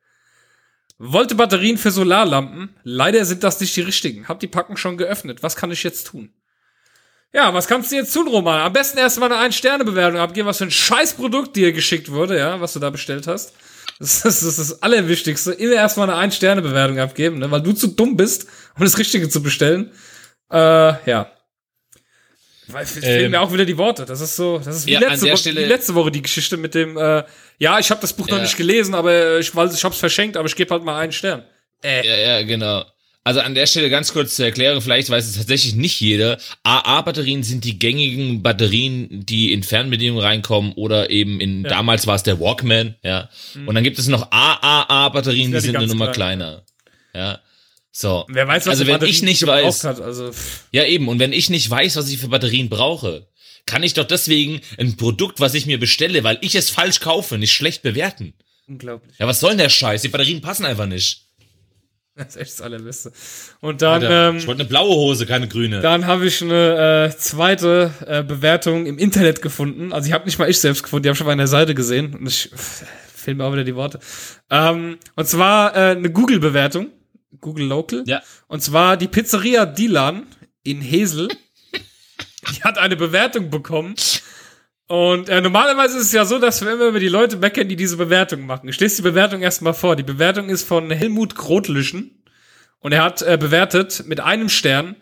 Wollte 1.02 1.34
Batterien 1.34 1.78
für 1.78 1.90
Solarlampen. 1.90 2.74
Leider 2.82 3.24
sind 3.24 3.42
das 3.42 3.58
nicht 3.58 3.74
die 3.74 3.80
richtigen. 3.80 4.28
Hab 4.28 4.38
die 4.38 4.46
Packung 4.46 4.76
schon 4.76 4.98
geöffnet. 4.98 5.42
Was 5.42 5.56
kann 5.56 5.70
ich 5.70 5.82
jetzt 5.82 6.08
tun? 6.08 6.30
Ja, 7.32 7.54
was 7.54 7.68
kannst 7.68 7.90
du 7.90 7.96
jetzt 7.96 8.12
tun, 8.12 8.28
Roman? 8.28 8.60
Am 8.60 8.74
besten 8.74 8.98
erstmal 8.98 9.32
eine 9.32 9.40
Ein-Sterne-Bewertung 9.40 10.20
abgeben, 10.20 10.46
was 10.46 10.58
für 10.58 10.64
ein 10.64 10.70
Scheißprodukt 10.70 11.56
dir 11.56 11.72
geschickt 11.72 12.10
wurde, 12.10 12.36
ja, 12.36 12.60
was 12.60 12.74
du 12.74 12.80
da 12.80 12.90
bestellt 12.90 13.26
hast. 13.26 13.54
Das 13.98 14.16
ist 14.16 14.24
das, 14.26 14.42
ist 14.42 14.58
das 14.58 14.82
Allerwichtigste. 14.82 15.52
Immer 15.52 15.76
erstmal 15.76 16.10
eine 16.10 16.18
Ein-Sterne-Bewertung 16.18 16.98
abgeben, 16.98 17.38
ne, 17.38 17.50
weil 17.50 17.62
du 17.62 17.72
zu 17.72 17.86
dumm 17.86 18.18
bist, 18.18 18.46
um 18.76 18.84
das 18.84 18.98
Richtige 18.98 19.30
zu 19.30 19.42
bestellen. 19.42 19.92
Äh, 20.52 21.08
ja. 21.08 21.32
Weil 22.72 22.84
es 22.84 22.92
fehlen 22.92 23.24
Ähm, 23.26 23.30
mir 23.32 23.40
auch 23.40 23.52
wieder 23.52 23.64
die 23.64 23.76
Worte. 23.78 24.04
Das 24.04 24.20
ist 24.20 24.36
so, 24.36 24.58
das 24.58 24.76
ist 24.76 24.86
wie, 24.86 24.92
ja, 24.92 25.00
letzte, 25.00 25.30
Wo 25.30 25.36
Stelle- 25.36 25.60
wie 25.62 25.64
letzte 25.66 25.94
Woche 25.94 26.10
die 26.10 26.22
Geschichte 26.22 26.56
mit 26.56 26.74
dem, 26.74 26.96
äh, 26.96 27.22
ja, 27.58 27.78
ich 27.78 27.90
habe 27.90 28.00
das 28.00 28.12
Buch 28.12 28.28
noch 28.28 28.36
Ja. 28.38 28.42
nicht 28.42 28.56
gelesen, 28.56 28.94
aber 28.94 29.38
ich, 29.38 29.54
weil 29.54 29.70
ich 29.72 29.82
hab's 29.84 29.98
verschenkt, 29.98 30.36
aber 30.36 30.46
ich 30.48 30.56
gebe 30.56 30.72
halt 30.72 30.84
mal 30.84 30.98
einen 30.98 31.12
Stern. 31.12 31.42
Äh, 31.82 32.06
Ja, 32.06 32.16
ja, 32.38 32.42
genau. 32.42 32.84
Also 33.22 33.40
an 33.40 33.54
der 33.54 33.66
Stelle 33.66 33.90
ganz 33.90 34.14
kurz 34.14 34.34
zur 34.36 34.46
Erklärung, 34.46 34.80
vielleicht 34.80 35.10
weiß 35.10 35.26
es 35.28 35.36
tatsächlich 35.36 35.74
nicht 35.74 36.00
jeder. 36.00 36.38
AA-Batterien 36.62 37.42
sind 37.42 37.64
die 37.64 37.78
gängigen 37.78 38.42
Batterien, 38.42 39.26
die 39.26 39.52
in 39.52 39.62
Fernbedienung 39.62 40.18
reinkommen 40.20 40.72
oder 40.72 41.10
eben 41.10 41.38
in, 41.38 41.62
damals 41.62 42.06
war 42.06 42.14
es 42.16 42.22
der 42.22 42.40
Walkman, 42.40 42.94
ja. 43.02 43.28
Und 43.66 43.74
dann 43.74 43.84
gibt 43.84 43.98
es 43.98 44.08
noch 44.08 44.30
AAA-Batterien, 44.32 45.52
die 45.52 45.60
sind 45.60 45.74
ja 45.74 45.80
eine 45.80 45.88
Nummer 45.88 46.06
ganz 46.06 46.14
kleiner. 46.16 46.62
Ja. 47.14 47.40
So. 47.92 48.24
Wer 48.28 48.46
weiß, 48.46 48.66
was 48.66 48.80
also 48.80 48.86
wenn 48.86 49.02
ich 49.02 49.22
nicht 49.22 49.46
weiß, 49.46 49.84
hat, 49.84 50.00
also 50.00 50.30
ja 50.70 50.84
eben, 50.84 51.08
und 51.08 51.18
wenn 51.18 51.32
ich 51.32 51.50
nicht 51.50 51.68
weiß, 51.68 51.96
was 51.96 52.08
ich 52.08 52.18
für 52.18 52.28
Batterien 52.28 52.68
brauche, 52.68 53.26
kann 53.66 53.82
ich 53.82 53.94
doch 53.94 54.06
deswegen 54.06 54.60
ein 54.78 54.96
Produkt, 54.96 55.40
was 55.40 55.54
ich 55.54 55.66
mir 55.66 55.78
bestelle, 55.78 56.24
weil 56.24 56.38
ich 56.40 56.54
es 56.54 56.70
falsch 56.70 57.00
kaufe, 57.00 57.36
nicht 57.38 57.52
schlecht 57.52 57.82
bewerten. 57.82 58.34
unglaublich. 58.68 59.18
Ja, 59.18 59.26
was 59.26 59.40
soll 59.40 59.50
denn 59.50 59.58
der 59.58 59.68
Scheiß? 59.68 60.02
Die 60.02 60.08
Batterien 60.08 60.40
passen 60.40 60.64
einfach 60.64 60.86
nicht. 60.86 61.26
Das 62.16 62.28
ist 62.28 62.36
echt 62.36 62.52
das 62.52 62.60
Allerbeste. 62.60 63.12
Und 63.60 63.82
dann, 63.82 64.02
Alter, 64.02 64.28
ähm, 64.28 64.36
ich 64.36 64.46
wollte 64.46 64.60
eine 64.60 64.68
blaue 64.68 64.94
Hose, 64.94 65.26
keine 65.26 65.48
grüne. 65.48 65.80
Dann 65.80 66.06
habe 66.06 66.26
ich 66.26 66.42
eine 66.42 67.08
äh, 67.10 67.16
zweite 67.16 67.92
äh, 68.06 68.22
Bewertung 68.22 68.86
im 68.86 68.98
Internet 68.98 69.40
gefunden. 69.40 69.92
Also 69.92 70.08
ich 70.08 70.12
habe 70.12 70.26
nicht 70.26 70.38
mal 70.38 70.50
ich 70.50 70.58
selbst 70.58 70.82
gefunden, 70.82 71.04
die 71.04 71.08
habe 71.08 71.16
ich 71.16 71.22
auf 71.22 71.28
einer 71.28 71.46
Seite 71.46 71.74
gesehen. 71.74 72.14
Und 72.14 72.26
ich 72.26 72.50
fehlen 73.14 73.38
mir 73.38 73.44
auch 73.44 73.52
wieder 73.52 73.64
die 73.64 73.74
Worte. 73.74 74.00
Ähm, 74.50 74.98
und 75.16 75.28
zwar 75.28 75.74
äh, 75.74 75.92
eine 75.92 76.10
Google-Bewertung. 76.10 76.88
Google 77.40 77.66
Local. 77.66 78.04
Ja. 78.06 78.22
Und 78.48 78.62
zwar 78.62 78.96
die 78.96 79.08
Pizzeria 79.08 79.66
Dilan 79.66 80.26
in 80.62 80.80
Hesel. 80.80 81.28
die 82.56 82.62
hat 82.62 82.78
eine 82.78 82.96
Bewertung 82.96 83.50
bekommen. 83.50 83.94
Und 84.88 85.28
äh, 85.28 85.40
normalerweise 85.40 85.98
ist 85.98 86.06
es 86.06 86.12
ja 86.12 86.24
so, 86.24 86.38
dass 86.38 86.64
wir 86.64 86.72
immer 86.72 86.86
über 86.86 86.98
die 86.98 87.08
Leute 87.08 87.36
meckern, 87.36 87.68
die 87.68 87.76
diese 87.76 87.96
Bewertung 87.96 88.44
machen. 88.46 88.68
Ich 88.68 88.80
lese 88.80 88.96
die 88.96 89.02
Bewertung 89.02 89.40
erstmal 89.40 89.74
vor. 89.74 89.94
Die 89.94 90.02
Bewertung 90.02 90.48
ist 90.48 90.66
von 90.66 90.90
Helmut 90.90 91.36
Grotlischen. 91.36 92.24
Und 92.80 92.92
er 92.92 93.04
hat 93.04 93.22
äh, 93.22 93.38
bewertet 93.38 94.04
mit 94.06 94.20
einem 94.20 94.48
Stern 94.48 94.96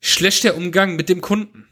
schlechter 0.00 0.54
Umgang 0.56 0.94
mit 0.96 1.08
dem 1.08 1.20
Kunden. 1.20 1.66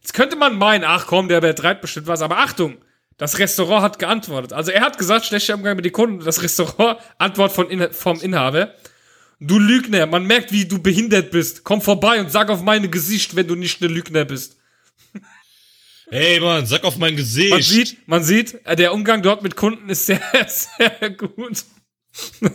Jetzt 0.00 0.14
könnte 0.14 0.36
man 0.36 0.56
meinen, 0.56 0.84
ach 0.84 1.06
komm, 1.06 1.28
der 1.28 1.40
betreibt 1.40 1.82
bestimmt 1.82 2.06
was, 2.06 2.22
aber 2.22 2.38
Achtung, 2.38 2.78
das 3.18 3.38
Restaurant 3.38 3.82
hat 3.82 3.98
geantwortet. 3.98 4.54
Also 4.54 4.70
er 4.70 4.80
hat 4.80 4.96
gesagt, 4.96 5.26
schlechter 5.26 5.54
Umgang 5.54 5.76
mit 5.76 5.84
den 5.84 5.92
Kunden. 5.92 6.24
Das 6.24 6.42
Restaurant, 6.42 6.98
Antwort 7.18 7.52
von 7.52 7.92
vom 7.92 8.18
Inhaber. 8.20 8.74
Du 9.40 9.58
Lügner, 9.58 10.06
man 10.06 10.26
merkt, 10.26 10.52
wie 10.52 10.66
du 10.66 10.80
behindert 10.80 11.30
bist. 11.30 11.64
Komm 11.64 11.80
vorbei 11.80 12.20
und 12.20 12.30
sag 12.30 12.50
auf 12.50 12.62
meine 12.62 12.90
Gesicht, 12.90 13.34
wenn 13.36 13.46
du 13.46 13.54
nicht 13.56 13.82
eine 13.82 13.92
Lügner 13.92 14.24
bist. 14.24 14.56
Hey 16.12 16.40
Mann, 16.40 16.66
sag 16.66 16.82
auf 16.82 16.96
mein 16.98 17.14
Gesicht. 17.14 17.50
Man 17.50 17.62
sieht, 17.62 18.08
man 18.08 18.24
sieht, 18.24 18.66
äh, 18.66 18.74
der 18.74 18.92
Umgang 18.92 19.22
dort 19.22 19.44
mit 19.44 19.54
Kunden 19.54 19.88
ist 19.88 20.06
sehr, 20.06 20.20
sehr 20.48 21.10
gut. 21.10 21.62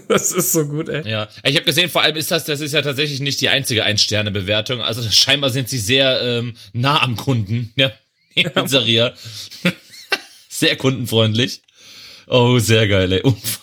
Das 0.09 0.33
ist 0.33 0.51
so 0.51 0.67
gut, 0.67 0.89
ey. 0.89 1.09
Ja, 1.09 1.29
ich 1.41 1.55
habe 1.55 1.63
gesehen, 1.63 1.89
vor 1.89 2.01
allem 2.01 2.17
ist 2.17 2.31
das, 2.31 2.43
das 2.43 2.59
ist 2.59 2.73
ja 2.73 2.81
tatsächlich 2.81 3.21
nicht 3.21 3.39
die 3.39 3.47
einzige 3.47 3.85
Ein-Sterne-Bewertung. 3.85 4.81
Also 4.81 5.09
scheinbar 5.09 5.51
sind 5.51 5.69
sie 5.69 5.77
sehr 5.77 6.21
ähm, 6.21 6.57
nah 6.73 7.01
am 7.01 7.15
Kunden, 7.15 7.71
ja, 7.77 7.93
die 8.35 8.43
Pizzeria. 8.43 9.13
sehr 10.49 10.75
kundenfreundlich. 10.75 11.61
Oh, 12.27 12.59
sehr 12.59 12.89
geil, 12.89 13.09
ey. 13.13 13.23
Uff. 13.23 13.61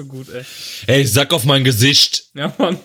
So 0.00 0.06
gut, 0.06 0.30
ey. 0.30 0.42
Hey, 0.86 1.04
sag 1.04 1.30
auf 1.30 1.44
mein 1.44 1.62
Gesicht. 1.62 2.30
Ja, 2.32 2.54
Mann. 2.56 2.80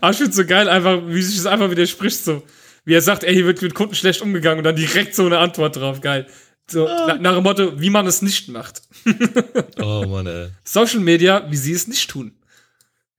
Aber 0.00 0.10
ich 0.10 0.16
find's 0.16 0.34
so 0.34 0.44
geil, 0.44 0.68
einfach, 0.68 1.00
wie 1.06 1.22
sich 1.22 1.36
das 1.36 1.46
einfach 1.46 1.70
widerspricht, 1.70 2.24
so. 2.24 2.42
Wie 2.84 2.94
er 2.94 3.00
sagt, 3.00 3.22
ey, 3.22 3.32
hier 3.32 3.46
wird 3.46 3.62
mit 3.62 3.74
Kunden 3.74 3.94
schlecht 3.94 4.22
umgegangen 4.22 4.58
und 4.58 4.64
dann 4.64 4.74
direkt 4.74 5.14
so 5.14 5.24
eine 5.24 5.38
Antwort 5.38 5.76
drauf, 5.76 6.00
geil. 6.00 6.26
So, 6.68 6.86
na, 6.86 7.14
nach 7.14 7.34
dem 7.34 7.44
Motto, 7.44 7.80
wie 7.80 7.90
man 7.90 8.08
es 8.08 8.22
nicht 8.22 8.48
macht. 8.48 8.82
Oh 9.80 10.04
Mann, 10.04 10.26
ey. 10.26 10.48
Social 10.64 10.98
Media, 10.98 11.48
wie 11.48 11.56
sie 11.56 11.72
es 11.72 11.86
nicht 11.86 12.10
tun. 12.10 12.32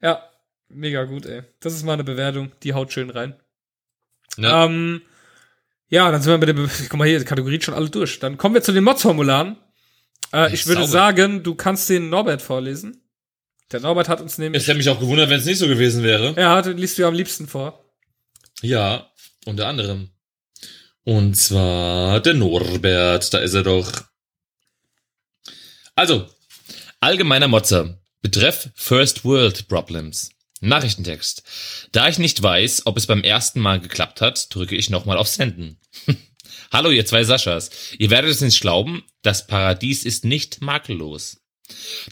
Ja, 0.02 0.22
mega 0.68 1.06
gut, 1.06 1.26
ey. 1.26 1.44
Das 1.62 1.74
ist 1.74 1.86
mal 1.86 1.94
eine 1.94 2.04
Bewertung, 2.04 2.52
die 2.64 2.74
haut 2.74 2.92
schön 2.92 3.10
rein. 3.10 3.40
Ja. 4.36 4.66
Ähm, 4.66 5.02
ja, 5.88 6.12
dann 6.12 6.22
sind 6.22 6.32
wir 6.34 6.46
mit 6.46 6.50
dem, 6.50 6.70
guck 6.90 7.00
mal 7.00 7.08
hier, 7.08 7.20
die 7.20 7.26
Kategorien 7.26 7.62
schon 7.62 7.74
alle 7.74 7.90
durch. 7.90 8.20
Dann 8.20 8.38
kommen 8.38 8.56
wir 8.56 8.62
zu 8.62 8.74
den 8.74 8.84
Mods-Formularen. 8.84 9.56
Äh, 10.34 10.54
ich 10.54 10.66
würde 10.68 10.82
sauber. 10.82 10.92
sagen, 10.92 11.44
du 11.44 11.56
kannst 11.56 11.90
den 11.90 12.10
Norbert 12.10 12.42
vorlesen. 12.42 13.04
Der 13.72 13.80
Norbert 13.80 14.10
hat 14.10 14.22
uns 14.22 14.38
nämlich 14.38 14.62
Es 14.62 14.68
hätte 14.68 14.78
mich 14.78 14.90
auch 14.90 15.00
gewundert, 15.00 15.30
wenn 15.30 15.40
es 15.40 15.46
nicht 15.46 15.60
so 15.60 15.68
gewesen 15.68 16.04
wäre. 16.04 16.34
Ja, 16.40 16.62
den 16.62 16.78
liest 16.78 16.98
du 16.98 17.04
ja 17.04 17.08
am 17.08 17.14
liebsten 17.14 17.48
vor. 17.48 17.86
Ja, 18.62 19.10
unter 19.46 19.68
anderem. 19.68 20.10
Und 21.04 21.36
zwar 21.36 22.20
der 22.20 22.34
Norbert, 22.34 23.34
da 23.34 23.40
ist 23.40 23.54
er 23.54 23.64
doch. 23.64 23.92
Also, 25.96 26.28
allgemeiner 27.00 27.48
Motzer. 27.48 27.98
Betreff 28.22 28.70
First 28.76 29.26
World 29.26 29.68
Problems. 29.68 30.30
Nachrichtentext. 30.60 31.44
Da 31.92 32.08
ich 32.08 32.20
nicht 32.20 32.42
weiß, 32.42 32.86
ob 32.86 32.98
es 32.98 33.08
beim 33.08 33.24
ersten 33.24 33.60
Mal 33.60 33.80
geklappt 33.80 34.22
hat, 34.22 34.54
drücke 34.54 34.76
ich 34.76 34.92
nochmal 34.92 35.18
auf 35.18 35.28
Senden. 35.28 35.80
Hallo, 36.72 36.90
ihr 36.90 37.06
zwei 37.06 37.24
Saschas. 37.24 37.70
Ihr 37.98 38.10
werdet 38.10 38.32
es 38.32 38.42
nicht 38.42 38.62
glauben, 38.62 39.04
das 39.22 39.48
Paradies 39.48 40.04
ist 40.04 40.26
nicht 40.26 40.62
makellos. 40.62 41.38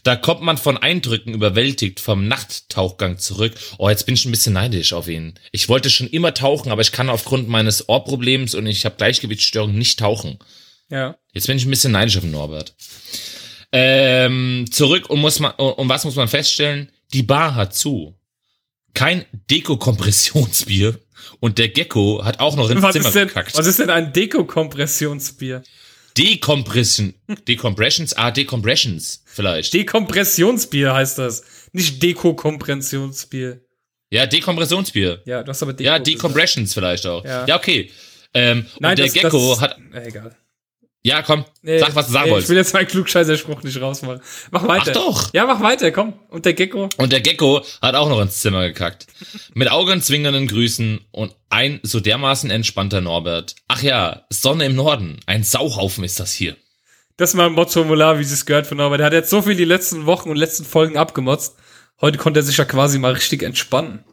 Da 0.04 0.16
kommt 0.16 0.42
man 0.42 0.58
von 0.58 0.78
Eindrücken 0.78 1.34
überwältigt 1.34 2.00
vom 2.00 2.28
Nachttauchgang 2.28 3.18
zurück. 3.18 3.54
Oh, 3.78 3.90
jetzt 3.90 4.06
bin 4.06 4.16
ich 4.16 4.24
ein 4.26 4.32
bisschen 4.32 4.54
neidisch 4.54 4.94
auf 4.94 5.08
ihn. 5.08 5.38
Ich 5.52 5.68
wollte 5.68 5.90
schon 5.90 6.08
immer 6.08 6.34
tauchen, 6.34 6.72
aber 6.72 6.82
ich 6.82 6.94
kann 6.94 7.10
aufgrund 7.10 7.50
meines 7.50 7.90
Ohrproblems 7.90 8.56
und 8.56 8.68
ich 8.68 8.86
habe 8.86 8.96
Gleichgewichtsstörung 8.96 9.78
nicht 9.78 10.00
tauchen. 10.00 10.40
Ja. 10.90 11.18
Jetzt 11.34 11.48
bin 11.48 11.58
ich 11.58 11.66
ein 11.66 11.70
bisschen 11.70 11.92
neidisch 11.92 12.16
auf 12.18 12.24
den 12.24 12.32
Norbert. 12.32 12.74
Ähm, 13.72 14.66
zurück 14.72 15.10
und 15.10 15.20
muss 15.20 15.40
man, 15.40 15.52
und 15.52 15.90
was 15.90 16.06
muss 16.06 16.16
man 16.16 16.28
feststellen? 16.30 16.90
Die 17.14 17.24
Bar 17.24 17.56
hat 17.56 17.76
zu. 17.76 18.16
kein 18.94 19.26
Deko-Kompressionsbier 19.52 21.00
und 21.40 21.58
der 21.58 21.70
Gecko 21.70 22.24
hat 22.24 22.40
auch 22.40 22.56
noch 22.56 22.70
ins 22.70 22.82
Was 22.82 22.94
Zimmer 22.94 23.12
denn, 23.12 23.28
gekackt. 23.28 23.58
was 23.58 23.66
ist 23.68 23.80
denn 23.80 23.90
ein 23.90 24.12
Dekompressionsbier? 24.14 25.64
Decompression, 26.18 27.14
Decompressions, 27.48 28.14
ah, 28.18 28.32
Decompressions 28.32 29.24
vielleicht. 29.26 29.74
Dekompressionsbier 29.74 30.94
heißt 30.94 31.18
das. 31.20 31.44
Nicht 31.72 32.02
Dekokompressionsbier. 32.04 33.62
ja, 34.12 34.26
Dekompressionsbier. 34.26 35.22
Ja, 35.26 35.44
du 35.44 35.50
hast 35.50 35.62
aber 35.64 35.74
Deko 35.74 35.88
Ja. 35.88 36.00
Decompressions 36.00 36.74
vielleicht 36.74 37.06
auch. 37.06 37.24
Ja. 37.24 37.46
Ja, 37.46 37.56
okay. 37.58 37.90
Ähm, 38.34 38.66
Nein, 38.80 38.92
und 38.92 39.00
der 39.00 39.06
das, 39.06 39.14
Gecko 39.14 39.50
das, 39.52 39.62
hat, 39.62 39.78
egal. 39.94 40.36
Ja, 41.02 41.22
komm, 41.24 41.46
Nee, 41.62 41.80
sag, 41.80 41.96
was 41.96 42.08
du 42.08 42.12
sagen 42.14 42.24
nee, 42.26 42.30
Ich 42.30 42.34
wolltest. 42.34 42.50
will 42.50 42.58
jetzt 42.58 42.74
meinen 42.74 42.88
Klugscheißerspruch 42.88 43.64
nicht 43.64 43.80
rausmachen. 43.80 44.22
Mach 44.52 44.68
weiter. 44.68 44.92
doch. 44.92 45.34
Ja, 45.34 45.46
mach 45.46 45.62
weiter, 45.62 45.92
komm. 45.92 46.14
Und 46.30 46.46
der 46.46 46.54
Gecko? 46.54 46.90
Und 46.98 47.12
der 47.14 47.22
Gecko 47.22 47.64
hat 47.82 47.96
auch 47.96 48.10
noch 48.10 48.20
ins 48.22 48.40
Zimmer 48.42 48.68
gekackt. 48.68 49.08
Mit 49.54 49.72
augenzwinkernden 49.72 50.48
Grüßen 50.48 51.00
und 51.12 51.34
ein 51.50 51.80
so 51.84 52.00
dermaßen 52.02 52.50
entspannter 52.52 53.00
Norbert. 53.02 53.56
Ach 53.68 53.82
ja, 53.82 54.26
Sonne 54.30 54.66
im 54.66 54.76
Norden. 54.76 55.20
Ein 55.26 55.44
Sauhaufen 55.44 56.04
ist 56.04 56.20
das 56.20 56.34
hier. 56.34 56.56
Das 57.18 57.32
ist 57.32 57.36
mal 57.36 57.48
ein 57.48 57.54
Mods-Formular, 57.54 58.20
wie 58.20 58.24
sie 58.24 58.34
es 58.34 58.46
gehört 58.46 58.68
von 58.68 58.78
Norbert. 58.78 59.00
Der 59.00 59.08
hat 59.08 59.14
jetzt 59.14 59.30
so 59.30 59.42
viel 59.42 59.56
die 59.56 59.66
letzten 59.66 60.06
Wochen 60.06 60.30
und 60.30 60.36
letzten 60.38 60.66
Folgen 60.66 60.98
abgemotzt. 60.98 61.56
Heute 62.02 62.18
konnte 62.18 62.40
er 62.42 62.44
sich 62.44 62.58
ja 62.58 62.66
quasi 62.66 62.98
mal 63.00 63.14
richtig 63.14 63.44
entspannen. 63.44 64.04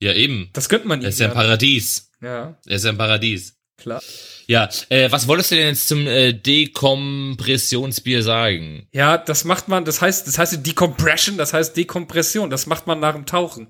Ja, 0.00 0.12
eben. 0.12 0.50
Das 0.52 0.68
könnte 0.68 0.88
man 0.88 1.00
ihm. 1.00 1.04
Er 1.04 1.08
ist 1.10 1.20
ja 1.20 1.26
im 1.26 1.34
Paradies. 1.34 2.10
ja, 2.20 2.56
Er 2.66 2.76
ist 2.76 2.84
ja 2.84 2.90
im 2.90 2.98
Paradies. 2.98 3.56
klar. 3.76 4.02
Ja, 4.46 4.68
äh, 4.88 5.10
was 5.10 5.26
wolltest 5.26 5.50
du 5.50 5.56
denn 5.56 5.68
jetzt 5.68 5.88
zum 5.88 6.06
äh, 6.06 6.32
Dekompressionsbier 6.32 8.22
sagen? 8.22 8.88
Ja, 8.92 9.18
das 9.18 9.44
macht 9.44 9.68
man, 9.68 9.84
das 9.84 10.00
heißt, 10.00 10.26
das 10.26 10.38
heißt 10.38 10.66
Decompression, 10.66 11.36
das 11.38 11.52
heißt 11.52 11.76
Dekompression, 11.76 12.50
das 12.50 12.66
macht 12.66 12.86
man 12.86 13.00
nach 13.00 13.14
dem 13.14 13.26
Tauchen. 13.26 13.68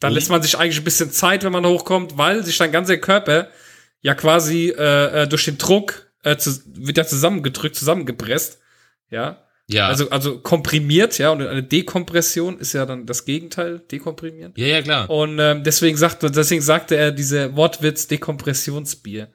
Dann 0.00 0.12
Ui. 0.12 0.14
lässt 0.16 0.30
man 0.30 0.42
sich 0.42 0.58
eigentlich 0.58 0.78
ein 0.78 0.84
bisschen 0.84 1.10
Zeit, 1.10 1.44
wenn 1.44 1.52
man 1.52 1.66
hochkommt, 1.66 2.18
weil 2.18 2.44
sich 2.44 2.58
dein 2.58 2.72
ganzer 2.72 2.96
Körper 2.96 3.48
ja 4.00 4.14
quasi 4.14 4.68
äh, 4.76 5.22
äh, 5.22 5.28
durch 5.28 5.44
den 5.44 5.58
Druck 5.58 6.12
äh, 6.22 6.36
zu, 6.36 6.60
wird 6.66 6.98
ja 6.98 7.06
zusammengedrückt, 7.06 7.76
zusammengepresst. 7.76 8.58
Ja. 9.10 9.43
Ja. 9.66 9.88
Also, 9.88 10.10
also 10.10 10.38
komprimiert, 10.40 11.16
ja, 11.18 11.30
und 11.30 11.40
eine 11.46 11.62
Dekompression 11.62 12.58
ist 12.58 12.74
ja 12.74 12.84
dann 12.84 13.06
das 13.06 13.24
Gegenteil, 13.24 13.78
dekomprimieren. 13.90 14.52
ja, 14.56 14.66
ja, 14.66 14.82
klar. 14.82 15.08
Und 15.08 15.38
ähm, 15.38 15.64
deswegen 15.64 15.96
sagte, 15.96 16.30
deswegen 16.30 16.60
sagte 16.60 16.96
er 16.96 17.12
diese 17.12 17.56
Wortwitz 17.56 18.06
Dekompressionsbier. 18.08 19.28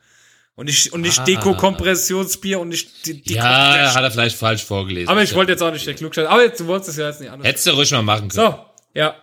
Und 0.55 0.65
nicht, 0.65 0.91
und 0.93 1.01
nicht 1.01 1.19
Ah. 1.19 1.23
Dekokompressionsbier 1.23 2.59
und 2.59 2.67
nicht 2.69 3.05
die, 3.05 3.21
die 3.23 3.33
Ja, 3.35 3.93
hat 3.95 4.03
er 4.03 4.11
vielleicht 4.11 4.35
falsch 4.35 4.63
vorgelesen. 4.65 5.07
aber 5.09 5.23
ich 5.23 5.33
wollte 5.33 5.53
jetzt 5.53 5.61
auch 5.63 5.71
nicht 5.71 5.87
der 5.87 5.93
Klugscheißer. 5.95 6.29
Aber 6.29 6.43
jetzt, 6.43 6.59
du 6.59 6.67
wolltest 6.67 6.89
es 6.91 6.97
ja 6.97 7.07
jetzt 7.07 7.21
nicht 7.21 7.31
anders. 7.31 7.47
Hättest 7.47 7.65
du 7.65 7.71
ruhig 7.71 7.89
mal 7.91 8.01
machen 8.03 8.27
können. 8.29 8.51
So, 8.51 8.65
ja. 8.93 9.15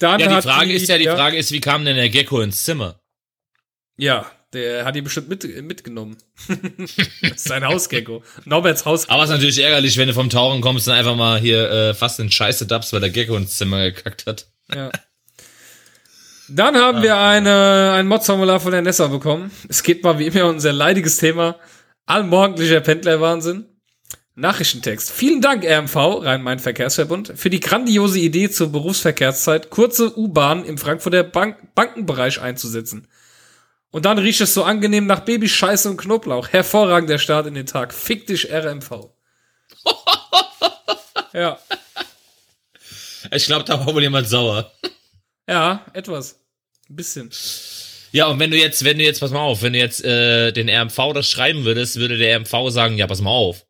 Dann 0.00 0.20
Ja, 0.20 0.36
die 0.36 0.42
Frage 0.46 0.72
ist 0.72 0.88
ja, 0.88 0.98
die 0.98 1.04
Frage 1.06 1.36
ist, 1.38 1.52
wie 1.52 1.60
kam 1.60 1.84
denn 1.84 1.96
der 1.96 2.10
Gecko 2.10 2.40
ins 2.42 2.64
Zimmer? 2.64 3.00
Ja, 3.96 4.26
der 4.56 4.84
hat 4.84 4.96
die 4.96 5.02
bestimmt 5.02 5.28
mit, 5.28 5.44
mitgenommen. 5.62 6.16
das 6.48 7.32
ist 7.32 7.48
sein 7.48 7.64
Hausgecko. 7.64 8.22
Norberts 8.44 8.84
Haus. 8.84 9.08
Aber 9.08 9.22
es 9.22 9.30
ist 9.30 9.36
natürlich 9.36 9.62
ärgerlich, 9.62 9.96
wenn 9.98 10.08
du 10.08 10.14
vom 10.14 10.30
Tauchen 10.30 10.60
kommst 10.60 10.88
und 10.88 10.94
einfach 10.94 11.16
mal 11.16 11.38
hier 11.38 11.70
äh, 11.70 11.94
fast 11.94 12.18
in 12.18 12.30
Scheiße 12.30 12.66
dabst, 12.66 12.92
weil 12.92 13.00
der 13.00 13.10
Gecko 13.10 13.36
ins 13.36 13.56
Zimmer 13.56 13.90
gekackt 13.90 14.26
hat. 14.26 14.46
Ja. 14.74 14.90
Dann 16.48 16.76
haben 16.76 17.02
wir 17.02 17.16
eine, 17.16 17.92
ein 17.92 18.06
Mod-Formular 18.06 18.60
von 18.60 18.72
der 18.72 18.82
Nessa 18.82 19.08
bekommen. 19.08 19.50
Es 19.68 19.82
geht 19.82 20.04
mal 20.04 20.18
wie 20.18 20.26
immer 20.26 20.44
um 20.44 20.50
unser 20.50 20.72
leidiges 20.72 21.16
Thema. 21.16 21.56
Allmorgendlicher 22.06 22.80
Pendlerwahnsinn. 22.80 23.66
Nachrichtentext. 24.36 25.10
Vielen 25.10 25.40
Dank, 25.40 25.64
RMV, 25.64 25.96
Rhein-Main-Verkehrsverbund, 25.96 27.32
für 27.36 27.48
die 27.48 27.58
grandiose 27.58 28.18
Idee 28.18 28.50
zur 28.50 28.70
Berufsverkehrszeit, 28.70 29.70
kurze 29.70 30.16
U-Bahn 30.16 30.64
im 30.66 30.76
Frankfurter 30.76 31.24
Bank 31.24 31.74
Bankenbereich 31.74 32.40
einzusetzen. 32.40 33.08
Und 33.96 34.04
dann 34.04 34.18
riecht 34.18 34.42
es 34.42 34.52
so 34.52 34.62
angenehm 34.62 35.06
nach 35.06 35.20
Babyscheiße 35.20 35.88
und 35.88 35.96
Knoblauch. 35.96 36.48
Hervorragender 36.48 37.18
Start 37.18 37.46
in 37.46 37.54
den 37.54 37.64
Tag. 37.64 37.94
Fick 37.94 38.26
dich, 38.26 38.52
RMV. 38.52 39.08
ja, 41.32 41.58
Ich 43.32 43.46
glaube, 43.46 43.64
da 43.64 43.78
war 43.78 43.94
wohl 43.94 44.02
jemand 44.02 44.28
sauer. 44.28 44.70
ja, 45.48 45.86
etwas. 45.94 46.38
Ein 46.90 46.96
bisschen. 46.96 47.30
Ja, 48.12 48.26
und 48.26 48.38
wenn 48.38 48.50
du 48.50 48.58
jetzt, 48.58 48.84
wenn 48.84 48.98
du 48.98 49.04
jetzt, 49.04 49.20
pass 49.20 49.30
mal 49.30 49.40
auf, 49.40 49.62
wenn 49.62 49.72
du 49.72 49.78
jetzt 49.78 50.04
äh, 50.04 50.52
den 50.52 50.68
RMV 50.68 51.14
das 51.14 51.30
schreiben 51.30 51.64
würdest, 51.64 51.96
würde 51.96 52.18
der 52.18 52.36
RMV 52.36 52.68
sagen, 52.68 52.98
ja, 52.98 53.06
pass 53.06 53.22
mal 53.22 53.30
auf. 53.30 53.64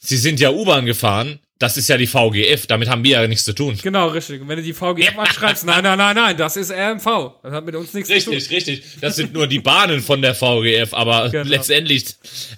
Sie 0.00 0.18
sind 0.18 0.38
ja 0.38 0.50
U-Bahn 0.50 0.84
gefahren, 0.84 1.40
das 1.60 1.76
ist 1.76 1.88
ja 1.88 1.96
die 1.96 2.08
VGF, 2.08 2.66
damit 2.66 2.88
haben 2.88 3.04
wir 3.04 3.20
ja 3.20 3.28
nichts 3.28 3.44
zu 3.44 3.52
tun. 3.52 3.78
Genau, 3.80 4.08
richtig. 4.08 4.40
Und 4.40 4.48
wenn 4.48 4.56
du 4.56 4.62
die 4.64 4.72
VGF 4.72 5.16
anschreibst, 5.16 5.64
nein, 5.64 5.84
nein, 5.84 5.96
nein, 5.98 6.16
nein, 6.16 6.36
das 6.36 6.56
ist 6.56 6.72
RMV. 6.72 7.04
Das 7.42 7.52
hat 7.52 7.64
mit 7.64 7.76
uns 7.76 7.94
nichts 7.94 8.08
zu 8.08 8.14
Richtig, 8.14 8.48
tun. 8.48 8.54
richtig. 8.56 8.82
Das 9.00 9.14
sind 9.14 9.32
nur 9.32 9.46
die 9.46 9.60
Bahnen 9.60 10.00
von 10.00 10.20
der 10.22 10.34
VGF, 10.34 10.92
aber 10.92 11.28
Genau. 11.30 11.48
letztendlich, 11.48 12.06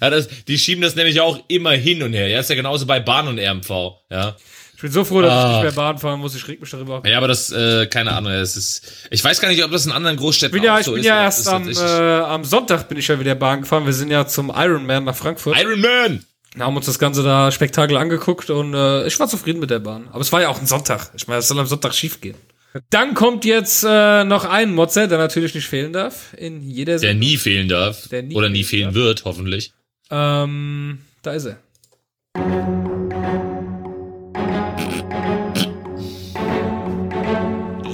ja, 0.01 0.09
das, 0.09 0.27
die 0.47 0.57
schieben 0.57 0.81
das 0.81 0.95
nämlich 0.95 1.21
auch 1.21 1.37
immer 1.49 1.73
hin 1.73 2.01
und 2.01 2.13
her. 2.13 2.27
Ja, 2.27 2.39
ist 2.39 2.49
ja 2.49 2.55
genauso 2.55 2.85
bei 2.87 2.99
Bahn 2.99 3.27
und 3.27 3.37
RMV. 3.39 3.69
Ja, 4.09 4.35
Ich 4.75 4.81
bin 4.81 4.91
so 4.91 5.03
froh, 5.05 5.21
dass 5.21 5.31
ich 5.31 5.37
Ah. 5.37 5.51
nicht 5.53 5.63
mehr 5.63 5.71
Bahn 5.73 5.97
fahren 5.97 6.19
muss. 6.19 6.35
Ich 6.35 6.47
reg 6.47 6.59
mich 6.61 6.69
darüber 6.69 6.99
auf. 6.99 7.05
ja, 7.05 7.17
aber 7.17 7.27
das, 7.27 7.51
äh, 7.51 7.85
keine 7.87 8.11
Ahnung. 8.13 8.31
Es 8.31 8.55
ist, 8.57 9.07
ich 9.11 9.23
weiß 9.23 9.39
gar 9.41 9.49
nicht, 9.49 9.63
ob 9.63 9.71
das 9.71 9.85
in 9.85 9.91
anderen 9.91 10.17
Großstädten 10.17 10.55
Ich 10.55 10.61
bin 10.61 10.67
ja, 10.67 10.79
ich 10.79 10.85
so 10.85 10.91
bin 10.93 11.01
ist. 11.01 11.05
ja 11.07 11.23
erst 11.23 11.47
am, 11.47 11.67
ist 11.67 11.79
äh, 11.81 11.83
am 11.83 12.43
Sonntag 12.45 12.87
bin 12.89 12.97
ich 12.97 13.07
ja 13.09 13.19
wieder 13.19 13.35
Bahn 13.35 13.61
gefahren. 13.61 13.85
Wir 13.85 13.93
sind 13.93 14.11
ja 14.11 14.25
zum 14.27 14.49
Ironman 14.55 15.03
nach 15.05 15.15
Frankfurt. 15.15 15.57
Iron 15.59 15.81
Man. 15.81 16.25
Haben 16.59 16.75
uns 16.77 16.85
das 16.85 16.99
Ganze 16.99 17.23
da 17.23 17.51
Spektakel 17.51 17.97
angeguckt 17.97 18.49
und 18.49 18.73
äh, 18.73 19.07
ich 19.07 19.19
war 19.19 19.27
zufrieden 19.27 19.59
mit 19.59 19.69
der 19.69 19.79
Bahn. 19.79 20.07
Aber 20.11 20.21
es 20.21 20.31
war 20.31 20.41
ja 20.41 20.49
auch 20.49 20.59
ein 20.59 20.67
Sonntag. 20.67 21.11
Ich 21.15 21.27
meine, 21.27 21.39
es 21.39 21.47
soll 21.47 21.59
am 21.59 21.65
Sonntag 21.65 21.93
schief 21.95 22.21
gehen. 22.21 22.35
Dann 22.89 23.13
kommt 23.13 23.45
jetzt 23.45 23.83
äh, 23.87 24.23
noch 24.23 24.45
ein 24.45 24.73
Motzer, 24.73 25.07
der 25.07 25.17
natürlich 25.19 25.53
nicht 25.53 25.67
fehlen 25.67 25.93
darf 25.93 26.33
in 26.37 26.61
jeder 26.61 26.93
Der 26.93 26.99
Sendung. 26.99 27.19
nie 27.19 27.37
fehlen 27.37 27.67
darf. 27.69 28.07
Der 28.07 28.23
nie 28.23 28.35
oder 28.35 28.49
nie 28.49 28.63
fehlen 28.63 28.93
fehlen 28.93 29.05
wird, 29.05 29.25
hoffentlich. 29.25 29.73
Ähm, 30.09 30.99
da 31.21 31.33
ist 31.33 31.45
er. 31.45 31.57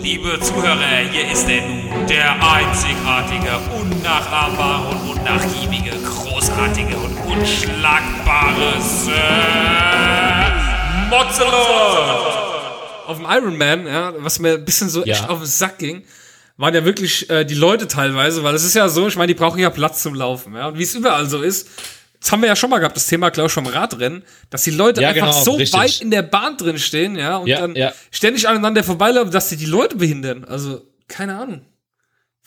Liebe 0.01 0.39
Zuhörer, 0.41 0.99
hier 1.11 1.31
ist 1.31 1.47
er 1.49 1.61
nun, 1.67 2.07
der 2.07 2.31
einzigartige, 2.33 3.57
unnachahmbare 3.79 4.89
und 4.95 5.17
unnachgiebige, 5.17 5.91
großartige 6.59 6.97
und 6.97 7.17
unschlagbare 7.37 8.73
Mozzelot. 11.09 12.35
Auf 13.07 13.17
dem 13.17 13.25
Ironman, 13.29 13.87
ja, 13.87 14.13
was 14.17 14.39
mir 14.39 14.53
ein 14.55 14.65
bisschen 14.65 14.89
so 14.89 15.03
Ja. 15.05 15.13
echt 15.15 15.29
auf 15.29 15.39
den 15.39 15.47
Sack 15.47 15.77
ging, 15.79 16.03
waren 16.57 16.75
ja 16.75 16.83
wirklich 16.85 17.29
äh, 17.29 17.45
die 17.45 17.55
Leute 17.55 17.87
teilweise, 17.87 18.43
weil 18.43 18.53
es 18.55 18.63
ist 18.63 18.75
ja 18.75 18.89
so, 18.89 19.07
ich 19.07 19.15
meine, 19.15 19.27
die 19.27 19.33
brauchen 19.39 19.59
ja 19.59 19.69
Platz 19.69 20.03
zum 20.03 20.13
Laufen, 20.13 20.53
ja. 20.53 20.67
Und 20.67 20.77
wie 20.77 20.83
es 20.83 20.93
überall 20.93 21.27
so 21.27 21.41
ist, 21.41 21.67
das 22.19 22.31
haben 22.31 22.41
wir 22.41 22.47
ja 22.47 22.55
schon 22.55 22.69
mal 22.69 22.79
gehabt, 22.79 22.97
das 22.97 23.07
Thema, 23.07 23.29
glaube 23.29 23.47
ich, 23.47 23.53
vom 23.53 23.65
Radrennen, 23.65 24.23
dass 24.49 24.63
die 24.63 24.71
Leute 24.71 25.01
Ja, 25.01 25.09
einfach 25.09 25.27
genau, 25.31 25.43
so 25.43 25.53
richtig. 25.53 25.79
weit 25.79 26.01
in 26.01 26.11
der 26.11 26.21
Bahn 26.23 26.57
drin 26.57 26.77
stehen, 26.77 27.15
ja, 27.15 27.37
und 27.37 27.47
Ja, 27.47 27.61
dann 27.61 27.75
ja. 27.75 27.93
ständig 28.11 28.47
aneinander 28.47 28.83
vorbeilaufen, 28.83 29.31
dass 29.31 29.47
sie 29.49 29.55
die 29.57 29.65
Leute 29.65 29.95
behindern. 29.95 30.43
Also, 30.43 30.81
keine 31.07 31.37
Ahnung. 31.39 31.61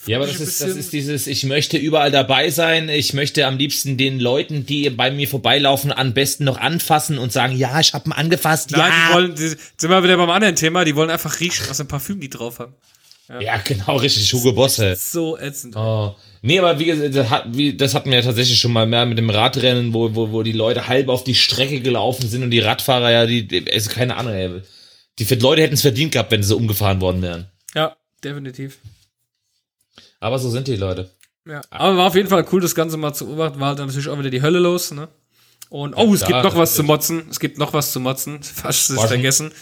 Ja, 0.07 0.19
aber 0.19 0.27
das 0.27 0.37
ein 0.37 0.43
ist, 0.43 0.61
das 0.61 0.71
ist 0.71 0.93
dieses, 0.93 1.27
ich 1.29 1.45
möchte 1.45 1.77
überall 1.77 2.11
dabei 2.11 2.51
sein. 2.51 2.89
Ich 2.89 3.13
möchte 3.13 3.47
am 3.47 3.57
liebsten 3.57 3.97
den 3.97 4.19
Leuten, 4.19 4.67
die 4.67 4.91
bei 4.91 5.13
mir 5.13 5.29
vorbeilaufen, 5.29 5.93
am 5.93 6.13
besten 6.13 6.45
noch 6.45 6.59
anfassen 6.59 7.19
und 7.19 7.33
sagen, 7.33 7.57
ja, 7.57 7.79
ich 7.79 7.93
hab 7.93 8.07
ihn 8.07 8.13
angefasst. 8.13 8.73
Nein, 8.73 8.91
die 8.91 9.11
ja. 9.11 9.15
wollen, 9.15 9.35
die, 9.37 9.49
sind 9.49 9.91
wir 9.91 10.03
wieder 10.03 10.17
beim 10.17 10.31
anderen 10.31 10.57
Thema, 10.57 10.85
die 10.85 10.97
wollen 10.97 11.11
einfach 11.11 11.39
riechen, 11.39 11.67
was 11.69 11.79
im 11.79 11.87
Parfüm 11.87 12.21
die 12.21 12.31
drauf 12.31 12.59
haben. 12.59 12.75
ja, 13.41 13.59
genau, 13.59 13.97
richtig, 13.97 14.33
Hugo 14.33 14.53
Bosse. 14.53 14.97
So 14.97 15.39
ätzend. 15.39 15.77
Oh. 15.77 16.17
Nee, 16.45 16.59
aber 16.59 16.81
wie 16.81 16.87
gesagt, 16.87 17.15
das, 17.15 17.31
hat, 17.31 17.45
wie, 17.53 17.77
das 17.77 17.95
hatten 17.95 18.11
wir 18.11 18.19
ja 18.19 18.25
tatsächlich 18.25 18.59
schon 18.59 18.73
mal 18.73 18.87
mehr 18.87 19.07
mit 19.07 19.17
dem 19.17 19.31
Radrennen, 19.31 19.95
wo, 19.95 20.13
wo, 20.17 20.33
wo 20.33 20.43
die 20.43 20.51
Leute 20.51 20.89
halb 20.89 21.09
auf 21.09 21.23
die 21.23 21.37
Strecke 21.37 21.81
gelaufen 21.81 22.29
sind 22.29 22.43
und 22.43 22.51
die 22.51 22.59
Radfahrer 22.59 23.13
ja, 23.13 23.27
die, 23.27 23.47
die 23.47 23.73
also 23.73 23.89
keine 23.89 24.17
Ahnung. 24.17 24.63
Die 25.21 25.35
Leute 25.37 25.63
hätten 25.63 25.75
es 25.75 25.83
verdient 25.83 26.11
gehabt, 26.11 26.33
wenn 26.33 26.43
sie 26.43 26.57
umgefahren 26.57 27.01
worden 27.01 27.23
wären. 27.23 27.47
Ja, 27.77 27.97
definitiv. 28.25 28.79
Aber 30.23 30.39
so 30.39 30.51
sind 30.51 30.69
die 30.69 30.77
Leute. 30.77 31.11
Ja. 31.49 31.61
Aber 31.71 31.97
war 31.97 32.07
auf 32.07 32.15
jeden 32.15 32.29
Fall 32.29 32.47
cool, 32.53 32.61
das 32.61 32.77
Ganze 32.77 32.97
mal 32.97 33.13
zu 33.13 33.27
beobachten. 33.27 33.59
War 33.59 33.69
halt 33.69 33.81
dann 33.81 33.89
natürlich 33.89 34.09
auch 34.09 34.19
wieder 34.19 34.31
die 34.31 34.41
Hölle 34.41 34.61
los, 34.61 34.93
ne? 34.93 35.09
Und, 35.69 35.95
oh, 35.95 36.15
es 36.15 36.21
klar, 36.21 36.43
gibt 36.43 36.53
noch 36.53 36.61
was 36.61 36.75
zu 36.75 36.85
motzen. 36.85 37.25
Es 37.29 37.41
gibt 37.41 37.59
noch 37.59 37.73
was 37.73 37.91
zu 37.91 37.99
motzen. 37.99 38.41
Fast 38.43 38.91
ist 38.91 38.97
Was 38.97 39.09
denn? 39.09 39.21
vergessen. 39.21 39.53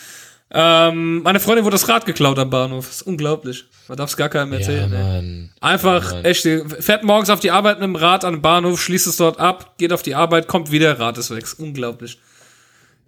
Ähm, 0.50 1.22
meine 1.22 1.40
Freundin 1.40 1.64
wurde 1.64 1.76
das 1.76 1.88
Rad 1.88 2.04
geklaut 2.04 2.38
am 2.38 2.50
Bahnhof. 2.50 2.86
Das 2.86 2.96
ist 2.96 3.02
unglaublich. 3.02 3.64
Man 3.88 3.96
darf 3.96 4.10
es 4.10 4.16
gar 4.18 4.28
keinem 4.28 4.52
erzählen. 4.52 4.90
Mann. 4.90 5.50
Einfach, 5.60 6.12
Mann. 6.12 6.24
echt, 6.24 6.42
fährt 6.42 7.04
morgens 7.04 7.30
auf 7.30 7.40
die 7.40 7.52
Arbeit 7.52 7.78
mit 7.78 7.84
dem 7.84 7.96
Rad 7.96 8.26
an 8.26 8.34
den 8.34 8.42
Bahnhof, 8.42 8.82
schließt 8.82 9.06
es 9.06 9.16
dort 9.16 9.38
ab, 9.40 9.78
geht 9.78 9.94
auf 9.94 10.02
die 10.02 10.14
Arbeit, 10.14 10.46
kommt 10.46 10.70
wieder, 10.70 10.98
Rad 10.98 11.16
ist 11.16 11.30
weg. 11.30 11.44
Ist 11.44 11.58
unglaublich. 11.58 12.18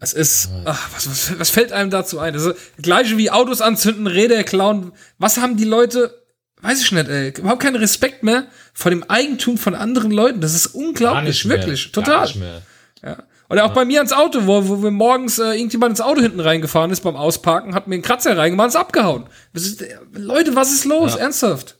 Es 0.00 0.14
ist, 0.14 0.50
ach, 0.64 0.88
was, 0.94 1.08
was, 1.10 1.38
was 1.38 1.50
fällt 1.50 1.72
einem 1.72 1.90
dazu 1.90 2.18
ein? 2.18 2.32
Das 2.32 2.44
ist 2.44 2.56
das 2.76 2.82
gleiche 2.82 3.18
wie 3.18 3.30
Autos 3.30 3.60
anzünden, 3.60 4.06
Räder 4.06 4.42
klauen. 4.42 4.92
Was 5.18 5.38
haben 5.38 5.56
die 5.56 5.64
Leute, 5.64 6.21
weiß 6.62 6.80
ich 6.82 6.92
nicht, 6.92 7.08
ey, 7.08 7.30
überhaupt 7.36 7.62
keinen 7.62 7.76
Respekt 7.76 8.22
mehr 8.22 8.46
vor 8.72 8.90
dem 8.90 9.02
Eigentum 9.04 9.58
von 9.58 9.74
anderen 9.74 10.10
Leuten. 10.10 10.40
Das 10.40 10.54
ist 10.54 10.72
Gar 10.72 10.82
unglaublich, 10.82 11.48
wirklich, 11.48 11.92
Gar 11.92 12.04
total. 12.04 12.26
nicht 12.26 12.36
mehr. 12.36 12.62
Ja. 13.02 13.22
Oder 13.50 13.66
auch 13.66 13.74
bei 13.74 13.84
mir 13.84 13.98
ans 13.98 14.12
Auto, 14.14 14.46
wo, 14.46 14.66
wo 14.66 14.82
wir 14.82 14.90
morgens 14.90 15.38
äh, 15.38 15.52
irgendjemand 15.52 15.90
ins 15.90 16.00
Auto 16.00 16.22
hinten 16.22 16.40
reingefahren 16.40 16.90
ist 16.90 17.02
beim 17.02 17.16
Ausparken, 17.16 17.74
hat 17.74 17.86
mir 17.86 17.96
einen 17.96 18.02
Kratzer 18.02 18.34
reingemacht, 18.36 18.68
ist 18.68 18.76
abgehauen. 18.76 19.26
Ist, 19.52 19.84
Leute, 20.12 20.56
was 20.56 20.72
ist 20.72 20.86
los? 20.86 21.14
Ja. 21.14 21.20
Ernsthaft? 21.20 21.76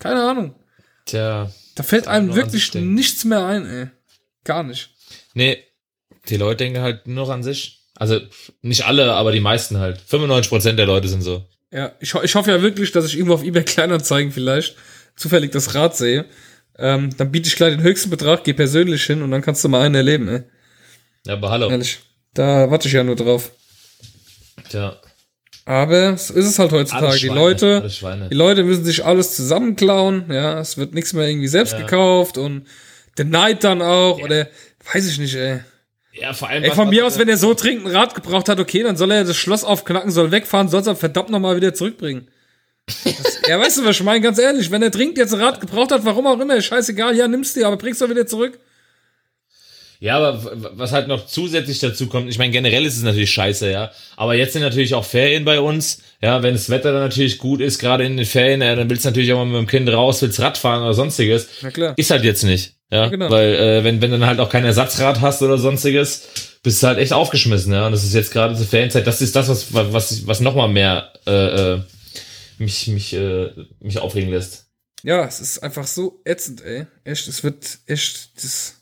Keine 0.00 0.22
Ahnung. 0.28 0.56
Tja. 1.04 1.50
Da 1.76 1.82
fällt 1.82 2.08
einem 2.08 2.34
wirklich 2.34 2.74
nichts 2.74 3.24
mehr 3.24 3.44
ein, 3.46 3.66
ey. 3.66 3.86
Gar 4.42 4.64
nicht. 4.64 4.90
Nee, 5.34 5.62
die 6.28 6.36
Leute 6.36 6.64
denken 6.64 6.80
halt 6.80 7.06
nur 7.06 7.26
noch 7.26 7.32
an 7.32 7.42
sich. 7.42 7.84
Also 7.94 8.20
nicht 8.62 8.86
alle, 8.86 9.12
aber 9.12 9.32
die 9.32 9.40
meisten 9.40 9.78
halt. 9.78 10.00
95% 10.10 10.72
der 10.72 10.86
Leute 10.86 11.08
sind 11.08 11.22
so. 11.22 11.46
Ja, 11.72 11.92
ich, 12.00 12.14
ich 12.14 12.34
hoffe 12.34 12.50
ja 12.50 12.62
wirklich, 12.62 12.92
dass 12.92 13.06
ich 13.06 13.16
irgendwo 13.16 13.34
auf 13.34 13.42
eBay 13.42 13.64
Kleinanzeigen 13.64 14.32
vielleicht 14.32 14.76
zufällig 15.16 15.50
das 15.50 15.74
Rad 15.74 15.96
sehe. 15.96 16.26
Ähm, 16.78 17.10
dann 17.16 17.32
biete 17.32 17.48
ich 17.48 17.56
gleich 17.56 17.74
den 17.74 17.82
höchsten 17.82 18.10
Betrag, 18.10 18.44
geh 18.44 18.52
persönlich 18.52 19.04
hin 19.04 19.22
und 19.22 19.30
dann 19.30 19.42
kannst 19.42 19.64
du 19.64 19.68
mal 19.68 19.82
einen 19.82 19.94
erleben, 19.94 20.28
ey. 20.28 20.42
Ja, 21.26 21.34
aber 21.34 21.50
hallo. 21.50 21.70
Ehrlich. 21.70 22.00
Da 22.34 22.70
warte 22.70 22.86
ich 22.86 22.94
ja 22.94 23.02
nur 23.02 23.16
drauf. 23.16 23.50
Tja. 24.68 25.00
Aber 25.64 26.16
so 26.16 26.34
ist 26.34 26.46
es 26.46 26.58
halt 26.58 26.70
heutzutage. 26.70 27.18
Die 27.18 27.26
Leute, 27.26 27.90
die 28.30 28.34
Leute 28.34 28.62
müssen 28.62 28.84
sich 28.84 29.04
alles 29.04 29.34
zusammenklauen, 29.34 30.30
ja. 30.30 30.60
Es 30.60 30.76
wird 30.76 30.94
nichts 30.94 31.12
mehr 31.12 31.26
irgendwie 31.26 31.48
selbst 31.48 31.76
gekauft 31.76 32.38
und 32.38 32.66
der 33.18 33.24
Neid 33.24 33.64
dann 33.64 33.82
auch, 33.82 34.20
oder 34.20 34.48
weiß 34.92 35.08
ich 35.08 35.18
nicht, 35.18 35.34
ey. 35.34 35.60
Ja, 36.20 36.32
vor 36.32 36.48
allem. 36.48 36.64
Ey, 36.64 36.70
von 36.70 36.88
mir 36.88 37.06
aus, 37.06 37.18
wenn 37.18 37.28
er 37.28 37.36
so 37.36 37.54
dringend 37.54 37.86
ein 37.86 37.96
Rad 37.96 38.14
gebraucht 38.14 38.48
hat, 38.48 38.58
okay, 38.58 38.82
dann 38.82 38.96
soll 38.96 39.10
er 39.10 39.24
das 39.24 39.36
Schloss 39.36 39.64
aufknacken, 39.64 40.10
soll 40.10 40.30
wegfahren, 40.30 40.68
soll 40.68 40.80
es 40.80 40.88
aber 40.88 40.98
verdammt 40.98 41.30
nochmal 41.30 41.56
wieder 41.56 41.74
zurückbringen. 41.74 42.28
Das, 42.86 43.40
ja, 43.48 43.58
weißt 43.58 43.78
du, 43.78 43.84
was 43.84 43.96
ich 43.96 44.02
meine? 44.02 44.20
Ganz 44.20 44.38
ehrlich, 44.38 44.70
wenn 44.70 44.82
er 44.82 44.90
dringend 44.90 45.18
jetzt 45.18 45.34
ein 45.34 45.40
Rad 45.40 45.60
gebraucht 45.60 45.92
hat, 45.92 46.04
warum 46.04 46.26
auch 46.26 46.40
immer, 46.40 46.60
scheißegal, 46.60 47.16
ja, 47.16 47.28
nimmst 47.28 47.56
du, 47.56 47.66
aber 47.66 47.76
bringst 47.76 48.00
du 48.00 48.08
wieder 48.08 48.26
zurück. 48.26 48.58
Ja, 49.98 50.18
aber 50.18 50.52
was 50.74 50.92
halt 50.92 51.08
noch 51.08 51.26
zusätzlich 51.26 51.78
dazu 51.78 52.06
kommt, 52.06 52.28
ich 52.28 52.38
meine, 52.38 52.52
generell 52.52 52.84
ist 52.84 52.96
es 52.96 53.02
natürlich 53.02 53.30
scheiße, 53.30 53.70
ja. 53.70 53.90
Aber 54.16 54.34
jetzt 54.34 54.52
sind 54.52 54.62
natürlich 54.62 54.94
auch 54.94 55.04
Ferien 55.04 55.44
bei 55.44 55.58
uns. 55.58 56.02
Ja, 56.22 56.42
wenn 56.42 56.54
das 56.54 56.68
Wetter 56.68 56.92
dann 56.92 57.02
natürlich 57.02 57.38
gut 57.38 57.60
ist, 57.60 57.78
gerade 57.78 58.04
in 58.04 58.16
den 58.16 58.26
Ferien, 58.26 58.60
ja, 58.60 58.74
dann 58.74 58.90
willst 58.90 59.04
du 59.04 59.08
natürlich 59.08 59.32
auch 59.32 59.38
mal 59.38 59.46
mit 59.46 59.56
dem 59.56 59.66
Kind 59.66 59.88
raus, 59.88 60.20
willst 60.20 60.38
Rad 60.40 60.58
fahren 60.58 60.82
oder 60.82 60.92
sonstiges. 60.92 61.48
Na 61.62 61.70
klar. 61.70 61.94
Ist 61.96 62.10
halt 62.10 62.24
jetzt 62.24 62.42
nicht. 62.42 62.75
Ja, 62.90 63.04
Ja, 63.04 63.08
genau. 63.08 63.30
weil 63.30 63.54
äh, 63.54 63.84
wenn, 63.84 64.00
wenn 64.00 64.10
du 64.10 64.18
dann 64.18 64.28
halt 64.28 64.40
auch 64.40 64.50
kein 64.50 64.64
Ersatzrad 64.64 65.20
hast 65.20 65.42
oder 65.42 65.58
sonstiges, 65.58 66.28
bist 66.62 66.82
du 66.82 66.86
halt 66.86 66.98
echt 66.98 67.12
aufgeschmissen, 67.12 67.72
ja. 67.72 67.86
Und 67.86 67.92
das 67.92 68.04
ist 68.04 68.14
jetzt 68.14 68.32
gerade 68.32 68.54
zur 68.54 68.66
Ferienzeit, 68.66 69.06
das 69.06 69.20
ist 69.20 69.34
das, 69.34 69.48
was, 69.48 69.72
was, 69.72 70.26
was 70.26 70.40
nochmal 70.40 70.68
mehr 70.68 71.12
äh, 71.26 71.74
äh, 71.74 71.82
mich, 72.58 72.86
mich, 72.88 73.12
äh, 73.14 73.50
mich 73.80 73.98
aufregen 73.98 74.30
lässt. 74.30 74.66
Ja, 75.02 75.24
es 75.24 75.40
ist 75.40 75.62
einfach 75.62 75.86
so 75.86 76.20
ätzend, 76.24 76.64
ey. 76.64 76.86
Echt, 77.04 77.28
es 77.28 77.44
wird 77.44 77.78
echt, 77.86 78.42
das, 78.42 78.74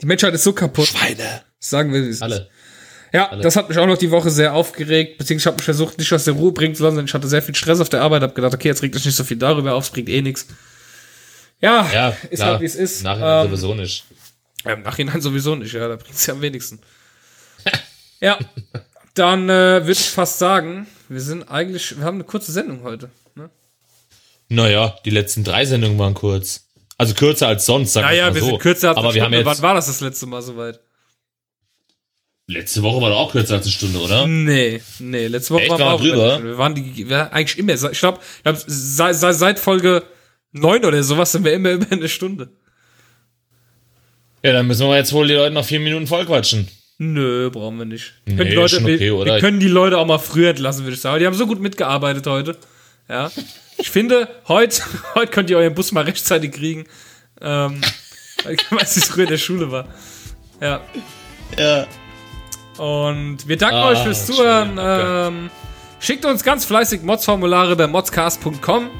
die 0.00 0.06
Menschheit 0.06 0.34
ist 0.34 0.44
so 0.44 0.52
kaputt. 0.52 0.88
Schweine. 0.88 1.42
Sagen 1.58 1.92
wir, 1.92 2.00
es. 2.08 2.22
Alle. 2.22 2.48
Ja, 3.12 3.34
das 3.36 3.56
hat 3.56 3.68
mich 3.68 3.78
auch 3.78 3.86
noch 3.86 3.96
die 3.96 4.10
Woche 4.10 4.30
sehr 4.30 4.52
aufgeregt, 4.54 5.18
beziehungsweise 5.18 5.42
ich 5.42 5.46
habe 5.46 5.56
mich 5.56 5.64
versucht, 5.64 5.98
nicht 5.98 6.12
aus 6.12 6.24
der 6.24 6.34
Ruhe 6.34 6.52
bringen 6.52 6.74
zu 6.74 6.82
lassen, 6.82 7.04
ich 7.04 7.14
hatte 7.14 7.26
sehr 7.26 7.40
viel 7.42 7.54
Stress 7.54 7.80
auf 7.80 7.88
der 7.88 8.02
Arbeit, 8.02 8.22
habe 8.22 8.34
gedacht, 8.34 8.54
okay, 8.54 8.68
jetzt 8.68 8.82
regt 8.82 8.94
euch 8.96 9.04
nicht 9.04 9.16
so 9.16 9.24
viel 9.24 9.38
darüber 9.38 9.74
auf, 9.74 9.84
es 9.84 9.90
bringt 9.90 10.08
eh 10.08 10.20
nichts. 10.20 10.46
Ja, 11.60 11.90
Ja, 11.92 12.08
ist 12.30 12.38
klar. 12.38 12.50
halt 12.52 12.60
wie 12.60 12.66
es 12.66 12.74
ist. 12.74 13.02
Nachher 13.02 13.42
Ähm, 13.44 13.50
sowieso 13.50 13.74
nicht. 13.74 14.04
Ja, 14.64 14.72
Im 14.74 14.82
Nachhinein 14.82 15.20
sowieso 15.20 15.54
nicht, 15.54 15.72
ja, 15.72 15.88
da 15.88 15.96
bringt's 15.96 16.26
ja 16.26 16.34
am 16.34 16.40
wenigsten. 16.40 16.78
ja, 18.20 18.38
dann 19.14 19.44
äh, 19.48 19.80
würde 19.82 19.92
ich 19.92 20.10
fast 20.10 20.38
sagen, 20.38 20.86
wir 21.08 21.20
sind 21.20 21.44
eigentlich, 21.50 21.96
wir 21.96 22.04
haben 22.04 22.16
eine 22.16 22.24
kurze 22.24 22.52
Sendung 22.52 22.82
heute. 22.82 23.10
Ne? 23.34 23.50
Naja, 24.48 24.96
die 25.04 25.10
letzten 25.10 25.42
drei 25.44 25.64
Sendungen 25.64 25.98
waren 25.98 26.14
kurz. 26.14 26.64
Also 26.96 27.14
kürzer 27.14 27.46
als 27.48 27.64
sonst, 27.66 27.92
sag 27.92 28.02
Ja, 28.04 28.12
ja, 28.12 28.26
mal 28.26 28.34
wir 28.34 28.40
so. 28.42 28.46
sind 28.48 28.58
kürzer 28.60 28.88
als 28.90 28.98
Aber 28.98 29.08
eine 29.08 29.14
wir 29.14 29.22
haben 29.22 29.32
Stunde. 29.32 29.50
jetzt. 29.50 29.58
Wann 29.62 29.68
war 29.68 29.74
das 29.74 29.86
das 29.86 30.00
letzte 30.00 30.26
Mal 30.26 30.42
soweit? 30.42 30.80
Letzte 32.50 32.82
Woche 32.82 33.02
war 33.02 33.10
doch 33.10 33.18
auch 33.18 33.32
kürzer 33.32 33.54
als 33.56 33.64
eine 33.66 33.72
Stunde, 33.72 33.98
oder? 34.00 34.26
Nee, 34.26 34.80
nee, 35.00 35.26
letzte 35.26 35.54
Woche 35.54 35.62
Echt, 35.64 35.70
waren 35.70 35.78
wir 35.80 35.86
waren 35.86 35.94
auch 35.96 36.00
drüber? 36.00 36.38
über- 36.38 36.44
Wir 36.44 36.58
waren 36.58 36.74
die, 36.74 37.08
wir 37.08 37.32
eigentlich 37.32 37.58
immer, 37.58 37.74
ich 37.74 37.98
glaube, 38.00 38.20
glaub, 38.42 38.56
seit, 38.66 39.14
seit 39.16 39.58
Folge 39.58 40.02
9 40.52 40.84
oder 40.84 41.02
sowas 41.02 41.32
sind 41.32 41.44
wir 41.44 41.52
immer 41.52 41.72
über 41.72 41.86
eine 41.90 42.08
Stunde. 42.08 42.50
Ja, 44.42 44.52
dann 44.52 44.66
müssen 44.66 44.86
wir 44.86 44.96
jetzt 44.96 45.12
wohl 45.12 45.26
die 45.26 45.34
Leute 45.34 45.52
noch 45.54 45.64
vier 45.64 45.80
Minuten 45.80 46.06
voll 46.06 46.24
quatschen. 46.24 46.68
Nö, 46.98 47.50
brauchen 47.50 47.78
wir 47.78 47.84
nicht. 47.84 48.14
Wir 48.24 48.34
Nee, 48.34 48.38
können, 48.38 48.50
die 48.50 48.56
Leute, 48.56 48.76
okay, 48.76 49.00
wir, 49.00 49.24
wir 49.24 49.38
können 49.40 49.60
die 49.60 49.68
Leute 49.68 49.98
auch 49.98 50.06
mal 50.06 50.18
früher 50.18 50.50
entlassen, 50.50 50.84
würde 50.84 50.94
ich 50.94 51.00
sagen. 51.00 51.20
Die 51.20 51.26
haben 51.26 51.34
so 51.34 51.46
gut 51.46 51.60
mitgearbeitet 51.60 52.26
heute. 52.26 52.56
Ja. 53.08 53.30
Ich 53.76 53.90
finde, 53.90 54.28
heute, 54.48 54.82
heute 55.14 55.30
könnt 55.30 55.50
ihr 55.50 55.58
euren 55.58 55.74
Bus 55.74 55.92
mal 55.92 56.04
rechtzeitig 56.04 56.52
kriegen. 56.52 56.84
Ähm, 57.40 57.80
weil 58.44 58.56
es 58.82 59.04
früher 59.08 59.24
in 59.24 59.30
der 59.30 59.38
Schule 59.38 59.70
war. 59.70 59.88
Ja. 60.60 60.80
Ja. 61.56 61.86
Und 62.78 63.46
wir 63.48 63.56
danken 63.56 63.76
Ah, 63.76 63.88
euch 63.90 63.98
fürs 64.00 64.26
Zuhören. 64.26 64.78
Ähm, 64.80 65.50
schickt 66.00 66.24
uns 66.24 66.44
ganz 66.44 66.64
fleißig 66.64 67.02
Mods-Formulare 67.02 67.74
bei 67.76 67.86
modscast.com. 67.86 68.90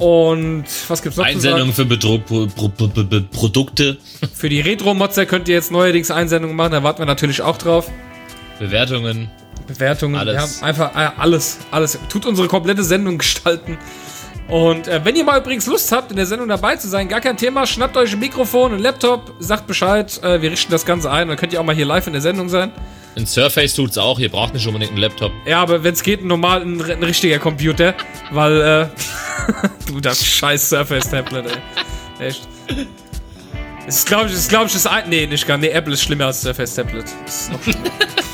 Und 0.00 0.64
was 0.88 1.02
gibt's 1.02 1.18
noch? 1.18 1.26
Einsendungen 1.26 1.74
für 1.74 1.84
Bedro 1.84 2.16
Pro 2.18 2.46
Pro 2.46 2.68
Pro 2.68 2.88
Pro 2.88 3.20
Produkte, 3.30 3.98
Für 4.32 4.48
die 4.48 4.60
Retro-Modser 4.60 5.26
könnt 5.26 5.46
ihr 5.46 5.54
jetzt 5.54 5.70
neuerdings 5.70 6.10
Einsendungen 6.10 6.56
machen. 6.56 6.72
Da 6.72 6.82
warten 6.82 7.00
wir 7.00 7.06
natürlich 7.06 7.42
auch 7.42 7.58
drauf. 7.58 7.90
Bewertungen. 8.58 9.30
Bewertungen. 9.66 10.16
Alles. 10.16 10.34
Wir 10.34 10.40
haben 10.40 10.62
einfach 10.62 10.94
äh, 10.96 11.10
alles, 11.20 11.58
alles. 11.70 11.98
Tut 12.08 12.24
unsere 12.24 12.48
komplette 12.48 12.82
Sendung 12.82 13.18
gestalten. 13.18 13.76
Und 14.50 14.88
äh, 14.88 15.00
wenn 15.04 15.14
ihr 15.14 15.22
mal 15.24 15.38
übrigens 15.38 15.66
Lust 15.66 15.92
habt, 15.92 16.10
in 16.10 16.16
der 16.16 16.26
Sendung 16.26 16.48
dabei 16.48 16.74
zu 16.76 16.88
sein, 16.88 17.08
gar 17.08 17.20
kein 17.20 17.36
Thema, 17.36 17.66
schnappt 17.66 17.96
euch 17.96 18.12
ein 18.12 18.18
Mikrofon, 18.18 18.72
ein 18.74 18.80
Laptop, 18.80 19.32
sagt 19.38 19.66
Bescheid, 19.68 20.20
äh, 20.24 20.42
wir 20.42 20.50
richten 20.50 20.72
das 20.72 20.84
Ganze 20.84 21.10
ein, 21.10 21.28
dann 21.28 21.36
könnt 21.36 21.52
ihr 21.52 21.60
auch 21.60 21.64
mal 21.64 21.74
hier 21.74 21.86
live 21.86 22.06
in 22.08 22.14
der 22.14 22.22
Sendung 22.22 22.48
sein. 22.48 22.72
Ein 23.16 23.26
Surface 23.26 23.74
tut's 23.74 23.96
auch, 23.96 24.18
ihr 24.18 24.28
braucht 24.28 24.52
nicht 24.54 24.66
unbedingt 24.66 24.90
einen 24.92 25.00
Laptop. 25.00 25.32
Ja, 25.46 25.60
aber 25.62 25.84
wenn 25.84 25.94
es 25.94 26.02
geht, 26.02 26.24
normal, 26.24 26.62
ein, 26.62 26.80
ein 26.80 27.02
richtiger 27.02 27.38
Computer, 27.38 27.94
weil, 28.32 28.60
äh, 28.60 28.86
du 29.86 30.00
das 30.00 30.24
scheiß 30.24 30.68
Surface-Tablet, 30.70 31.46
ey. 32.18 32.26
Echt. 32.28 32.48
Das 33.86 33.96
ist, 33.98 34.06
glaube 34.06 34.26
ich, 34.26 34.32
das 34.32 34.40
ist, 34.42 34.48
glaube 34.48 34.66
ich, 34.66 34.72
das 34.72 34.86
ein, 34.86 35.08
nee, 35.08 35.26
nicht 35.26 35.46
gar, 35.46 35.58
nee, 35.58 35.68
Apple 35.68 35.94
ist 35.94 36.02
schlimmer 36.02 36.26
als 36.26 36.42
Surface-Tablet. 36.42 37.04
Das 37.24 37.40
ist 37.42 37.52
noch 37.52 37.62
schlimmer. 37.62 37.78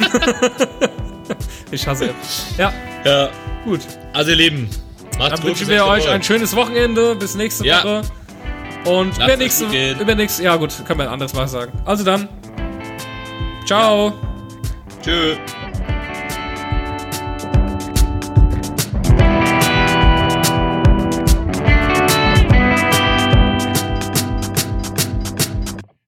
ich 1.71 1.87
hasse 1.87 2.05
Apple. 2.07 2.17
Ja, 2.57 2.73
Ja. 3.05 3.29
gut. 3.65 3.81
Also 4.13 4.31
ihr 4.31 4.37
Lieben, 4.37 4.69
macht's 5.19 5.41
Dann 5.41 5.49
wünschen 5.49 5.69
wir 5.69 5.87
euch 5.87 6.05
Woche. 6.05 6.13
ein 6.13 6.23
schönes 6.23 6.55
Wochenende. 6.57 7.15
Bis 7.17 7.35
nächste 7.35 7.65
Ja. 7.67 7.79
Woche. 7.85 8.03
Und 8.85 9.17
übernächste, 9.17 9.65
übernächste, 10.01 10.45
ja 10.45 10.55
gut, 10.57 10.73
kann 10.87 10.97
man 10.97 11.09
ein 11.09 11.13
anderes 11.15 11.35
Mal 11.35 11.49
sagen. 11.49 11.73
Also 11.85 12.05
dann. 12.05 12.29
Ciao. 13.67 14.13
Tschö. 15.03 15.35